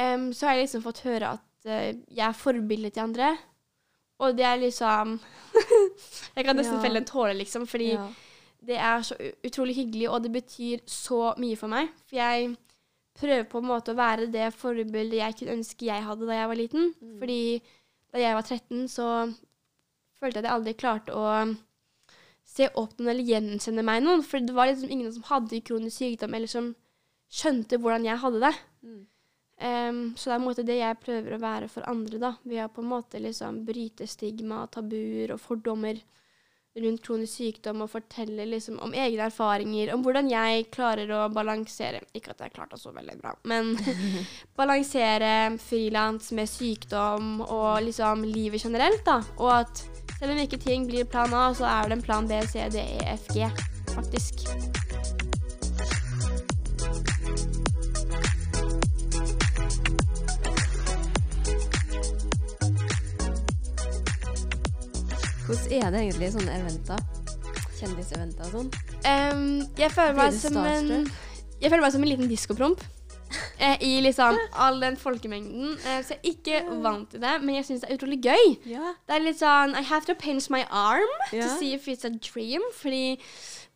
Um, 0.00 0.30
så 0.32 0.46
har 0.46 0.54
jeg 0.54 0.64
liksom 0.64 0.82
fått 0.84 1.02
høre 1.04 1.32
at 1.34 1.66
uh, 1.66 1.88
jeg 2.14 2.22
er 2.24 2.36
forbildet 2.38 2.94
til 2.94 3.02
andre. 3.02 3.34
Og 4.22 4.36
det 4.38 4.44
er 4.46 4.60
liksom 4.62 5.16
Jeg 6.36 6.44
kan 6.46 6.56
nesten 6.56 6.78
Ja. 6.78 6.82
felle 6.84 7.02
en 7.02 7.08
tåre, 7.08 7.34
liksom, 7.36 7.66
fordi 7.68 7.90
ja. 7.90 8.06
det 8.64 8.78
er 8.78 9.02
så 9.04 9.16
utrolig 9.44 9.74
hyggelig, 9.76 10.08
og 10.08 10.22
det 10.24 10.32
betyr 10.32 10.80
så 10.86 11.34
mye 11.42 11.58
for 11.58 11.68
meg. 11.72 11.90
For 12.06 12.16
jeg 12.16 12.54
prøver 13.20 13.44
på 13.50 13.60
en 13.60 13.68
måte 13.68 13.92
å 13.92 13.98
være 13.98 14.30
det 14.32 14.46
forbildet 14.56 15.18
jeg 15.20 15.36
kunne 15.40 15.58
ønske 15.58 15.90
jeg 15.90 16.06
hadde 16.06 16.28
da 16.30 16.38
jeg 16.38 16.48
var 16.48 16.60
liten. 16.62 16.94
Fordi 17.18 17.40
da 18.14 18.22
jeg 18.22 18.38
var 18.38 18.42
13, 18.46 18.88
så 18.88 19.08
følte 20.20 20.38
jeg 20.38 20.44
at 20.44 20.48
jeg 20.48 20.54
aldri 20.54 20.74
klarte 20.80 21.12
å 21.18 21.26
se 22.50 22.66
opp 22.74 22.98
noen 22.98 23.12
eller 23.14 23.26
gjenkjenne 23.26 23.84
meg 23.86 24.02
noen. 24.04 24.24
For 24.26 24.42
det 24.42 24.56
var 24.56 24.70
liksom 24.70 24.90
ingen 24.90 25.12
som 25.14 25.26
hadde 25.30 25.62
kronisk 25.66 26.02
sykdom, 26.02 26.34
eller 26.34 26.50
som 26.50 26.72
skjønte 27.30 27.78
hvordan 27.78 28.08
jeg 28.08 28.22
hadde 28.24 28.44
det. 28.48 28.54
Mm. 28.82 29.00
Um, 29.60 29.98
så 30.16 30.30
det 30.30 30.32
er 30.32 30.38
en 30.38 30.46
måte 30.46 30.64
det 30.64 30.78
jeg 30.78 31.02
prøver 31.02 31.36
å 31.36 31.42
være 31.42 31.68
for 31.70 31.86
andre, 31.90 32.22
da. 32.22 32.32
Ved 32.48 32.64
å 32.64 32.70
på 32.72 32.82
en 32.84 32.92
måte 32.94 33.20
liksom 33.22 33.62
bryte 33.68 34.08
stigma, 34.08 34.64
tabuer 34.72 35.34
og 35.36 35.42
fordommer 35.42 36.00
rundt 36.80 37.02
kronisk 37.02 37.40
sykdom 37.40 37.82
og 37.82 37.90
fortelle 37.90 38.44
liksom 38.46 38.78
om 38.84 38.92
egne 38.94 39.26
erfaringer, 39.26 39.90
om 39.94 40.04
hvordan 40.04 40.28
jeg 40.30 40.68
klarer 40.70 41.10
å 41.10 41.24
balansere 41.34 41.98
Ikke 42.14 42.30
at 42.30 42.44
jeg 42.44 42.54
klarte 42.54 42.76
det 42.76 42.82
så 42.84 42.92
veldig 42.94 43.16
bra, 43.18 43.32
men 43.50 43.72
balansere 44.58 45.58
frilans 45.58 46.30
med 46.38 46.50
sykdom 46.50 47.42
og 47.42 47.82
liksom 47.88 48.22
livet 48.28 48.62
generelt, 48.64 49.02
da. 49.06 49.18
Og 49.42 49.50
at 49.58 49.82
selv 50.20 50.32
om 50.34 50.38
ikke 50.38 50.58
ting 50.60 50.84
blir 50.84 51.06
plan 51.08 51.32
A, 51.32 51.48
så 51.56 51.64
er 51.64 51.88
det 51.88 51.96
en 51.96 52.02
plan 52.04 52.26
B, 52.28 52.36
C, 52.52 52.60
D, 52.68 52.76
E, 52.76 53.14
F, 53.14 53.24
G, 53.32 53.48
faktisk. 53.94 54.44
Hvordan 65.46 65.72
er 65.72 65.90
det 65.90 66.00
egentlig 66.04 66.28
sånne 66.36 66.60
eventer? 66.60 67.00
Kjendiseventer 67.80 68.44
og 68.44 68.52
sånn? 68.52 68.72
Um, 69.08 69.44
jeg 69.80 69.88
føler 69.90 70.18
meg 70.20 70.36
som 70.36 70.60
en? 70.60 71.08
Jeg 71.60 71.72
føler 71.72 71.82
meg 71.86 71.94
som 71.96 72.04
en 72.04 72.12
liten 72.12 72.28
diskopromp. 72.28 72.84
Eh, 73.60 73.76
I 73.84 74.00
liksom 74.00 74.38
all 74.56 74.78
den 74.80 74.96
folkemengden. 74.96 75.74
Eh, 75.84 75.98
så 76.02 76.14
jeg 76.14 76.20
er 76.24 76.30
ikke 76.30 76.60
vant 76.82 77.10
til 77.12 77.20
det, 77.20 77.34
men 77.44 77.54
jeg 77.58 77.66
syns 77.68 77.82
det 77.84 77.90
er 77.90 77.98
utrolig 77.98 78.16
gøy. 78.24 78.46
Ja. 78.70 78.94
Det 79.06 79.16
er 79.18 79.20
litt 79.26 79.36
sånn 79.42 79.74
I 79.76 79.82
have 79.90 80.06
to 80.08 80.14
pinch 80.14 80.48
my 80.50 80.62
arm 80.70 81.10
Ja. 81.32 81.42
to 81.44 81.58
see 81.58 81.74
if 81.74 81.84
it's 81.92 82.06
a 82.08 82.10
dream. 82.10 82.62
Fordi 82.72 83.18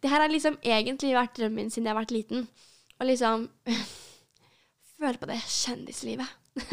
det 0.00 0.10
her 0.10 0.20
har 0.24 0.28
liksom 0.32 0.56
egentlig 0.64 1.12
vært 1.16 1.36
drømmen 1.36 1.54
min 1.66 1.70
siden 1.70 1.84
jeg 1.86 1.94
har 1.94 2.00
vært 2.02 2.16
liten. 2.16 2.48
Og 3.00 3.06
liksom 3.10 3.48
Føle 4.98 5.18
på 5.20 5.26
det 5.28 5.36
kjendislivet. 5.42 6.28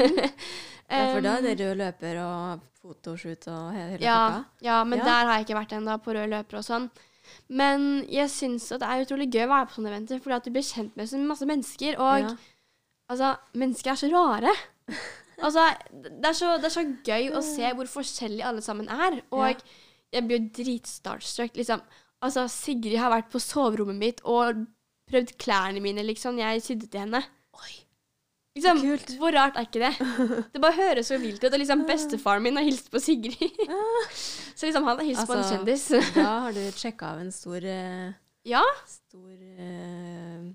ja, 0.91 1.05
for 1.11 1.23
da 1.25 1.33
er 1.39 1.45
det 1.47 1.55
rød 1.59 1.79
løper 1.81 2.19
og 2.21 2.61
fotoshoot 2.81 3.47
og 3.51 3.71
he- 3.75 3.87
hele 3.95 4.03
ja, 4.05 4.17
pakka. 4.29 4.43
ja, 4.61 4.83
men 4.87 4.99
Ja. 4.99 5.05
der 5.05 5.25
har 5.25 5.33
jeg 5.39 5.45
ikke 5.47 5.57
vært 5.59 5.73
ennå, 5.77 5.97
på 6.05 6.13
rød 6.15 6.29
løper 6.29 6.57
og 6.61 6.63
sånn. 6.67 6.89
Men 7.49 8.05
jeg 8.09 8.29
syns 8.29 8.69
det 8.69 8.81
er 8.87 9.03
utrolig 9.03 9.27
gøy 9.33 9.45
å 9.47 9.51
være 9.51 9.67
på 9.67 9.75
sånne 9.79 9.91
eventer, 9.91 10.19
fordi 10.21 10.35
at 10.37 10.43
du 10.47 10.51
blir 10.51 10.63
kjent 10.67 10.95
med 10.97 11.09
så 11.09 11.17
masse 11.25 11.45
mennesker. 11.49 11.97
Og 11.99 12.19
Ja. 12.29 12.35
Altså, 13.11 13.33
mennesker 13.59 13.91
er 13.93 13.99
så 14.01 14.09
rare. 14.13 14.53
Altså, 15.41 15.63
det 15.91 16.27
er 16.29 16.37
så, 16.37 16.55
det 16.61 16.69
er 16.69 16.75
så 16.75 16.83
gøy 17.07 17.31
å 17.37 17.41
se 17.45 17.71
hvor 17.77 17.89
forskjellige 17.89 18.45
alle 18.47 18.61
sammen 18.65 18.89
er. 18.93 19.21
Og 19.33 19.47
Ja. 19.49 19.77
jeg 20.13 20.27
blir 20.27 20.39
jo 20.39 20.49
dritstartstruck, 20.61 21.55
liksom. 21.57 21.81
Altså, 22.21 22.47
Sigrid 22.51 22.99
har 23.01 23.09
vært 23.13 23.31
på 23.33 23.41
soverommet 23.41 23.97
mitt 23.97 24.19
og 24.23 24.65
prøvd 25.09 25.35
klærne 25.41 25.81
mine, 25.81 26.03
liksom. 26.05 26.37
Jeg 26.37 26.61
sydde 26.61 26.87
til 26.91 27.01
henne. 27.05 27.23
Oi. 27.57 27.73
Liksom, 28.55 28.81
kult. 28.83 29.13
Hvor 29.17 29.31
rart 29.33 29.55
er 29.57 29.65
ikke 29.65 29.79
det? 29.81 29.93
Det 30.53 30.61
bare 30.61 30.75
høres 30.77 31.07
så 31.09 31.17
vilt 31.17 31.41
ut. 31.43 31.49
Og 31.53 31.59
liksom 31.63 31.85
bestefaren 31.87 32.43
min 32.43 32.59
har 32.59 32.67
hilst 32.67 32.91
på 32.91 32.99
Sigrid. 33.01 33.61
så 34.57 34.67
liksom 34.67 34.83
han 34.85 34.99
har 35.01 35.07
hilst 35.07 35.25
på 35.25 35.33
en 35.33 35.41
Altså, 35.41 35.55
kjendis. 35.55 35.87
Da 36.15 36.27
har 36.45 36.51
du 36.57 36.61
sjekka 36.83 37.13
av 37.15 37.21
en 37.23 37.31
stor 37.33 37.63
eh, 37.65 38.11
ja, 38.51 38.61
Stor 38.89 39.31
eh, 39.39 40.51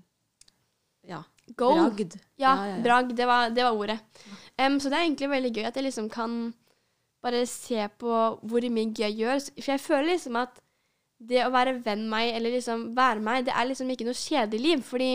Gold. 1.55 1.79
Bragd. 1.79 2.15
Ja, 2.37 2.53
Ja, 2.55 2.65
ja, 2.67 2.75
ja. 2.75 2.83
bragd. 2.83 3.15
Det 3.15 3.27
var, 3.27 3.49
det 3.49 3.63
var 3.63 3.71
ordet. 3.77 3.99
Um, 4.59 4.79
så 4.79 4.89
det 4.89 4.97
er 4.97 5.05
egentlig 5.07 5.29
veldig 5.29 5.51
gøy 5.55 5.65
at 5.69 5.75
jeg 5.75 5.87
liksom 5.87 6.09
kan 6.09 6.53
bare 7.23 7.45
se 7.49 7.87
på 7.99 8.11
hvor 8.43 8.69
mye 8.69 8.91
gøy 8.91 9.05
jeg 9.07 9.17
gjør. 9.21 9.39
For 9.61 9.71
jeg 9.73 9.83
føler 9.83 10.11
liksom 10.13 10.35
at 10.35 10.59
det 11.17 11.41
å 11.45 11.51
være 11.53 11.79
venn 11.81 12.05
meg, 12.09 12.35
eller 12.35 12.53
liksom 12.53 12.91
være 12.97 13.23
meg, 13.25 13.45
det 13.47 13.53
er 13.55 13.65
liksom 13.69 13.89
ikke 13.89 14.05
noe 14.05 14.17
kjedelig 14.17 14.61
liv. 14.61 14.83
Fordi 14.85 15.11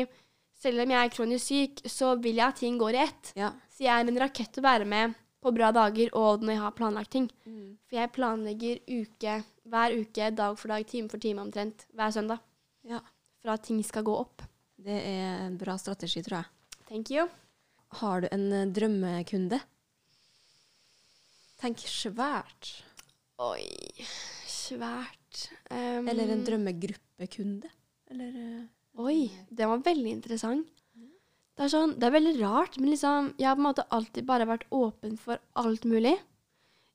selv 0.62 0.83
om 0.83 0.95
jeg 0.95 1.05
er 1.05 1.14
kronisk 1.14 1.47
syk, 1.47 1.83
så 1.91 2.14
vil 2.22 2.39
jeg 2.41 2.47
at 2.49 2.59
ting 2.62 2.78
går 2.80 2.97
i 2.97 3.03
ett. 3.05 3.33
Ja. 3.39 3.53
Så 3.70 3.85
jeg 3.87 3.93
er 3.95 4.09
en 4.09 4.22
rakett 4.22 4.59
å 4.59 4.64
være 4.64 4.87
med 4.89 5.14
på 5.43 5.51
bra 5.55 5.72
dager 5.74 6.11
og 6.14 6.43
når 6.43 6.55
jeg 6.55 6.62
har 6.62 6.74
planlagt 6.78 7.11
ting. 7.14 7.26
Mm. 7.47 7.76
For 7.87 7.99
jeg 7.99 8.12
planlegger 8.14 8.78
uke, 8.87 9.41
hver 9.66 9.97
uke, 9.99 10.30
dag 10.39 10.59
for 10.59 10.70
dag, 10.74 10.87
time 10.87 11.11
for 11.11 11.22
time 11.22 11.43
omtrent, 11.43 11.87
hver 11.95 12.14
søndag. 12.14 12.43
ja. 12.87 13.01
For 13.43 13.51
at 13.51 13.64
ting 13.66 13.80
skal 13.83 14.05
gå 14.07 14.12
opp. 14.14 14.45
Det 14.83 14.99
er 14.99 15.45
en 15.47 15.57
bra 15.61 15.76
strategi, 15.78 16.22
tror 16.26 16.41
jeg. 16.41 16.80
Thank 16.89 17.11
you. 17.14 17.28
Har 18.01 18.24
du 18.24 18.28
en 18.33 18.47
eh, 18.57 18.66
drømmekunde? 18.74 19.61
Tenk 21.62 21.83
svært. 21.87 22.70
Oi, 23.43 23.62
svært. 24.51 25.45
Um, 25.70 26.09
Eller 26.11 26.33
en 26.35 26.43
drømmegruppekunde. 26.47 27.70
Eller 28.12 28.39
eh, 28.43 28.64
Oi, 29.03 29.30
den 29.49 29.70
var 29.70 29.85
veldig 29.87 30.11
interessant. 30.18 30.68
Det 31.53 31.66
er, 31.66 31.70
sånn, 31.72 31.95
det 32.01 32.07
er 32.09 32.14
veldig 32.14 32.33
rart, 32.41 32.78
men 32.80 32.91
liksom, 32.95 33.26
jeg 33.39 33.45
har 33.47 33.57
på 33.59 33.61
en 33.61 33.66
måte 33.68 33.85
alltid 33.93 34.24
bare 34.28 34.47
vært 34.49 34.64
åpen 34.72 35.18
for 35.20 35.37
alt 35.61 35.85
mulig. 35.89 36.14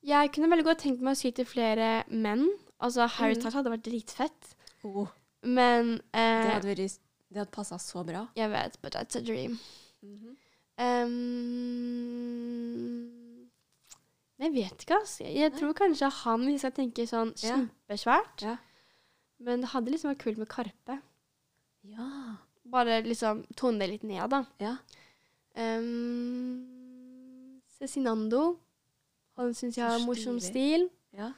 Jeg 0.07 0.31
kunne 0.33 0.49
veldig 0.49 0.65
godt 0.65 0.81
tenkt 0.81 1.03
meg 1.05 1.13
å 1.13 1.19
si 1.19 1.29
til 1.37 1.45
flere 1.45 1.89
menn. 2.09 2.47
Altså, 2.81 3.05
Harry 3.19 3.35
Mm. 3.37 3.41
Styles 3.41 3.57
hadde 3.59 3.73
vært 3.73 3.85
dritfett. 3.85 4.49
oh, 4.83 5.07
Men 5.45 5.97
Det 6.11 6.23
eh, 6.23 6.49
hadde, 6.55 6.71
vært, 6.73 6.97
det 7.29 7.37
hadde 7.41 7.51
passa 7.51 7.77
så 7.81 8.03
bra. 8.07 8.27
Jeg 8.35 8.49
vet, 8.53 8.77
but 8.81 8.95
that's 8.95 9.17
a 9.17 9.21
dream. 9.21 9.57
Um, 11.97 13.09
jeg 14.37 14.53
vet 14.53 14.83
ikke, 14.85 14.97
altså. 15.01 15.23
Jeg, 15.25 15.35
jeg 15.41 15.53
tror 15.57 15.73
kanskje 15.77 16.09
han, 16.23 16.43
hvis 16.45 16.65
jeg 16.67 16.75
tenker 16.77 17.07
sånn 17.09 17.31
kjempesvært 17.41 18.43
Ja. 18.45 18.55
Men 19.43 19.61
det 19.61 19.69
hadde 19.73 19.91
liksom 19.93 20.09
vært 20.13 20.23
kult 20.23 20.39
med 20.41 20.49
Karpe. 20.49 20.95
Ja. 21.85 22.07
Bare 22.73 22.99
liksom 23.05 23.43
tone 23.57 23.81
det 23.83 23.89
litt 23.91 24.05
ned, 24.07 24.23
da. 24.33 24.39
ja. 24.61 24.75
Um, 25.57 27.59
Cezinando. 27.77 28.55
Han 29.37 29.53
syns 29.57 29.77
jeg 29.77 29.85
har 29.85 30.01
morsom 30.05 30.39
stil. 30.41 30.87
ja. 31.17 31.31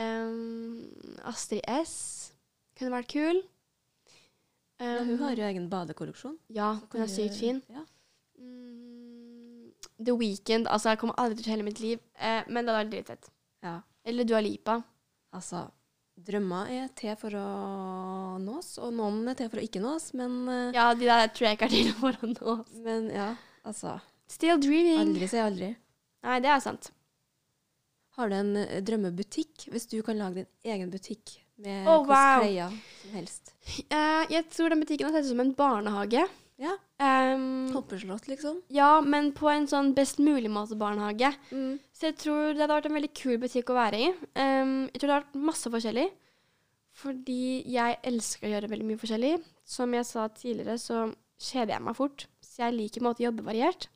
Um, 0.00 0.86
Astrid 1.28 1.64
S. 1.68 1.92
Kunne 2.78 2.94
vært 2.94 3.10
kul. 3.12 3.40
Ja 4.80 5.00
Um, 5.02 5.08
hun 5.10 5.18
har 5.20 5.36
jo 5.36 5.44
egen 5.44 5.66
badekolleksjon. 5.68 6.38
Ja, 6.56 6.70
hun 6.92 7.02
er 7.04 7.08
sykt 7.12 7.34
fin. 7.36 7.58
Ja. 7.68 7.82
Mm, 8.40 9.72
The 10.00 10.14
Weeknd. 10.16 10.68
Altså, 10.72 10.88
jeg 10.94 11.00
kommer 11.02 11.18
aldri 11.20 11.42
til 11.42 11.52
hele 11.52 11.66
mitt 11.66 11.80
liv, 11.82 11.98
eh, 12.16 12.40
men 12.48 12.64
det 12.64 12.72
hadde 12.72 12.84
vært 12.84 12.94
dritfett. 12.94 13.30
ja. 13.66 13.80
Eller 14.08 14.24
Dua 14.24 14.40
Lipa. 14.40 14.78
Altså, 15.36 15.66
drømmer 16.16 16.70
er 16.72 16.86
til 16.96 17.12
for 17.20 17.36
å 17.36 18.38
nås, 18.40 18.70
og 18.80 18.94
noen 18.96 19.28
er 19.28 19.36
til 19.36 19.50
for 19.52 19.60
å 19.60 19.64
ikke 19.66 19.82
nås, 19.84 20.14
men 20.16 20.38
eh, 20.48 20.70
Ja, 20.78 20.86
de 20.96 21.04
der 21.04 21.28
tror 21.28 21.46
jeg 21.50 21.58
ikke 21.58 21.68
er 21.68 21.74
til 21.74 21.92
for 22.00 22.16
å 22.16 22.30
nå. 22.32 22.54
Men 22.86 23.10
ja, 23.12 23.34
altså 23.62 23.98
Still 24.30 24.56
dreaming. 24.62 24.96
Aldri 25.02 25.28
si 25.28 25.38
aldri. 25.42 25.70
Nei, 26.24 26.40
det 26.40 26.48
er 26.54 26.64
sant. 26.64 26.88
Har 28.16 28.32
du 28.32 28.38
en 28.38 28.56
eh, 28.56 28.80
drømmebutikk, 28.80 29.68
hvis 29.74 29.88
du 29.92 30.00
kan 30.06 30.16
lage 30.16 30.46
din 30.46 30.72
egen 30.72 30.90
butikk 30.90 31.36
med 31.64 31.88
oh, 31.88 32.04
wow. 32.08 32.42
klær 32.42 32.76
som 33.00 33.16
helst? 33.16 33.52
Uh, 33.92 34.24
jeg 34.30 34.46
tror 34.52 34.72
den 34.72 34.82
butikken 34.82 35.08
har 35.08 35.16
sett 35.16 35.28
ut 35.28 35.34
som 35.34 35.42
en 35.44 35.54
barnehage. 35.56 36.24
Ja. 36.60 36.74
Um, 37.00 37.70
Hoppeslott, 37.72 38.26
liksom? 38.28 38.58
ja, 38.68 39.00
men 39.00 39.30
på 39.32 39.48
en 39.48 39.64
sånn 39.70 39.94
best 39.96 40.18
mulig 40.20 40.50
måte 40.52 40.76
barnehage. 40.80 41.30
Mm. 41.48 41.78
Så 41.96 42.10
jeg 42.10 42.18
tror 42.20 42.50
det 42.52 42.60
hadde 42.60 42.76
vært 42.76 42.90
en 42.90 42.98
veldig 42.98 43.12
kul 43.16 43.38
butikk 43.40 43.72
å 43.72 43.78
være 43.78 44.00
i. 44.00 44.10
Um, 44.36 44.74
jeg 44.90 45.00
tror 45.00 45.06
det 45.06 45.14
hadde 45.14 45.22
vært 45.22 45.46
masse 45.48 45.72
forskjellig. 45.72 46.10
Fordi 47.00 47.44
jeg 47.70 47.96
elsker 48.10 48.48
å 48.48 48.52
gjøre 48.54 48.70
veldig 48.74 48.88
mye 48.90 49.00
forskjellig. 49.00 49.32
Som 49.64 49.94
jeg 49.96 50.08
sa 50.08 50.26
tidligere, 50.34 50.76
så 50.82 51.06
kjeder 51.40 51.76
jeg 51.76 51.86
meg 51.86 51.96
fort. 51.96 52.26
Så 52.44 52.66
jeg 52.66 52.76
liker 52.76 53.00
på 53.00 53.08
måte 53.08 53.24
å 53.24 53.28
jobbe 53.30 53.46
variert. 53.46 53.88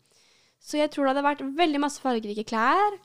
Så 0.62 0.78
jeg 0.80 0.92
tror 0.94 1.04
det 1.04 1.14
hadde 1.14 1.26
vært 1.26 1.44
veldig 1.58 1.82
masse 1.84 2.00
fargerike 2.00 2.46
klær. 2.48 2.96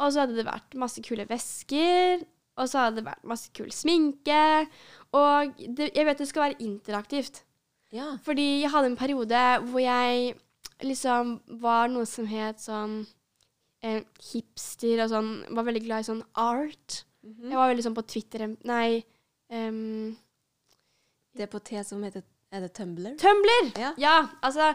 Og 0.00 0.12
så 0.12 0.22
hadde 0.22 0.38
det 0.38 0.46
vært 0.46 0.78
masse 0.78 1.02
kule 1.04 1.26
vesker. 1.28 2.22
Og 2.58 2.68
så 2.68 2.84
hadde 2.84 3.00
det 3.00 3.06
vært 3.06 3.28
masse 3.30 3.52
kul 3.56 3.70
sminke. 3.72 4.66
Og 5.16 5.54
det, 5.60 5.90
jeg 5.96 6.06
vet 6.06 6.18
det 6.18 6.28
skal 6.28 6.48
være 6.48 6.62
interaktivt. 6.66 7.42
Ja. 7.94 8.12
Fordi 8.22 8.62
jeg 8.62 8.70
hadde 8.70 8.92
en 8.92 8.98
periode 9.00 9.44
hvor 9.70 9.82
jeg 9.82 10.34
liksom 10.86 11.38
var 11.62 11.90
noe 11.92 12.06
som 12.08 12.28
het 12.30 12.62
sånn 12.62 13.00
eh, 13.82 14.02
hipster 14.30 15.04
og 15.04 15.12
sånn. 15.12 15.30
Var 15.50 15.68
veldig 15.70 15.84
glad 15.86 16.04
i 16.04 16.10
sånn 16.10 16.24
art. 16.38 17.02
Mhm. 17.26 17.48
Jeg 17.50 17.60
var 17.60 17.72
veldig 17.72 17.86
sånn 17.88 17.98
på 17.98 18.06
Twitter 18.08 18.46
Nei. 18.64 19.02
Um, 19.50 20.16
Det 21.34 21.42
er 21.42 21.50
på 21.50 21.60
T 21.62 21.78
som 21.86 22.02
heter 22.02 22.22
Er 22.52 22.64
det 22.64 22.72
Tumbler? 22.74 23.12
Tumblr! 23.20 23.68
Ja. 23.78 23.92
Ja, 24.00 24.14
altså 24.42 24.72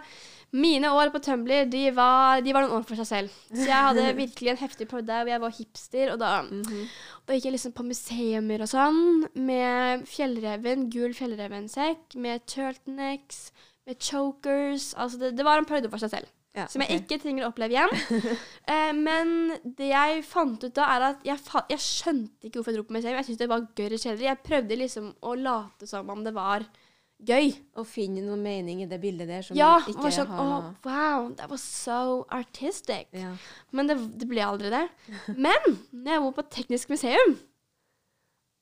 Mine 0.55 0.87
år 0.95 1.09
på 1.11 1.19
Tumblr, 1.19 1.65
de 1.67 1.81
var, 1.91 2.39
de 2.45 2.53
var 2.55 2.63
noen 2.63 2.77
år 2.77 2.85
for 2.87 2.95
seg 2.95 3.07
selv. 3.09 3.33
Så 3.51 3.65
jeg 3.67 3.75
hadde 3.89 4.05
virkelig 4.21 4.53
en 4.53 4.59
heftig 4.61 4.87
periode 4.87 5.17
hvor 5.25 5.31
jeg 5.33 5.41
var 5.43 5.55
hipster, 5.57 6.11
og 6.13 6.19
da, 6.21 6.29
Mhm. 6.45 6.85
da 7.27 7.35
gikk 7.35 7.49
jeg 7.49 7.55
liksom 7.57 7.73
på 7.75 7.83
museumer 7.89 8.63
og 8.63 8.69
sånn, 8.71 9.01
med 9.35 10.05
fjellreven, 10.07 10.85
gul 10.93 11.11
fjellrevensekk, 11.17 12.15
med 12.15 12.45
turtlenecks, 12.47 13.49
med 13.85 13.99
chokers. 13.99 14.93
Altså, 14.95 15.19
det, 15.19 15.33
det 15.35 15.43
var 15.45 15.59
en 15.59 15.67
periode 15.67 15.91
for 15.91 15.99
seg 16.05 16.13
selv. 16.15 16.31
Ja, 16.55 16.69
Som 16.71 16.85
jeg 16.85 17.01
ikke 17.01 17.19
trenger 17.19 17.43
å 17.43 17.51
oppleve 17.51 17.75
igjen. 17.75 17.91
eh, 18.71 18.93
men 18.95 19.33
det 19.75 19.89
jeg 19.91 20.23
fant 20.23 20.63
ut 20.63 20.71
da, 20.77 20.85
er 20.95 21.09
at 21.09 21.25
jeg, 21.27 21.41
jeg 21.73 21.83
skjønte 21.83 22.47
ikke 22.47 22.61
hvorfor 22.61 22.71
jeg 22.71 22.79
dro 22.79 22.87
på 22.87 22.95
museum. 22.95 23.17
Jeg 23.19 23.27
syntes 23.27 23.41
det 23.43 23.51
var 23.51 23.67
gørr 23.75 23.97
kjedelig. 23.99 24.29
Jeg 24.29 24.43
prøvde 24.47 24.77
liksom 24.79 25.11
å 25.19 25.35
late 25.35 25.89
som 25.91 26.07
om 26.15 26.23
det 26.23 26.31
var 26.37 26.63
gøy. 27.25 27.51
Å 27.75 27.83
finne 27.87 28.21
noe 28.25 28.37
mening 28.37 28.81
i 28.83 28.87
det 28.89 28.99
bildet 29.01 29.27
der 29.27 29.41
som 29.47 29.57
Ja, 29.57 29.79
ikke 29.87 30.11
sånn, 30.13 30.27
har 30.29 30.53
oh, 30.59 30.69
wow, 30.85 31.29
that 31.39 31.49
was 31.49 31.61
so 31.65 32.25
artistic. 32.31 33.07
ja. 33.13 33.33
Men 33.71 33.87
det, 33.89 33.97
det 34.21 34.27
ble 34.29 34.41
aldri 34.45 34.69
det. 34.73 34.85
Men 35.35 35.75
når 35.91 36.11
jeg 36.17 36.23
var 36.27 36.31
på 36.39 36.49
Teknisk 36.59 36.89
museum 36.95 37.37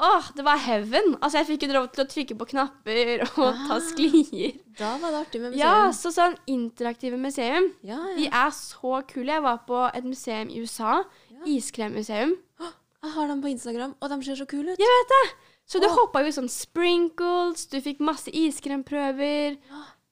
Åh, 0.03 0.26
det 0.36 0.41
var 0.43 0.57
heaven. 0.57 1.14
Altså, 1.22 1.38
jeg 1.38 1.47
fikk 1.51 1.64
jo 1.68 1.76
lov 1.76 1.86
til 1.93 2.01
å 2.03 2.07
trykke 2.09 2.36
på 2.39 2.47
knapper 2.49 3.22
og 3.38 3.59
ta 3.68 3.76
Ah. 3.78 3.84
sklier. 3.86 4.55
Da 4.76 4.95
var 4.97 5.14
det 5.14 5.20
artig 5.22 5.39
med 5.41 5.51
museum. 5.53 5.59
Ja, 5.61 5.91
så 5.93 6.09
sånn 6.11 6.34
interaktive 6.49 7.16
museum. 7.22 7.70
ja, 7.86 7.99
De 8.18 8.26
er 8.26 8.49
så 8.57 9.03
kule. 9.07 9.30
Jeg 9.32 9.43
var 9.45 9.61
på 9.68 9.84
et 9.95 10.03
museum 10.03 10.49
i 10.49 10.59
USA. 10.66 11.03
Ja. 11.30 11.43
Iskremmuseum. 11.45 12.34
Jeg 12.59 13.11
har 13.14 13.28
dem 13.28 13.41
på 13.43 13.51
Instagram, 13.53 13.93
og 14.01 14.09
de 14.09 14.18
ser 14.26 14.36
så 14.41 14.45
kule 14.49 14.74
ut. 14.74 14.80
Jeg 14.82 14.88
vet 14.97 15.14
det! 15.14 15.24
Så 15.70 15.80
du 15.80 15.88
oh. 15.88 15.95
hoppa 15.95 16.22
jo 16.24 16.30
i 16.30 16.36
sånn 16.36 16.51
sprinkles, 16.51 17.68
du 17.72 17.80
fikk 17.84 18.01
masse 18.03 18.32
iskremprøver, 18.36 19.55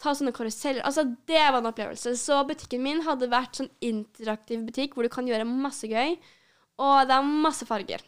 ta 0.02 0.14
sånne 0.18 0.34
karuseller. 0.36 0.84
Altså, 0.88 1.06
det 1.30 1.42
var 1.42 1.60
en 1.60 1.70
opplevelse. 1.70 2.16
Så 2.20 2.40
butikken 2.48 2.84
min 2.86 3.04
hadde 3.06 3.30
vært 3.32 3.60
sånn 3.60 3.72
interaktiv 3.86 4.64
butikk 4.68 4.96
hvor 4.96 5.06
du 5.06 5.14
kan 5.14 5.28
gjøre 5.30 5.48
masse 5.48 5.90
gøy. 5.92 6.16
Og 6.82 7.10
det 7.10 7.18
er 7.18 7.34
masse 7.46 7.68
farger. 7.70 8.04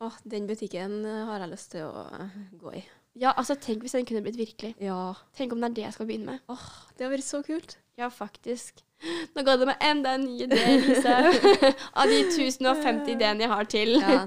Åh, 0.00 0.16
den 0.32 0.48
butikken 0.48 1.02
eh, 1.04 1.26
har 1.28 1.44
jeg 1.44 1.52
lyst 1.52 1.74
til 1.74 1.84
å 1.84 2.06
eh, 2.16 2.38
gå 2.58 2.72
i. 2.80 2.82
Ja, 3.20 3.34
altså, 3.34 3.56
tenk 3.60 3.84
hvis 3.84 3.94
den 3.98 4.06
kunne 4.08 4.22
blitt 4.24 4.38
virkelig. 4.40 4.72
Ja. 4.80 5.12
Tenk 5.36 5.52
om 5.52 5.60
det 5.60 5.70
er 5.70 5.76
det 5.76 5.84
jeg 5.88 5.96
skal 5.98 6.08
begynne 6.08 6.34
med. 6.36 6.46
Åh, 6.50 6.68
Det 6.96 7.06
har 7.06 7.12
vært 7.12 7.26
så 7.26 7.42
kult. 7.46 7.76
Ja, 8.00 8.08
faktisk. 8.08 8.80
Nå 9.34 9.44
ga 9.46 9.56
det 9.56 9.68
meg 9.70 9.84
enda 9.86 10.14
en 10.18 10.26
ny 10.26 10.42
idé, 10.44 10.58
Lise. 10.84 11.14
Av 11.98 12.10
de 12.10 12.18
1050 12.26 13.14
ideene 13.14 13.46
jeg 13.46 13.52
har 13.52 13.70
til. 13.72 13.94
Ja. 14.00 14.26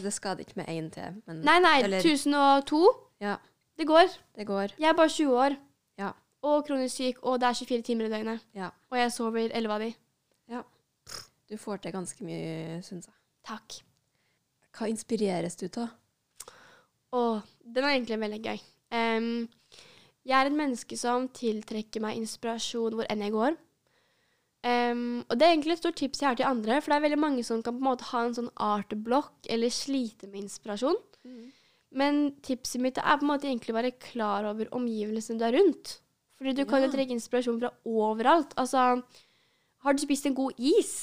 Det 0.00 0.14
skader 0.14 0.46
ikke 0.46 0.60
med 0.62 0.70
én 0.72 0.88
til, 0.94 1.20
men 1.26 1.42
Nei, 1.44 1.58
nei, 1.64 1.76
Eller- 1.84 2.00
1002. 2.04 2.82
Ja. 3.24 3.36
Det 3.78 3.88
går. 3.90 4.08
det 4.38 4.46
går. 4.46 4.76
Jeg 4.78 4.88
er 4.88 4.96
bare 4.96 5.10
20 5.10 5.36
år. 5.46 5.56
Ja. 5.98 6.12
Og 6.46 6.64
kronisk 6.66 6.94
syk, 7.00 7.20
og 7.22 7.40
det 7.42 7.48
er 7.48 7.60
24 7.64 7.82
timer 7.82 8.06
i 8.06 8.12
døgnet. 8.12 8.44
Ja. 8.54 8.70
Og 8.90 8.98
jeg 8.98 9.12
sover 9.12 9.50
11 9.50 9.74
av 9.74 9.80
de. 9.80 9.94
Du 11.50 11.58
får 11.60 11.82
til 11.82 11.92
ganske 11.92 12.24
mye, 12.24 12.80
syns 12.84 13.08
jeg. 13.10 13.16
Takk. 13.44 13.76
Hva 14.74 14.88
inspireres 14.90 15.58
du 15.60 15.66
av? 15.78 15.92
Å, 17.14 17.20
den 17.62 17.84
er 17.84 17.92
egentlig 17.92 18.18
veldig 18.22 18.40
gøy. 18.42 18.62
Um, 18.94 19.28
jeg 20.24 20.34
er 20.38 20.48
et 20.48 20.56
menneske 20.56 20.96
som 20.98 21.28
tiltrekker 21.36 22.02
meg 22.02 22.18
inspirasjon 22.18 22.96
hvor 22.96 23.06
enn 23.12 23.22
jeg 23.26 23.34
går. 23.34 23.58
Em, 24.64 25.20
og 25.28 25.36
det 25.36 25.44
er 25.44 25.52
egentlig 25.52 25.74
et 25.74 25.82
stort 25.82 25.98
tips 26.00 26.22
jeg 26.22 26.30
har 26.30 26.38
til 26.40 26.48
andre, 26.48 26.78
for 26.80 26.92
det 26.92 26.96
er 26.96 27.04
veldig 27.04 27.20
mange 27.20 27.42
som 27.44 27.60
kan 27.62 27.76
på 27.76 27.82
en 27.82 27.90
måte 27.90 28.06
ha 28.08 28.22
en 28.24 28.36
sånn 28.36 28.48
artblokk 28.56 29.50
eller 29.52 29.72
slite 29.74 30.30
med 30.30 30.46
inspirasjon. 30.46 30.96
Men 31.94 32.22
tipset 32.42 32.80
mitt 32.82 32.96
er 32.98 33.18
på 33.20 33.26
en 33.26 33.30
måte 33.34 33.46
egentlig 33.50 33.74
å 33.74 33.78
være 33.78 33.92
klar 34.02 34.48
over 34.48 34.72
omgivelsene 34.74 35.38
du 35.38 35.44
er 35.46 35.58
rundt. 35.58 35.98
Fordi 36.40 36.56
du 36.56 36.64
kan 36.66 36.82
jo 36.82 36.90
trekke 36.90 37.14
inspirasjon 37.14 37.60
fra 37.60 37.70
overalt. 37.86 38.56
Altså, 38.58 39.02
har 39.84 39.94
du 39.94 40.02
spist 40.02 40.26
en 40.26 40.34
god 40.34 40.58
is? 40.58 40.94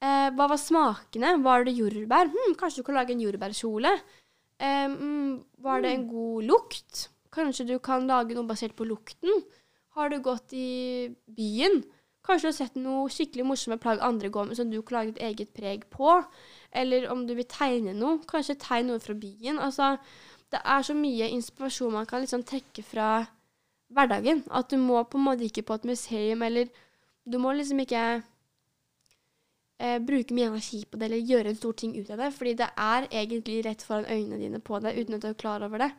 Eh, 0.00 0.30
hva 0.34 0.48
var 0.50 0.58
smakene? 0.58 1.36
Var 1.44 1.68
det 1.68 1.76
jordbær? 1.76 2.32
Hm, 2.32 2.56
kanskje 2.58 2.80
du 2.80 2.88
kan 2.88 2.98
lage 2.98 3.14
en 3.14 3.22
jordbærkjole? 3.22 3.94
Eh, 4.58 4.88
mm, 4.88 5.44
var 5.60 5.84
det 5.84 5.92
en 5.92 6.08
god 6.08 6.48
lukt? 6.48 7.06
Kanskje 7.30 7.68
du 7.68 7.78
kan 7.78 8.08
lage 8.08 8.34
noe 8.34 8.48
basert 8.48 8.74
på 8.76 8.88
lukten? 8.88 9.44
Har 9.94 10.10
du 10.10 10.18
gått 10.24 10.54
i 10.56 11.12
byen? 11.28 11.82
Kanskje 12.30 12.46
du 12.46 12.52
har 12.52 12.58
sett 12.60 12.76
noe 12.78 13.10
skikkelig 13.10 13.44
morsomme 13.48 13.76
plagg 13.82 14.02
andre 14.06 14.28
går 14.30 14.44
med, 14.46 14.56
som 14.58 14.70
du 14.70 14.78
kan 14.86 15.00
lage 15.00 15.16
et 15.16 15.22
eget 15.32 15.48
preg 15.56 15.88
på? 15.90 16.12
Eller 16.70 17.08
om 17.10 17.24
du 17.26 17.34
vil 17.34 17.48
tegne 17.50 17.90
noe, 17.98 18.20
kanskje 18.30 18.54
tegne 18.62 18.92
noe 18.92 19.02
fra 19.02 19.16
byen. 19.18 19.58
Altså, 19.58 19.96
det 20.54 20.60
er 20.62 20.86
så 20.86 20.94
mye 20.94 21.26
inspirasjon 21.34 21.96
man 21.96 22.06
kan 22.06 22.22
liksom 22.22 22.44
trekke 22.46 22.84
fra 22.86 23.08
hverdagen. 23.90 24.44
At 24.46 24.70
du 24.70 24.78
må 24.78 25.02
på 25.02 25.18
en 25.18 25.26
måte 25.26 25.48
ikke 25.48 25.66
på 25.66 25.80
et 25.80 25.88
museum, 25.90 26.46
eller 26.46 26.70
du 27.26 27.38
må 27.42 27.56
liksom 27.58 27.82
ikke 27.82 28.22
eh, 29.80 29.98
bruke 30.04 30.34
mye 30.36 30.50
energi 30.50 30.82
på 30.84 30.98
det, 31.00 31.08
eller 31.08 31.30
gjøre 31.30 31.52
en 31.52 31.58
stor 31.58 31.76
ting 31.80 31.96
ut 31.96 32.10
av 32.12 32.20
det. 32.22 32.30
Fordi 32.36 32.54
det 32.60 32.68
er 32.84 33.08
egentlig 33.08 33.60
rett 33.66 33.84
foran 33.86 34.08
øynene 34.08 34.40
dine 34.40 34.60
på 34.64 34.80
det, 34.84 34.94
uten 34.98 35.16
at 35.16 35.24
du 35.24 35.30
er 35.30 35.38
klar 35.40 35.64
over 35.66 35.82
det. 35.82 35.90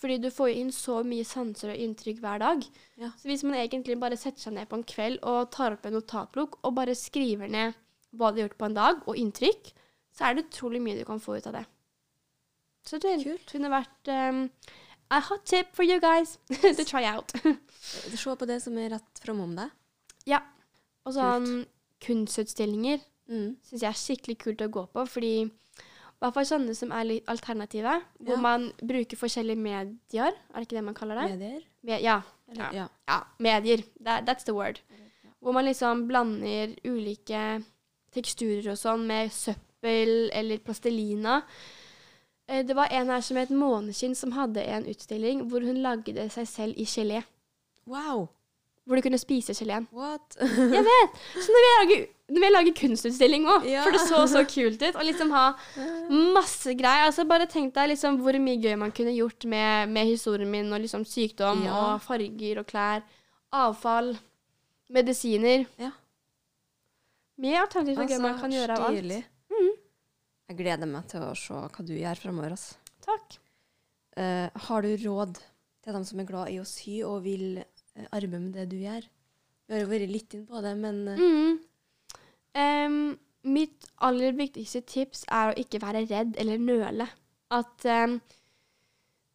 Fordi 0.00 0.18
du 0.22 0.30
får 0.34 0.54
inn 0.56 0.72
så 0.74 1.00
mye 1.06 1.24
sanser 1.26 1.74
og 1.74 1.82
inntrykk 1.84 2.22
hver 2.22 2.42
dag. 2.42 2.64
Ja. 3.00 3.12
Så 3.20 3.28
hvis 3.30 3.44
man 3.46 3.58
egentlig 3.60 3.98
bare 4.00 4.18
setter 4.18 4.46
seg 4.46 4.56
ned 4.56 4.68
på 4.70 4.80
en 4.80 4.88
kveld 4.88 5.20
og 5.28 5.50
tar 5.54 5.76
opp 5.76 5.86
en 5.86 5.96
notatblokk 5.98 6.58
og 6.62 6.74
bare 6.78 6.96
skriver 6.98 7.50
ned 7.52 7.76
hva 8.12 8.32
du 8.32 8.40
har 8.40 8.48
gjort 8.48 8.58
på 8.60 8.68
en 8.68 8.76
dag, 8.76 9.04
og 9.08 9.16
inntrykk, 9.16 9.70
så 10.12 10.28
er 10.28 10.34
det 10.36 10.48
utrolig 10.50 10.82
mye 10.84 10.98
du 10.98 11.06
kan 11.08 11.20
få 11.22 11.38
ut 11.38 11.46
av 11.48 11.56
det. 11.56 11.64
Så 12.84 12.98
det 13.00 13.14
Kult. 13.22 13.46
kunne 13.48 13.70
vært 13.72 14.10
um, 14.10 14.42
a 15.14 15.20
hot 15.28 15.46
tip 15.48 15.70
for 15.76 15.86
you 15.86 16.00
guys 16.02 16.38
to 16.76 16.84
try 16.84 17.04
out. 17.08 17.32
Se 17.80 18.36
på 18.36 18.48
det 18.48 18.58
som 18.64 18.76
er 18.80 18.92
rett 18.96 19.22
framom 19.22 19.54
deg. 19.56 19.72
Ja. 20.28 20.42
Og 21.06 21.16
sånn 21.16 21.64
kunstutstillinger 22.02 23.00
Mm. 23.28 23.56
syns 23.62 23.82
jeg 23.82 23.88
er 23.88 23.92
skikkelig 24.00 24.38
kult 24.38 24.60
å 24.60 24.68
gå 24.70 24.86
på, 24.92 25.04
fordi 25.08 25.34
i 25.42 25.50
hvert 26.20 26.34
fall 26.34 26.44
sånne 26.46 26.74
som 26.76 26.92
er 26.92 27.04
litt 27.04 27.28
alternative, 27.28 28.02
hvor 28.20 28.36
Ja. 28.36 28.40
man 28.40 28.72
bruker 28.82 29.16
forskjellige 29.16 29.56
medier, 29.58 30.32
er 30.32 30.54
det 30.54 30.66
ikke 30.68 30.76
det 30.78 30.84
man 30.84 30.94
kaller 30.94 31.14
det? 31.22 31.38
Medier? 31.38 31.62
Me 31.82 31.98
ja, 32.02 32.20
Eller, 32.48 32.72
ja. 32.72 32.88
ja, 33.08 33.20
medier. 33.38 33.82
That, 34.04 34.24
that's 34.26 34.44
the 34.44 34.52
word. 34.54 34.80
Hvor 35.40 35.52
man 35.52 35.64
liksom 35.64 36.06
blander 36.08 36.76
ulike 36.84 37.64
teksturer 38.12 38.70
og 38.70 38.76
sånn 38.78 39.06
med 39.06 39.32
søppel 39.32 40.30
eller 40.32 40.58
plastelina. 40.58 41.42
Eh, 42.48 42.62
Det 42.62 42.76
var 42.76 42.88
en 42.92 43.08
her 43.08 43.20
som 43.20 43.36
het 43.36 43.48
Måneskinn, 43.50 44.14
som 44.14 44.32
hadde 44.32 44.62
en 44.62 44.84
utstilling 44.84 45.48
hvor 45.48 45.60
hun 45.64 45.82
lagde 45.82 46.28
seg 46.30 46.46
selv 46.46 46.74
i 46.78 46.84
gelé. 46.84 47.24
Wow! 47.86 48.28
Hvor 48.84 48.98
du 48.98 49.02
kunne 49.04 49.18
spise 49.20 49.54
geleen. 49.54 49.84
What? 49.94 50.34
Jeg 50.40 50.82
vet! 50.88 51.18
Så 51.38 51.52
når 51.54 51.62
vi 51.62 51.68
lager, 51.70 52.00
vil 52.34 52.42
jeg 52.48 52.52
lage 52.56 52.72
kunstutstilling 52.80 53.44
òg, 53.46 53.66
Ja. 53.70 53.84
for 53.84 53.94
det 53.94 54.00
så 54.08 54.22
så 54.26 54.42
kult 54.50 54.82
ut, 54.82 54.96
og 54.98 55.04
liksom 55.06 55.30
ha 55.30 55.44
masse 56.34 56.74
greier. 56.74 57.06
Altså 57.06 57.22
Bare 57.30 57.46
tenk 57.46 57.70
deg 57.76 57.92
liksom 57.92 58.18
hvor 58.24 58.34
mye 58.42 58.58
gøy 58.58 58.74
man 58.80 58.90
kunne 58.90 59.14
gjort 59.14 59.46
med, 59.46 59.88
med 59.94 60.06
historien 60.10 60.50
min, 60.50 60.72
og 60.74 60.80
liksom 60.82 61.04
sykdom 61.06 61.62
Ja. 61.68 61.76
og 61.94 62.02
farger 62.02 62.58
og 62.58 62.66
klær. 62.66 63.04
Avfall. 63.52 64.16
Medisiner. 64.90 65.62
Ja. 65.78 65.92
Mye 67.42 67.60
alternativt 67.62 67.98
altså, 68.02 68.16
gøy 68.18 68.22
man 68.26 68.38
kan 68.40 68.52
gjøre 68.52 68.76
av 68.76 68.88
alt. 68.88 68.98
Stilig. 68.98 69.22
Mhm. 69.52 69.70
Jeg 70.52 70.58
gleder 70.58 70.86
meg 70.90 71.06
til 71.08 71.20
å 71.24 71.30
se 71.38 71.54
hva 71.54 71.86
du 71.86 71.94
gjør 71.96 72.18
framover. 72.20 72.50
Altså. 72.58 72.74
Takk. 73.06 73.38
Uh, 74.18 74.50
har 74.66 74.82
du 74.84 74.90
råd 75.06 75.38
til 75.82 75.94
dem 75.96 76.04
som 76.04 76.20
er 76.20 76.26
glad 76.28 76.50
i 76.52 76.58
å 76.60 76.66
sy 76.68 76.98
og 77.06 77.22
vil 77.24 77.62
eh, 77.96 78.06
arbeide 78.12 78.40
med 78.40 78.52
det 78.54 78.68
du 78.70 78.76
gjør? 78.82 79.08
Vi 79.68 79.74
har 79.74 79.80
jo 79.84 79.90
vært 79.92 80.10
litt 80.10 80.34
inn 80.34 80.46
på 80.46 80.62
det, 80.62 80.76
men 80.76 81.08
eh, 81.08 81.18
Mm. 81.18 81.58
um, 82.54 83.18
mitt 83.44 83.86
aller 84.00 84.32
viktigste 84.38 84.82
tips 84.86 85.24
er 85.30 85.50
å 85.52 85.58
ikke 85.58 85.80
være 85.82 86.04
redd 86.10 86.36
eller 86.38 86.58
nøle. 86.58 87.08
At 87.50 87.84
um, 87.84 88.20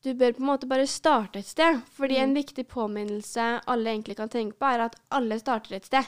du 0.03 0.14
bør 0.14 0.32
på 0.38 0.43
en 0.43 0.49
måte 0.51 0.68
bare 0.70 0.88
starte 0.88 1.39
et 1.39 1.45
sted. 1.49 1.82
Fordi 1.97 2.16
Mm. 2.20 2.24
en 2.24 2.34
viktig 2.36 2.68
påminnelse 2.68 3.47
alle 3.68 3.89
egentlig 3.91 4.16
kan 4.18 4.30
tenke 4.30 4.55
på, 4.58 4.66
er 4.66 4.86
at 4.86 4.95
alle 5.12 5.39
starter 5.39 5.76
et 5.76 5.86
sted. 5.86 6.05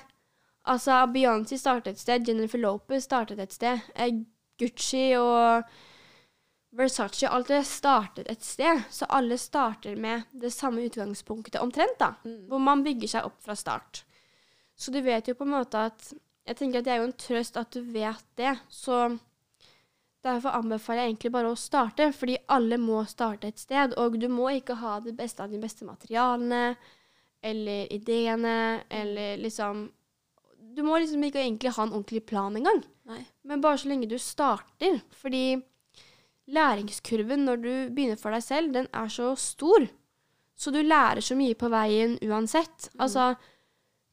Altså, 0.66 0.92
Beyoncé 1.14 1.58
startet 1.58 1.94
et 1.96 2.00
sted, 2.00 2.28
Jennifer 2.28 2.58
Lopez 2.60 3.04
startet 3.04 3.40
et 3.40 3.52
sted. 3.54 3.82
eh, 3.96 4.12
Gucci 4.60 5.16
og 5.18 5.64
Versace, 6.72 7.28
alltid 7.28 7.66
startet 7.66 8.28
et 8.30 8.44
sted. 8.46 8.82
Så 8.90 9.06
alle 9.10 9.38
starter 9.38 9.96
med 9.96 10.22
det 10.32 10.52
samme 10.54 10.82
utgangspunktet 10.86 11.62
omtrent, 11.62 11.98
da. 12.00 12.14
mm. 12.24 12.46
Hvor 12.50 12.62
man 12.62 12.84
bygger 12.86 13.16
seg 13.16 13.26
opp 13.26 13.40
fra 13.44 13.56
start. 13.58 14.04
Så 14.78 14.92
du 14.92 15.02
vet 15.02 15.28
jo 15.28 15.36
på 15.36 15.48
en 15.48 15.58
måte 15.58 15.88
at 15.90 16.14
Jeg 16.50 16.58
tenker 16.58 16.80
at 16.80 16.86
det 16.88 16.92
er 16.94 17.02
jo 17.04 17.10
en 17.10 17.20
trøst 17.22 17.58
at 17.62 17.76
du 17.76 17.84
vet 17.94 18.24
det. 18.40 18.56
Så 18.74 18.96
derfor 20.26 20.56
anbefaler 20.58 21.04
jeg 21.04 21.12
egentlig 21.12 21.32
bare 21.36 21.52
å 21.52 21.60
starte, 21.60 22.08
fordi 22.16 22.40
alle 22.50 22.80
må 22.82 23.04
starte 23.06 23.52
et 23.52 23.60
sted. 23.62 23.94
Og 24.02 24.18
du 24.18 24.26
må 24.34 24.48
ikke 24.56 24.80
ha 24.80 24.96
det 25.04 25.14
beste 25.18 25.44
av 25.46 25.54
de 25.54 25.60
beste 25.62 25.86
materialene 25.86 26.74
eller 27.46 27.94
ideene 27.94 28.84
eller 28.90 29.38
liksom 29.38 29.92
Du 30.76 30.82
må 30.84 30.98
liksom 30.98 31.24
ikke 31.24 31.40
egentlig 31.40 31.72
ha 31.76 31.84
en 31.84 31.94
ordentlig 31.94 32.26
plan 32.26 32.56
engang. 32.56 32.82
Nei. 33.10 33.24
Men 33.44 33.62
bare 33.62 33.78
så 33.78 33.90
lenge 33.90 34.10
du 34.10 34.18
starter. 34.18 35.00
Fordi 35.22 35.60
læringskurven 36.56 37.46
når 37.48 37.62
du 37.64 37.72
begynner 37.94 38.20
for 38.20 38.36
deg 38.36 38.44
selv, 38.46 38.74
den 38.76 38.88
er 38.96 39.12
så 39.14 39.32
stor. 39.40 39.88
Så 40.60 40.74
du 40.76 40.82
lærer 40.84 41.24
så 41.24 41.38
mye 41.40 41.56
på 41.56 41.70
veien 41.72 42.18
uansett. 42.26 42.90
Altså, 43.00 43.32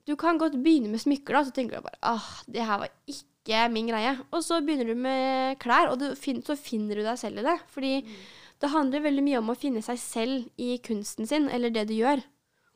du 0.06 0.14
kan 0.20 0.38
godt 0.38 0.58
begynne 0.62 0.92
med 0.92 1.02
smykker, 1.02 1.34
da, 1.34 1.44
så 1.48 1.54
tenker 1.56 1.80
du 1.80 1.88
bare 1.88 1.98
ah, 2.06 2.28
det 2.46 2.62
her 2.62 2.84
var 2.84 2.92
ikke 3.10 3.64
min 3.72 3.88
greie. 3.90 4.12
Og 4.30 4.44
så 4.46 4.60
begynner 4.62 4.92
du 4.92 4.94
med 5.00 5.58
klær, 5.62 5.90
og 5.90 5.98
du 6.02 6.12
fin 6.18 6.38
så 6.46 6.54
finner 6.58 6.98
du 6.98 7.02
deg 7.06 7.18
selv 7.18 7.42
i 7.42 7.46
det. 7.46 7.56
Fordi 7.74 7.92
det 8.62 8.70
handler 8.72 9.04
veldig 9.04 9.24
mye 9.26 9.40
om 9.42 9.50
å 9.52 9.58
finne 9.58 9.82
seg 9.84 9.98
selv 10.00 10.46
i 10.62 10.76
kunsten 10.86 11.26
sin, 11.28 11.50
eller 11.52 11.74
det 11.74 11.88
du 11.90 11.96
gjør. 11.98 12.22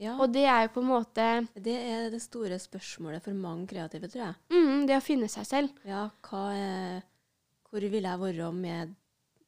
Ja, 0.00 0.14
Og 0.16 0.32
det 0.32 0.46
er 0.48 0.62
jo 0.64 0.72
på 0.72 0.80
en 0.80 0.88
måte 0.88 1.24
det 1.60 1.74
er 1.76 2.06
det 2.08 2.22
store 2.24 2.56
spørsmålet 2.58 3.20
for 3.26 3.36
mange 3.36 3.66
kreative, 3.68 4.08
tror 4.08 4.22
jeg. 4.24 4.34
mm, 4.48 4.86
det 4.88 4.96
å 4.96 5.02
finne 5.04 5.28
seg 5.28 5.44
selv. 5.44 5.74
Ja, 5.84 6.06
hva 6.24 6.44
Hvor 7.68 7.84
vil 7.84 8.02
jeg 8.08 8.20
være 8.22 8.52
med, 8.56 8.94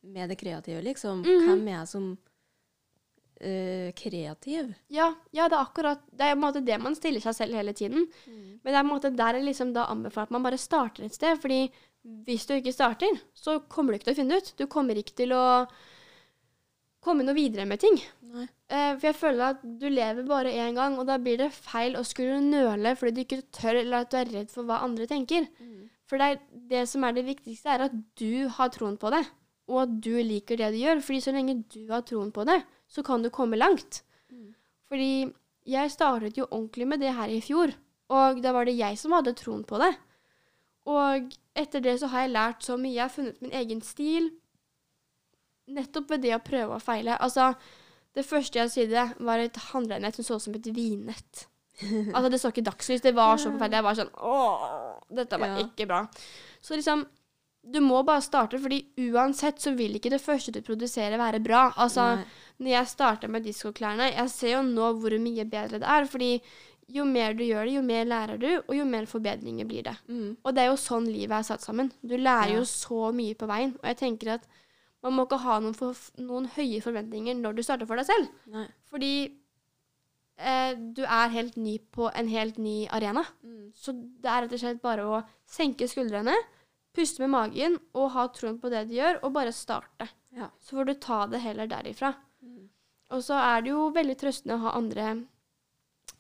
med 0.03 0.31
det 0.33 0.39
kreative, 0.41 0.83
liksom? 0.83 1.23
Mhm. 1.23 1.49
Hvem 1.49 1.65
er 1.69 1.77
jeg 1.77 1.89
som 1.93 2.11
uh, 3.43 3.89
kreativ? 3.99 4.75
Ja, 4.93 5.13
ja, 5.31 5.49
det 5.49 5.57
er 5.57 5.63
akkurat 5.63 6.03
Det 6.11 6.27
er 6.27 6.35
på 6.35 6.41
en 6.41 6.45
måte 6.47 6.65
det 6.67 6.79
man 6.83 6.99
stiller 6.99 7.23
seg 7.25 7.39
selv 7.39 7.59
hele 7.59 7.75
tiden. 7.77 8.09
Men 8.27 8.69
det 8.71 8.77
er 8.77 8.83
på 8.83 8.89
en 8.89 8.95
måte 8.95 9.15
der 9.17 9.39
jeg 9.39 9.49
liksom 9.49 9.73
da 9.77 9.89
anbefaler 9.93 10.31
at 10.31 10.37
man 10.37 10.47
bare 10.47 10.61
starter 10.61 11.07
et 11.07 11.15
sted. 11.15 11.41
fordi 11.41 11.71
hvis 12.27 12.47
du 12.47 12.57
ikke 12.57 12.75
starter, 12.75 13.19
så 13.35 13.61
kommer 13.71 13.93
du 13.93 14.01
ikke 14.01 14.11
til 14.11 14.17
å 14.17 14.21
finne 14.21 14.35
det 14.35 14.43
ut. 14.43 14.55
Du 14.59 14.67
kommer 14.67 14.99
ikke 14.99 15.15
til 15.23 15.35
å 15.37 15.45
komme 17.03 17.27
noe 17.27 17.37
videre 17.37 17.67
med 17.67 17.83
ting. 17.83 17.99
Eh, 18.33 18.95
for 18.97 19.09
jeg 19.09 19.19
føler 19.19 19.45
at 19.53 19.63
du 19.63 19.89
lever 19.91 20.27
bare 20.27 20.55
én 20.65 20.79
gang, 20.79 20.97
og 20.99 21.07
da 21.07 21.19
blir 21.23 21.39
det 21.39 21.51
feil 21.55 21.99
å 21.99 22.05
skulle 22.07 22.41
nøle 22.43 22.95
fordi 22.99 23.15
du 23.15 23.23
ikke 23.25 23.43
tør, 23.55 23.83
eller 23.83 24.03
at 24.03 24.13
du 24.13 24.19
er 24.19 24.33
redd 24.33 24.51
for 24.55 24.67
hva 24.67 24.81
andre 24.87 25.07
tenker. 25.11 25.47
For 26.11 26.21
det, 26.21 26.27
er, 26.27 26.41
det 26.71 26.83
som 26.91 27.05
er 27.07 27.15
det 27.17 27.27
viktigste, 27.27 27.71
er 27.73 27.87
at 27.87 27.95
du 28.19 28.49
har 28.57 28.73
troen 28.75 28.99
på 29.01 29.13
det, 29.15 29.23
og 29.69 29.83
at 29.85 29.93
du 30.05 30.15
liker 30.23 30.57
det 30.59 30.73
du 30.75 30.79
gjør. 30.81 31.01
Fordi 31.05 31.21
så 31.21 31.33
lenge 31.35 31.59
du 31.73 31.87
har 31.91 32.03
troen 32.09 32.33
på 32.35 32.45
det, 32.49 32.61
så 32.89 33.03
kan 33.07 33.23
du 33.23 33.31
komme 33.31 33.57
langt. 33.61 34.03
Fordi 34.89 35.33
jeg 35.71 35.91
startet 35.95 36.37
jo 36.37 36.47
ordentlig 36.51 36.87
med 36.89 37.01
det 37.01 37.13
her 37.15 37.29
i 37.31 37.41
fjor, 37.41 37.71
og 38.13 38.41
da 38.43 38.53
var 38.53 38.67
det 38.67 38.75
jeg 38.77 38.99
som 38.99 39.13
hadde 39.17 39.33
troen 39.39 39.63
på 39.65 39.79
det. 39.81 39.93
Og 40.91 41.31
etter 41.57 41.81
det 41.81 41.95
så 42.03 42.09
har 42.11 42.25
jeg 42.27 42.33
lært 42.35 42.65
så 42.67 42.77
mye. 42.77 42.97
Jeg 42.97 43.05
har 43.07 43.13
funnet 43.15 43.41
min 43.45 43.53
egen 43.55 43.81
stil 43.87 44.33
nettopp 45.73 46.11
ved 46.11 46.25
det 46.27 46.35
å 46.37 46.43
prøve 46.45 46.75
og 46.77 46.83
feile. 46.83 47.17
Altså, 47.23 47.53
Det 48.13 48.27
første 48.29 48.59
jeg 48.59 48.69
sydde, 48.71 49.03
var 49.25 49.39
et 49.41 49.57
håndregnett 49.71 50.15
som 50.19 50.25
så 50.27 50.37
ut 50.37 50.43
som 50.45 50.55
et 50.59 50.67
vinnett. 50.77 51.47
Altså, 52.13 52.29
det 52.29 52.41
så 52.43 52.51
ikke 52.53 52.65
dagslys. 52.67 53.01
Det 53.01 53.15
var 53.17 53.39
så 53.41 53.49
forferdelig. 53.55 53.79
Jeg 53.79 53.87
var 53.87 53.97
sånn 53.97 54.11
Åh, 54.21 54.99
dette 55.17 55.39
var 55.41 55.49
Ja. 55.55 55.63
ikke 55.65 55.87
bra. 55.89 56.03
Så 56.61 56.77
liksom 56.77 57.07
Du 57.63 57.79
må 57.81 58.01
bare 58.03 58.23
starte, 58.25 58.59
fordi 58.59 58.81
uansett 59.13 59.61
så 59.63 59.71
vil 59.79 59.95
ikke 59.95 60.11
det 60.11 60.21
første 60.23 60.51
du 60.51 60.59
produserer, 60.67 61.15
være 61.21 61.39
bra. 61.45 61.69
Altså, 61.79 62.17
Nei. 62.19 62.25
når 62.59 62.71
jeg 62.73 62.91
starta 62.91 63.29
med 63.31 63.45
diskoklærne, 63.47 64.09
jeg 64.17 64.31
ser 64.35 64.57
jo 64.57 64.63
nå 64.67 64.89
hvor 64.99 65.15
mye 65.23 65.45
bedre 65.47 65.79
det 65.79 65.87
er. 65.87 66.09
Fordi 66.11 66.33
jo 66.93 67.05
mer 67.09 67.37
du 67.39 67.45
gjør 67.47 67.65
det, 67.69 67.77
jo 67.77 67.83
mer 67.87 68.09
lærer 68.11 68.41
du, 68.43 68.49
og 68.67 68.73
jo 68.77 68.85
mer 68.85 69.07
forbedringer 69.07 69.69
blir 69.71 69.87
det. 69.87 69.95
Mm. 70.09 70.33
Og 70.43 70.55
det 70.57 70.65
er 70.65 70.73
jo 70.73 70.81
sånn 70.83 71.07
livet 71.07 71.37
er 71.39 71.47
satt 71.53 71.63
sammen. 71.63 71.93
Du 72.03 72.17
lærer 72.17 72.51
Ja. 72.51 72.57
jo 72.59 72.65
så 72.69 73.13
mye 73.15 73.35
på 73.39 73.47
veien. 73.49 73.77
Og 73.79 73.87
jeg 73.93 73.97
tenker 74.03 74.35
at 74.35 74.49
man 75.03 75.15
må 75.15 75.25
ikke 75.27 75.39
ha 75.43 75.61
noen, 75.61 75.75
for, 75.75 75.95
noen 76.19 76.51
høye 76.57 76.83
forventninger 76.83 77.35
når 77.39 77.55
du 77.57 77.63
starter 77.63 77.87
for 77.87 77.97
deg 77.97 78.07
selv. 78.11 78.29
Nei. 78.51 78.67
Fordi 78.91 79.15
eh, 80.39 80.75
du 80.75 81.03
er 81.07 81.33
helt 81.35 81.57
ny 81.57 81.79
på 81.95 82.11
en 82.15 82.29
helt 82.29 82.59
ny 82.59 82.87
arena. 82.91 83.25
Mm. 83.43 83.71
Så 83.75 83.95
det 83.95 84.29
er 84.31 84.45
rett 84.45 84.53
og 84.59 84.63
slett 84.63 84.83
bare 84.83 85.07
å 85.07 85.23
senke 85.49 85.89
skuldrene, 85.91 86.35
puste 86.95 87.23
med 87.25 87.31
magen 87.33 87.79
og 87.95 88.11
ha 88.15 88.27
troen 88.29 88.59
på 88.61 88.71
det 88.73 88.87
du 88.91 88.95
gjør, 88.99 89.21
og 89.25 89.33
bare 89.33 89.53
starte. 89.53 90.09
Ja. 90.37 90.49
Så 90.61 90.77
får 90.77 90.85
du 90.91 90.95
ta 91.01 91.27
det 91.27 91.41
heller 91.45 91.67
derifra. 91.71 92.15
Mm. 92.43 92.69
Og 93.13 93.23
så 93.25 93.37
er 93.41 93.63
det 93.63 93.71
jo 93.75 93.91
veldig 93.93 94.17
trøstende 94.21 94.57
å 94.59 94.65
ha 94.67 94.77
andre 94.79 95.13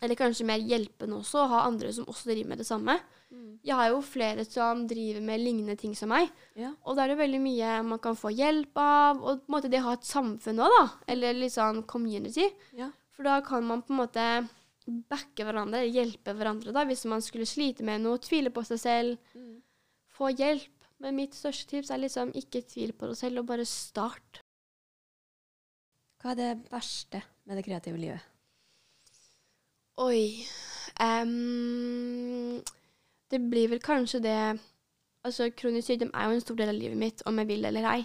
eller 0.03 0.19
kanskje 0.19 0.45
mer 0.49 0.59
hjelpende 0.59 1.15
også, 1.21 1.45
å 1.45 1.51
ha 1.53 1.61
andre 1.69 1.93
som 1.95 2.09
også 2.11 2.33
driver 2.33 2.49
med 2.51 2.59
det 2.59 2.67
samme. 2.67 2.97
Mm. 3.31 3.53
Jeg 3.63 3.77
har 3.79 3.91
jo 3.93 4.01
flere 4.03 4.45
som 4.49 4.81
driver 4.91 5.23
med 5.23 5.41
lignende 5.45 5.77
ting 5.79 5.95
som 5.95 6.11
meg, 6.11 6.29
Ja. 6.59 6.73
og 6.85 6.97
da 6.97 7.05
er 7.05 7.13
det 7.13 7.19
veldig 7.21 7.41
mye 7.41 7.77
man 7.87 8.01
kan 8.03 8.17
få 8.19 8.33
hjelp 8.35 8.75
av, 8.83 9.23
og 9.23 9.45
på 9.47 9.49
en 9.49 9.55
måte 9.55 9.71
det 9.71 9.79
å 9.79 9.87
ha 9.87 9.93
et 9.95 10.09
samfunn 10.09 10.59
òg, 10.59 10.75
da, 10.81 10.89
eller 11.15 11.39
litt 11.39 11.53
sånn 11.55 11.85
community. 11.87 12.49
Ja. 12.75 12.91
For 13.15 13.23
da 13.23 13.41
kan 13.47 13.63
man 13.65 13.83
på 13.83 13.93
en 13.95 14.01
måte 14.03 14.27
backe 15.09 15.47
hverandre, 15.47 15.85
hjelpe 15.87 16.35
hverandre, 16.35 16.73
da, 16.75 16.83
hvis 16.85 17.05
man 17.07 17.23
skulle 17.23 17.47
slite 17.47 17.85
med 17.87 18.03
noe, 18.03 18.19
tvile 18.19 18.51
på 18.51 18.65
seg 18.67 18.79
selv, 18.83 19.19
Mm. 19.37 19.42
Få 20.23 20.31
hjelp. 20.39 20.71
Men 21.03 21.19
mitt 21.19 21.35
største 21.35 21.67
tips 21.67 21.91
er 21.91 21.99
liksom 21.99 22.31
ikke 22.39 22.63
tvil 22.71 22.93
på 22.95 23.09
deg 23.11 23.19
selv, 23.19 23.43
og 23.43 23.49
bare 23.51 23.67
start. 23.67 24.43
Hva 26.23 26.33
er 26.33 26.39
det 26.39 26.51
verste 26.71 27.25
med 27.49 27.59
det 27.59 27.65
kreative 27.67 27.99
livet? 27.99 28.29
Oi 30.01 30.47
um, 31.03 32.63
Det 33.29 33.41
blir 33.51 33.69
vel 33.69 33.83
kanskje 33.83 34.23
det 34.25 34.37
Altså, 35.23 35.51
kronisk 35.55 35.91
sykdom 35.91 36.11
er 36.15 36.25
jo 36.27 36.37
en 36.39 36.41
stor 36.43 36.57
del 36.59 36.71
av 36.73 36.79
livet 36.79 36.99
mitt, 36.99 37.21
om 37.27 37.37
jeg 37.39 37.47
vil 37.47 37.67
eller 37.69 37.85
ei. 37.87 38.01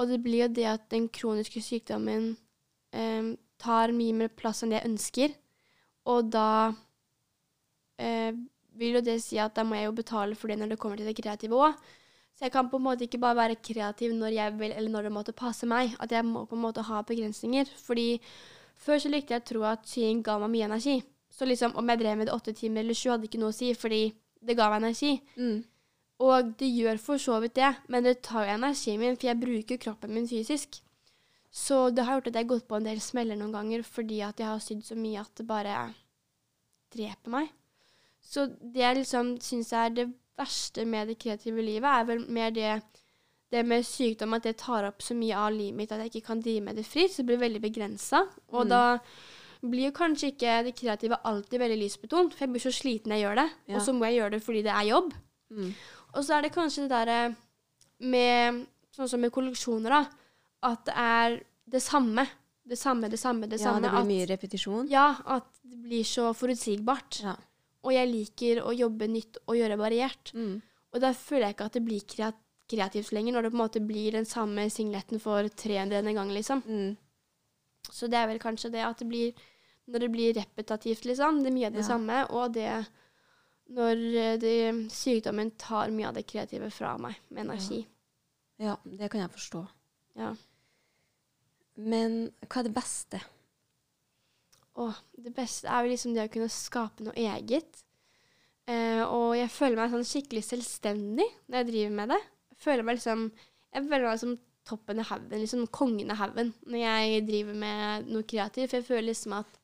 Og 0.00 0.08
det 0.08 0.22
blir 0.24 0.46
jo 0.46 0.54
det 0.56 0.64
at 0.70 0.86
den 0.88 1.08
kroniske 1.12 1.60
sykdommen 1.60 2.30
um, 2.96 3.34
tar 3.60 3.92
mye 3.92 4.14
mer 4.16 4.30
plass 4.32 4.62
enn 4.64 4.72
det 4.72 4.78
jeg 4.78 4.88
ønsker. 4.88 5.34
Og 6.08 6.30
da 6.32 6.72
eh, 8.00 8.32
vil 8.78 8.98
jo 8.98 9.04
det 9.04 9.18
si 9.24 9.38
at 9.42 9.56
da 9.56 9.64
må 9.66 9.78
jeg 9.78 9.88
jo 9.88 9.96
betale 9.98 10.38
for 10.38 10.50
det 10.50 10.58
når 10.60 10.74
det 10.74 10.78
kommer 10.82 11.00
til 11.00 11.08
det 11.08 11.16
kreative 11.18 11.58
òg. 11.58 11.78
Så 12.38 12.46
jeg 12.46 12.54
kan 12.54 12.68
på 12.70 12.78
en 12.78 12.84
måte 12.86 13.06
ikke 13.08 13.18
bare 13.18 13.34
være 13.34 13.58
kreativ 13.58 14.12
når 14.14 14.30
jeg 14.36 14.58
vil, 14.60 14.72
eller 14.72 14.92
når 14.94 15.08
det 15.08 15.12
måtte 15.12 15.34
passe 15.34 15.66
meg. 15.66 15.96
At 15.98 16.12
jeg 16.14 16.22
må 16.24 16.44
på 16.46 16.54
en 16.54 16.62
måte 16.62 16.84
ha 16.86 17.00
begrensninger. 17.02 17.66
Fordi 17.82 18.20
før 18.78 19.00
så 19.02 19.10
likte 19.10 19.34
jeg 19.34 19.42
å 19.42 19.48
tro 19.48 19.64
at 19.66 19.88
sying 19.90 20.22
ga 20.22 20.36
meg 20.38 20.52
mye 20.52 20.68
energi. 20.68 21.00
Så 21.34 21.48
liksom 21.48 21.74
om 21.78 21.90
jeg 21.90 21.98
drev 21.98 22.20
med 22.20 22.30
det 22.30 22.36
åtte 22.36 22.54
timer 22.54 22.84
eller 22.84 22.94
sju, 22.94 23.10
hadde 23.10 23.26
ikke 23.26 23.42
noe 23.42 23.50
å 23.50 23.58
si, 23.58 23.72
fordi 23.74 24.04
det 24.38 24.54
ga 24.58 24.70
meg 24.70 24.84
energi. 24.84 25.16
Mm. 25.34 25.58
Og 26.28 26.54
det 26.58 26.70
gjør 26.70 27.02
for 27.02 27.22
så 27.22 27.40
vidt 27.42 27.58
det, 27.58 27.72
men 27.90 28.06
det 28.06 28.20
tar 28.26 28.46
jo 28.46 28.54
energien 28.54 29.02
min, 29.02 29.18
for 29.18 29.30
jeg 29.30 29.42
bruker 29.42 29.82
kroppen 29.82 30.14
min 30.14 30.30
fysisk. 30.30 30.80
Så 31.50 31.88
det 31.90 32.06
har 32.06 32.18
gjort 32.18 32.30
at 32.30 32.38
jeg 32.38 32.46
har 32.46 32.54
gått 32.54 32.68
på 32.70 32.78
en 32.78 32.86
del 32.86 33.00
smeller 33.02 33.38
noen 33.38 33.54
ganger 33.54 33.82
fordi 33.86 34.20
at 34.22 34.38
jeg 34.38 34.46
har 34.50 34.62
sydd 34.62 34.84
så 34.86 34.98
mye 34.98 35.22
at 35.22 35.32
det 35.40 35.46
bare 35.48 35.76
dreper 36.94 37.34
meg. 37.34 37.54
Så 38.28 38.44
det 38.60 38.82
jeg 38.82 38.96
liksom 39.00 39.36
syns 39.40 39.70
er 39.72 39.92
det 39.96 40.08
verste 40.38 40.84
med 40.86 41.08
det 41.08 41.16
kreative 41.18 41.62
livet, 41.64 41.88
er 41.88 42.04
vel 42.10 42.26
mer 42.28 42.50
det, 42.54 42.74
det 43.50 43.62
med 43.66 43.86
sykdom, 43.88 44.34
at 44.36 44.44
det 44.44 44.58
tar 44.60 44.84
opp 44.90 45.00
så 45.02 45.16
mye 45.16 45.34
av 45.34 45.54
livet 45.56 45.78
mitt 45.80 45.92
at 45.96 46.02
jeg 46.04 46.12
ikke 46.12 46.26
kan 46.26 46.42
drive 46.44 46.60
med 46.66 46.76
det 46.76 46.84
fritt. 46.86 47.10
Så 47.14 47.22
det 47.24 47.30
blir 47.32 47.40
veldig 47.48 47.62
begrensa. 47.64 48.20
Og 48.52 48.66
Mm. 48.66 48.68
da 48.68 48.98
blir 49.62 49.88
jo 49.88 49.94
kanskje 49.96 50.28
ikke 50.34 50.64
det 50.68 50.74
kreative 50.76 51.16
alltid 51.24 51.58
veldig 51.58 51.78
lysbetont, 51.80 52.34
for 52.34 52.44
jeg 52.44 52.52
blir 52.52 52.60
så 52.62 52.70
sliten 52.70 53.10
jeg 53.16 53.24
gjør 53.24 53.34
det. 53.40 53.50
Ja. 53.68 53.76
Og 53.76 53.82
så 53.82 53.92
må 53.96 54.04
jeg 54.06 54.20
gjøre 54.20 54.30
det 54.36 54.42
fordi 54.44 54.62
det 54.62 54.70
er 54.76 54.84
jobb. 54.92 55.14
Mm. 55.50 55.72
Og 56.14 56.22
så 56.24 56.34
er 56.36 56.42
det 56.42 56.52
kanskje 56.54 56.84
det 56.86 56.90
derre 56.90 57.36
med 58.00 58.66
Sånn 58.98 59.08
som 59.08 59.20
med 59.22 59.30
kolleksjoner, 59.30 59.90
da. 59.90 60.06
At 60.66 60.84
det 60.88 60.94
er 60.98 61.34
det 61.70 61.80
samme. 61.84 62.24
Det 62.66 62.76
samme, 62.76 63.08
det 63.08 63.18
samme, 63.20 63.46
det 63.48 63.60
Ja, 63.60 63.70
samme. 63.70 63.82
det 63.82 63.90
blir 63.92 64.00
at, 64.00 64.06
mye 64.08 64.26
repetisjon. 64.26 64.88
ja, 64.90 65.14
at 65.24 65.44
det 65.62 65.78
blir 65.84 66.02
så 66.02 66.32
forutsigbart. 66.34 67.22
Ja. 67.22 67.36
Og 67.88 67.94
jeg 67.96 68.10
liker 68.10 68.60
å 68.68 68.74
jobbe 68.76 69.08
nytt 69.08 69.38
og 69.46 69.56
gjøre 69.56 69.78
variert. 69.80 70.32
Mm. 70.36 70.58
Og 70.92 71.00
da 71.00 71.14
føler 71.16 71.48
jeg 71.48 71.56
ikke 71.56 71.68
at 71.70 71.78
det 71.78 71.84
blir 71.88 72.04
kreat 72.14 72.44
kreativt 72.68 73.14
lenger, 73.16 73.32
når 73.32 73.46
det 73.46 73.50
på 73.54 73.56
en 73.56 73.62
måte 73.62 73.80
blir 73.80 74.12
den 74.12 74.26
samme 74.28 74.66
singletten 74.68 75.16
for 75.24 75.46
300 75.48 76.02
en 76.04 76.18
gang, 76.18 76.32
liksom. 76.36 76.60
Mm. 76.68 76.98
Så 77.88 78.10
det 78.12 78.18
er 78.20 78.26
vel 78.28 78.40
kanskje 78.42 78.68
det 78.74 78.82
at 78.84 79.00
det 79.00 79.08
blir 79.08 79.32
Når 79.88 80.02
det 80.04 80.08
blir 80.12 80.34
repetativt, 80.36 81.06
liksom. 81.08 81.38
Det 81.40 81.48
er 81.48 81.54
mye 81.56 81.66
av 81.70 81.72
det 81.72 81.80
Ja. 81.80 81.86
samme. 81.86 82.16
Og 82.36 82.52
det 82.52 82.68
når 83.72 84.02
eh, 84.16 84.36
det, 84.36 84.90
sykdommen 84.92 85.50
tar 85.56 85.88
mye 85.90 86.08
av 86.08 86.14
det 86.18 86.26
kreative 86.28 86.70
fra 86.70 86.98
meg 87.00 87.16
med 87.30 87.46
energi. 87.46 87.86
ja, 88.58 88.76
det 88.84 89.08
kan 89.10 89.20
jeg 89.20 89.30
forstå. 89.30 89.66
Ja. 90.16 90.34
Men 91.76 92.32
hva 92.48 92.60
er 92.60 92.68
det 92.68 92.74
beste? 92.74 93.20
Og 94.78 94.94
det 95.18 95.34
beste 95.34 95.68
er 95.68 95.84
jo 95.84 95.92
liksom 95.92 96.14
det 96.14 96.26
å 96.28 96.32
kunne 96.32 96.50
skape 96.52 97.04
noe 97.06 97.16
eget. 97.18 97.84
Eh, 98.68 99.02
og 99.02 99.32
jeg 99.38 99.50
føler 99.50 99.78
meg 99.80 99.94
sånn 99.94 100.06
skikkelig 100.06 100.44
selvstendig 100.46 101.26
når 101.48 101.60
jeg 101.60 101.68
driver 101.70 101.96
med 102.00 102.12
det. 102.14 102.20
Jeg 102.52 102.60
føler 102.66 102.86
meg 102.86 102.98
liksom 103.00 103.30
Jeg 103.68 103.84
føler 103.84 104.06
meg 104.08 104.20
som 104.20 104.36
toppen 104.68 105.00
av 105.00 105.08
haugen, 105.10 105.40
liksom 105.40 105.66
kongen 105.72 106.12
av 106.12 106.20
haugen, 106.22 106.54
når 106.68 106.80
jeg 106.80 107.24
driver 107.28 107.56
med 107.60 108.08
noe 108.08 108.24
kreativt. 108.28 108.70
For 108.70 108.78
jeg 108.78 108.86
føler 108.86 109.08
liksom 109.10 109.34
at, 109.36 109.58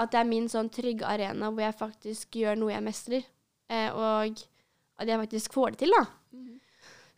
at 0.00 0.12
det 0.12 0.20
er 0.20 0.28
min 0.28 0.48
sånn 0.52 0.68
trygge 0.72 1.08
arena 1.08 1.48
hvor 1.48 1.64
jeg 1.64 1.78
faktisk 1.78 2.36
gjør 2.42 2.60
noe 2.60 2.74
jeg 2.74 2.84
mestrer. 2.84 3.28
Eh, 3.72 3.88
og 3.92 4.42
at 5.00 5.08
jeg 5.08 5.22
faktisk 5.24 5.56
får 5.56 5.74
det 5.74 5.82
til, 5.84 5.96
da. 5.96 6.04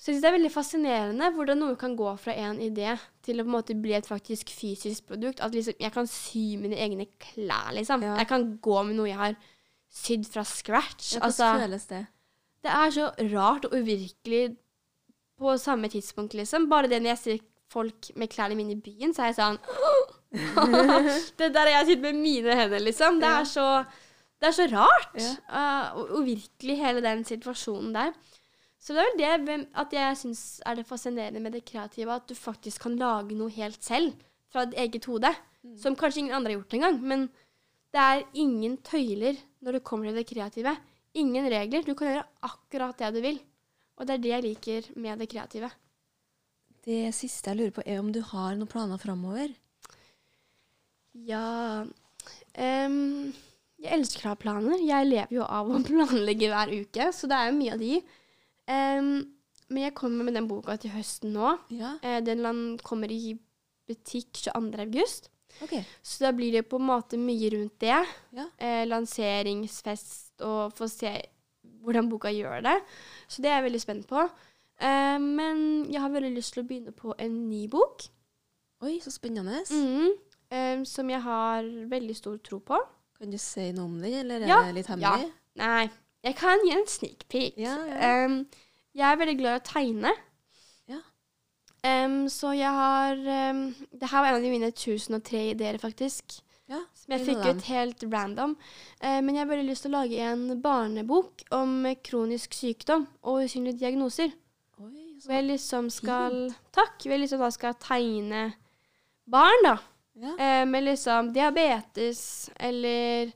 Så 0.05 0.11
jeg 0.11 0.19
synes 0.19 0.25
det 0.27 0.29
er 0.29 0.37
veldig 0.37 0.53
fascinerende 0.53 1.29
hvordan 1.33 1.63
noe 1.63 1.77
kan 1.81 1.95
gå 1.97 2.11
fra 2.21 2.35
en 2.37 2.59
idé 2.61 2.91
til 3.25 3.41
å 3.41 3.47
på 3.47 3.49
en 3.49 3.55
måte 3.55 3.77
bli 3.81 3.95
et 3.97 4.05
faktisk 4.05 4.51
fysisk 4.53 5.07
produkt. 5.09 5.41
At 5.41 5.57
liksom, 5.57 5.79
jeg 5.81 5.95
kan 5.95 6.11
sy 6.11 6.59
mine 6.61 6.77
egne 6.77 7.07
klær, 7.17 7.71
liksom. 7.73 8.05
Ja. 8.05 8.19
Jeg 8.21 8.29
kan 8.29 8.45
gå 8.61 8.83
med 8.85 8.99
noe 8.99 9.09
jeg 9.09 9.17
har 9.17 9.39
sydd 9.89 10.29
fra 10.29 10.45
scratch. 10.45 11.15
Hvordan 11.15 11.31
altså, 11.31 11.49
føles 11.63 11.89
det? 11.89 12.03
det 12.65 12.73
er 12.73 12.93
så 12.93 13.09
rart 13.33 13.67
og 13.69 13.77
uvirkelig 13.77 14.45
på 15.41 15.57
samme 15.61 15.89
tidspunkt, 15.89 16.35
liksom. 16.35 16.69
Bare 16.71 16.89
det 16.89 17.01
når 17.03 17.15
jeg 17.15 17.23
ser 17.23 17.43
folk 17.73 18.13
med 18.17 18.31
klærne 18.33 18.57
mine 18.59 18.77
i 18.77 18.81
byen, 18.81 19.15
så 19.15 19.25
er 19.25 19.33
jeg 19.33 19.41
sånn 19.41 19.59
Det 21.39 21.49
der 21.55 21.61
har 21.65 21.73
jeg 21.79 21.93
sydd 21.93 22.05
med 22.05 22.19
mine 22.19 22.57
hender, 22.59 22.83
liksom. 22.83 23.21
Det 23.23 23.33
er 23.41 23.49
så, 23.49 23.67
det 24.41 24.51
er 24.51 24.57
så 24.57 24.69
rart. 24.73 25.19
Ja. 25.21 25.35
Uh, 25.49 26.01
og 26.01 26.17
uvirkelig, 26.21 26.79
hele 26.81 27.05
den 27.05 27.25
situasjonen 27.29 27.95
der. 27.95 28.17
Så 28.85 28.93
det 28.93 29.25
er 29.25 29.41
vel 29.41 29.65
det 29.65 29.71
at 29.81 29.95
jeg 29.97 30.17
syns 30.21 30.43
er 30.69 30.77
det 30.77 30.85
fascinerende 30.89 31.41
med 31.41 31.55
det 31.57 31.65
kreative, 31.65 32.13
at 32.13 32.29
du 32.29 32.37
faktisk 32.37 32.85
kan 32.85 32.99
lage 33.01 33.37
noe 33.39 33.53
helt 33.55 33.81
selv 33.85 34.13
fra 34.53 34.67
ditt 34.69 34.77
eget 34.83 35.09
hode. 35.09 35.31
Mm. 35.65 35.79
Som 35.81 35.97
kanskje 35.97 36.21
ingen 36.25 36.37
andre 36.37 36.53
har 36.53 36.59
gjort 36.59 36.77
engang. 36.77 36.99
Men 37.01 37.25
det 37.95 38.03
er 38.03 38.27
ingen 38.37 38.77
tøyler 38.85 39.39
når 39.65 39.79
det 39.79 39.87
kommer 39.89 40.11
til 40.11 40.19
det 40.21 40.27
kreative. 40.29 40.75
Ingen 41.17 41.49
regler. 41.49 41.87
Du 41.87 41.95
kan 41.97 42.11
gjøre 42.11 42.27
akkurat 42.45 43.01
det 43.01 43.11
du 43.15 43.21
vil. 43.25 43.41
Og 43.97 44.07
det 44.07 44.17
er 44.17 44.23
det 44.23 44.33
jeg 44.35 44.47
liker 44.49 44.91
med 45.01 45.23
det 45.23 45.31
kreative. 45.33 45.71
Det 46.85 47.15
siste 47.17 47.53
jeg 47.53 47.61
lurer 47.61 47.73
på, 47.79 47.85
er 47.87 48.03
om 48.03 48.11
du 48.13 48.21
har 48.35 48.59
noen 48.59 48.69
planer 48.69 49.01
framover? 49.01 49.55
Ja 51.15 51.85
um, 51.87 53.31
Jeg 53.81 53.93
elsker 53.97 54.27
å 54.27 54.35
ha 54.35 54.41
planer. 54.41 54.83
Jeg 54.83 55.09
lever 55.09 55.39
jo 55.39 55.47
av 55.47 55.71
å 55.71 55.81
planlegge 55.89 56.51
hver 56.53 56.75
uke, 56.75 57.09
så 57.17 57.31
det 57.31 57.39
er 57.39 57.49
jo 57.49 57.57
mye 57.63 57.79
av 57.79 57.81
de. 57.81 57.95
Ehm, 58.71 59.15
men 59.69 59.83
jeg 59.83 59.95
kommer 59.97 60.25
med 60.25 60.35
den 60.37 60.49
boka 60.49 60.77
til 60.81 60.93
høsten 60.95 61.33
nå. 61.35 61.55
Ja. 61.75 61.95
Uh, 62.05 62.21
den 62.25 62.79
kommer 62.85 63.11
i 63.13 63.35
butikk 63.89 64.33
22. 64.47 64.81
august. 64.85 65.31
Så 66.03 66.25
da 66.25 66.33
blir 66.35 66.53
det 66.53 66.65
på 66.69 66.81
en 66.81 66.89
måte 66.89 67.19
mye 67.21 67.51
rundt 67.55 67.77
det. 67.81 68.01
Ja. 68.35 68.47
Uh, 68.61 68.83
lanseringsfest 68.91 70.43
og 70.45 70.73
få 70.77 70.89
se 70.91 71.15
hvordan 71.85 72.09
boka 72.11 72.33
gjør 72.33 72.63
det. 72.65 72.77
Så 73.29 73.43
det 73.45 73.51
er 73.51 73.59
jeg 73.61 73.69
veldig 73.69 73.81
spent 73.83 74.07
på. 74.11 74.25
Uh, 74.83 75.19
men 75.23 75.87
jeg 75.93 76.01
har 76.03 76.11
veldig 76.13 76.33
lyst 76.35 76.55
til 76.57 76.65
å 76.65 76.69
begynne 76.69 76.95
på 76.97 77.15
en 77.21 77.37
ny 77.49 77.67
bok. 77.73 78.07
Oi, 78.85 78.99
så 79.01 79.13
spennende. 79.15 79.63
Mhm. 79.71 80.13
um, 80.55 80.85
som 80.85 81.09
jeg 81.11 81.23
har 81.25 81.63
veldig 81.91 82.17
stor 82.17 82.37
tro 82.45 82.59
på. 82.61 82.79
Kan 83.19 83.31
du 83.33 83.39
si 83.39 83.71
noe 83.73 83.87
om 83.89 84.01
den, 84.03 84.13
eller 84.25 84.43
er 84.45 84.49
Ja, 84.51 84.63
det 84.67 84.75
litt 84.75 84.91
hemmelig? 84.91 85.29
ja. 85.29 85.31
Nei, 85.55 85.87
jeg 86.25 86.37
kan 86.39 86.63
gi 86.65 86.73
en 86.73 86.87
sneak 86.89 87.27
peek. 87.29 87.59
Ja, 87.61 87.75
ja. 87.89 88.13
Um, 88.25 88.45
jeg 88.95 89.05
er 89.11 89.19
veldig 89.21 89.37
glad 89.41 89.59
i 89.59 89.61
å 89.61 89.67
tegne. 89.67 90.13
Ja. 90.91 91.01
Um, 91.85 92.25
så 92.33 92.55
jeg 92.57 92.71
har 92.71 93.19
um, 93.53 93.67
Det 93.93 94.09
her 94.09 94.23
var 94.23 94.31
en 94.31 94.39
av 94.39 94.47
de 94.47 94.53
mine 94.53 94.71
1003 94.73 95.43
ideer, 95.53 95.79
faktisk. 95.83 96.39
Ja, 96.71 96.81
Som 96.97 97.13
jeg 97.13 97.27
fikk 97.27 97.43
ut 97.45 97.67
helt 97.69 98.07
random. 98.09 98.55
Uh, 99.03 99.21
men 99.21 99.35
jeg 99.35 99.43
har 99.43 99.51
veldig 99.51 99.69
lyst 99.69 99.85
til 99.85 99.93
å 99.93 99.99
lage 99.99 100.31
en 100.31 100.47
barnebok 100.65 101.45
om 101.53 101.85
kronisk 102.07 102.57
sykdom 102.57 103.05
og 103.21 103.45
usynlige 103.45 103.83
diagnoser. 103.83 104.33
Oi, 104.81 105.19
Hvor 105.21 105.37
jeg 105.37 105.49
liksom 105.51 105.93
skal 105.93 106.39
Takk. 106.73 106.97
Hvor 107.03 107.13
jeg 107.13 107.27
liksom 107.27 107.45
da 107.45 107.53
skal 107.53 107.77
tegne 107.83 108.47
barn, 109.29 109.69
da. 109.69 109.77
ja. 110.25 110.33
Uh, 110.39 110.65
med 110.71 110.89
liksom 110.89 111.35
diabetes 111.37 112.49
eller 112.57 113.33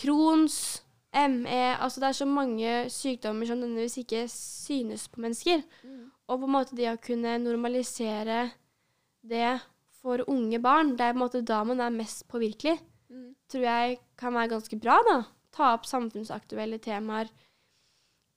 Crohns, 0.00 0.82
ME 1.16 1.76
Altså 1.80 2.00
det 2.00 2.08
er 2.08 2.12
så 2.18 2.26
mange 2.28 2.72
sykdommer 2.92 3.46
som 3.48 3.58
nødvendigvis 3.58 3.98
ikke 4.02 4.24
synes 4.32 5.08
på 5.08 5.20
mennesker. 5.20 5.62
Mm. 5.84 6.10
Og 6.28 6.40
på 6.40 6.44
en 6.48 6.52
måte 6.52 6.76
det 6.76 6.90
å 6.90 7.00
kunne 7.00 7.38
normalisere 7.38 8.50
det 9.26 9.60
for 10.02 10.22
unge 10.30 10.58
barn, 10.62 10.92
det 10.96 11.00
er 11.06 11.12
på 11.14 11.18
en 11.18 11.24
måte 11.24 11.44
da 11.46 11.62
man 11.64 11.80
er 11.80 11.90
mest 11.94 12.26
påvirkelig, 12.28 12.78
Mm. 13.08 13.34
tror 13.48 13.62
jeg 13.62 13.98
kan 14.18 14.34
være 14.34 14.48
ganske 14.50 14.76
bra, 14.82 14.96
da. 15.08 15.22
Ta 15.54 15.72
opp 15.74 15.84
samfunnsaktuelle 15.86 16.78
temaer 16.82 17.28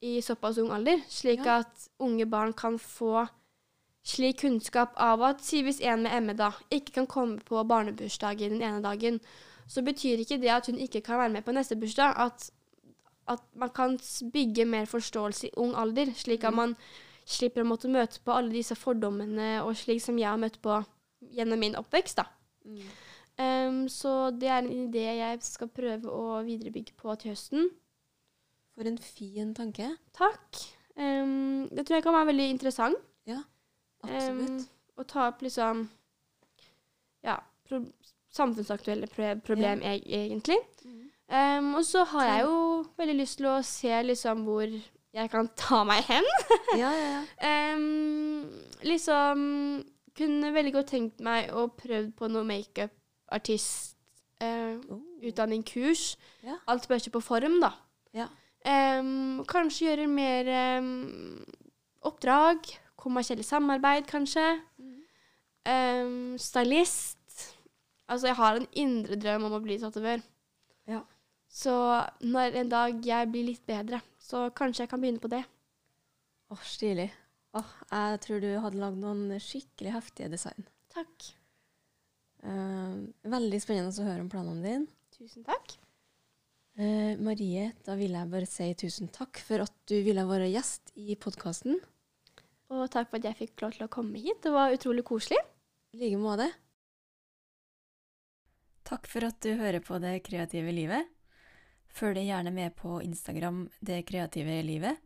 i 0.02 0.20
såpass 0.22 0.60
ung 0.62 0.70
alder, 0.72 1.02
slik 1.10 1.44
Ja. 1.46 1.60
at 1.60 1.88
unge 2.00 2.26
barn 2.30 2.54
kan 2.54 2.78
få 2.78 3.28
slik 4.06 4.40
kunnskap 4.42 4.94
av 4.96 5.22
at 5.22 5.42
si 5.42 5.64
hvis 5.64 5.82
en 5.82 6.04
med 6.04 6.24
ME 6.24 6.34
da 6.34 6.52
ikke 6.72 6.94
kan 6.94 7.08
komme 7.08 7.40
på 7.40 7.64
barnebursdagen 7.68 8.52
den 8.60 8.62
ene 8.62 8.82
dagen, 8.82 9.20
så 9.68 9.82
betyr 9.84 10.20
ikke 10.20 10.40
det 10.40 10.50
at 10.50 10.66
hun 10.68 10.78
ikke 10.78 11.02
kan 11.04 11.18
være 11.18 11.30
med 11.34 11.46
på 11.46 11.52
neste 11.52 11.76
bursdag. 11.76 12.14
At, 12.16 12.52
at 13.30 13.44
man 13.56 13.70
kan 13.76 13.98
bygge 14.34 14.66
mer 14.66 14.86
forståelse 14.90 15.48
i 15.48 15.54
ung 15.62 15.76
alder, 15.78 16.12
slik 16.18 16.44
at 16.44 16.54
Mm. 16.54 16.56
man 16.56 16.76
slipper 17.30 17.62
å 17.62 17.68
måtte 17.70 17.90
møte 17.92 18.20
på 18.26 18.34
alle 18.34 18.50
disse 18.52 18.76
fordommene 18.76 19.62
og 19.64 19.76
slik 19.78 20.02
som 20.02 20.18
jeg 20.18 20.28
har 20.28 20.38
møtt 20.42 20.58
på 20.62 20.80
gjennom 21.36 21.60
min 21.60 21.76
oppvekst. 21.76 22.18
da. 22.18 22.26
Mm. 22.66 22.90
Um, 23.40 23.88
så 23.88 24.32
det 24.38 24.50
er 24.50 24.58
en 24.64 24.72
idé 24.90 25.04
jeg 25.16 25.44
skal 25.44 25.68
prøve 25.72 26.10
å 26.12 26.42
viderebygge 26.44 26.94
på 26.98 27.14
til 27.22 27.32
høsten. 27.32 27.70
For 28.76 28.88
en 28.88 28.98
fin 28.98 29.54
tanke. 29.56 29.94
Takk. 30.14 30.60
Um, 30.98 31.70
det 31.70 31.86
tror 31.86 31.96
jeg 32.00 32.04
kan 32.04 32.14
være 32.18 32.32
veldig 32.34 32.50
interessant. 32.50 32.98
Ja, 33.28 33.42
absolutt. 34.04 34.50
Ehm, 34.50 34.68
å 34.98 35.06
ta 35.08 35.28
opp 35.30 35.42
liksom 35.42 35.86
ja, 37.24 37.38
pro 37.68 37.82
samfunnsaktuelle 38.36 39.08
pro 39.08 39.34
problem 39.46 39.82
e 39.82 39.96
egentlig. 40.06 40.58
Mm. 40.86 41.76
Og 41.76 41.84
så 41.86 42.04
har 42.12 42.26
jeg 42.26 42.44
jo 42.46 42.54
veldig 43.00 43.16
lyst 43.22 43.40
til 43.40 43.48
å 43.52 43.58
se 43.66 43.94
liksom 44.06 44.44
hvor 44.48 44.68
jeg 44.70 45.32
kan 45.32 45.48
ta 45.64 45.84
meg 45.88 46.04
hen. 46.10 46.28
ja, 46.78 46.92
ja, 46.94 47.08
ja. 47.18 47.22
Um, 47.76 48.50
liksom 48.86 49.46
kunne 50.20 50.52
veldig 50.54 50.74
godt 50.76 50.92
tenkt 50.94 51.22
meg 51.24 51.50
å 51.56 51.68
prøve 51.72 52.12
på 52.18 52.28
noe 52.32 52.44
makeup-artist. 52.48 53.96
Uh, 54.40 54.78
Oh. 54.88 55.02
utdanning, 55.28 55.66
kurs. 55.68 56.14
Ja. 56.46 56.56
Alt 56.72 56.86
spørs 56.88 57.08
jo 57.08 57.12
på 57.12 57.20
form, 57.24 57.58
da. 57.60 57.74
Ja. 58.16 58.30
Um, 58.64 59.42
kanskje 59.48 59.90
gjøre 59.90 60.06
mer 60.08 60.48
um, 60.80 61.42
oppdrag. 62.08 62.70
Kommersielle 63.00 63.44
samarbeid, 63.44 64.08
kanskje. 64.08 64.46
Mm. 64.80 66.38
Stylist. 66.40 67.18
Altså, 68.10 68.28
jeg 68.32 68.36
har 68.40 68.58
en 68.62 68.68
indre 68.80 69.20
drøm 69.20 69.50
om 69.50 69.58
å 69.58 69.62
bli 69.64 69.76
tatovør. 69.82 70.24
Så 71.50 71.74
når 72.22 72.60
en 72.62 72.70
dag 72.70 73.02
jeg 73.06 73.32
blir 73.34 73.48
litt 73.48 73.66
bedre, 73.68 74.04
så 74.22 74.48
kanskje 74.56 74.86
jeg 74.86 74.92
kan 74.92 75.02
begynne 75.02 75.24
på 75.24 75.32
det. 75.32 75.42
Åh, 76.54 76.62
stilig. 76.66 77.10
Åh, 77.58 77.74
jeg 77.90 78.22
tror 78.26 78.42
du 78.44 78.50
hadde 78.62 78.82
lagd 78.82 79.02
noen 79.02 79.34
skikkelig 79.42 79.96
heftige 79.96 80.30
design. 80.34 80.68
Takk. 80.94 81.32
Uh, 82.46 83.10
veldig 83.28 83.60
spennende 83.60 83.92
å 83.92 84.08
høre 84.08 84.24
om 84.24 84.32
planene 84.32 84.64
dine. 84.64 84.90
Tusen 85.18 85.44
takk. 85.48 85.76
Uh, 86.80 87.18
Marie, 87.20 87.72
da 87.84 87.98
vil 88.00 88.14
jeg 88.16 88.32
bare 88.32 88.48
si 88.48 88.70
tusen 88.80 89.10
takk 89.12 89.42
for 89.44 89.66
at 89.66 89.74
du 89.90 89.98
ville 90.06 90.24
være 90.30 90.52
gjest 90.54 90.94
i 91.02 91.18
podkasten. 91.20 91.82
Og 92.70 92.86
takk 92.94 93.10
for 93.10 93.18
at 93.18 93.32
jeg 93.32 93.40
fikk 93.42 93.66
lov 93.66 93.76
til 93.76 93.88
å 93.88 93.92
komme 93.92 94.22
hit. 94.22 94.44
Det 94.46 94.54
var 94.54 94.74
utrolig 94.76 95.04
koselig. 95.08 95.42
I 95.98 96.04
like 96.04 96.22
måte. 96.22 96.52
Takk 98.86 99.10
for 99.10 99.26
at 99.26 99.42
du 99.42 99.56
hører 99.58 99.82
på 99.86 99.98
Det 100.02 100.20
kreative 100.26 100.74
livet. 100.74 101.10
Følg 101.96 102.20
deg 102.20 102.30
gjerne 102.30 102.54
med 102.56 102.76
på 102.78 103.00
Instagram 103.04 103.68
Det 103.82 104.04
kreative 104.08 104.62
livet. 104.66 105.02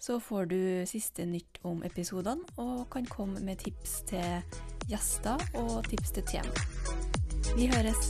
Så 0.00 0.16
får 0.20 0.46
du 0.48 0.60
siste 0.88 1.26
nytt 1.28 1.60
om 1.68 1.82
episodene 1.84 2.46
og 2.56 2.86
kan 2.92 3.04
komme 3.04 3.42
med 3.44 3.60
tips 3.60 3.98
til 4.08 4.40
gjester 4.88 5.36
og 5.60 5.84
tips 5.90 6.16
til 6.16 6.24
tema. 6.32 6.54
Vi 7.56 7.68
høres! 7.68 8.00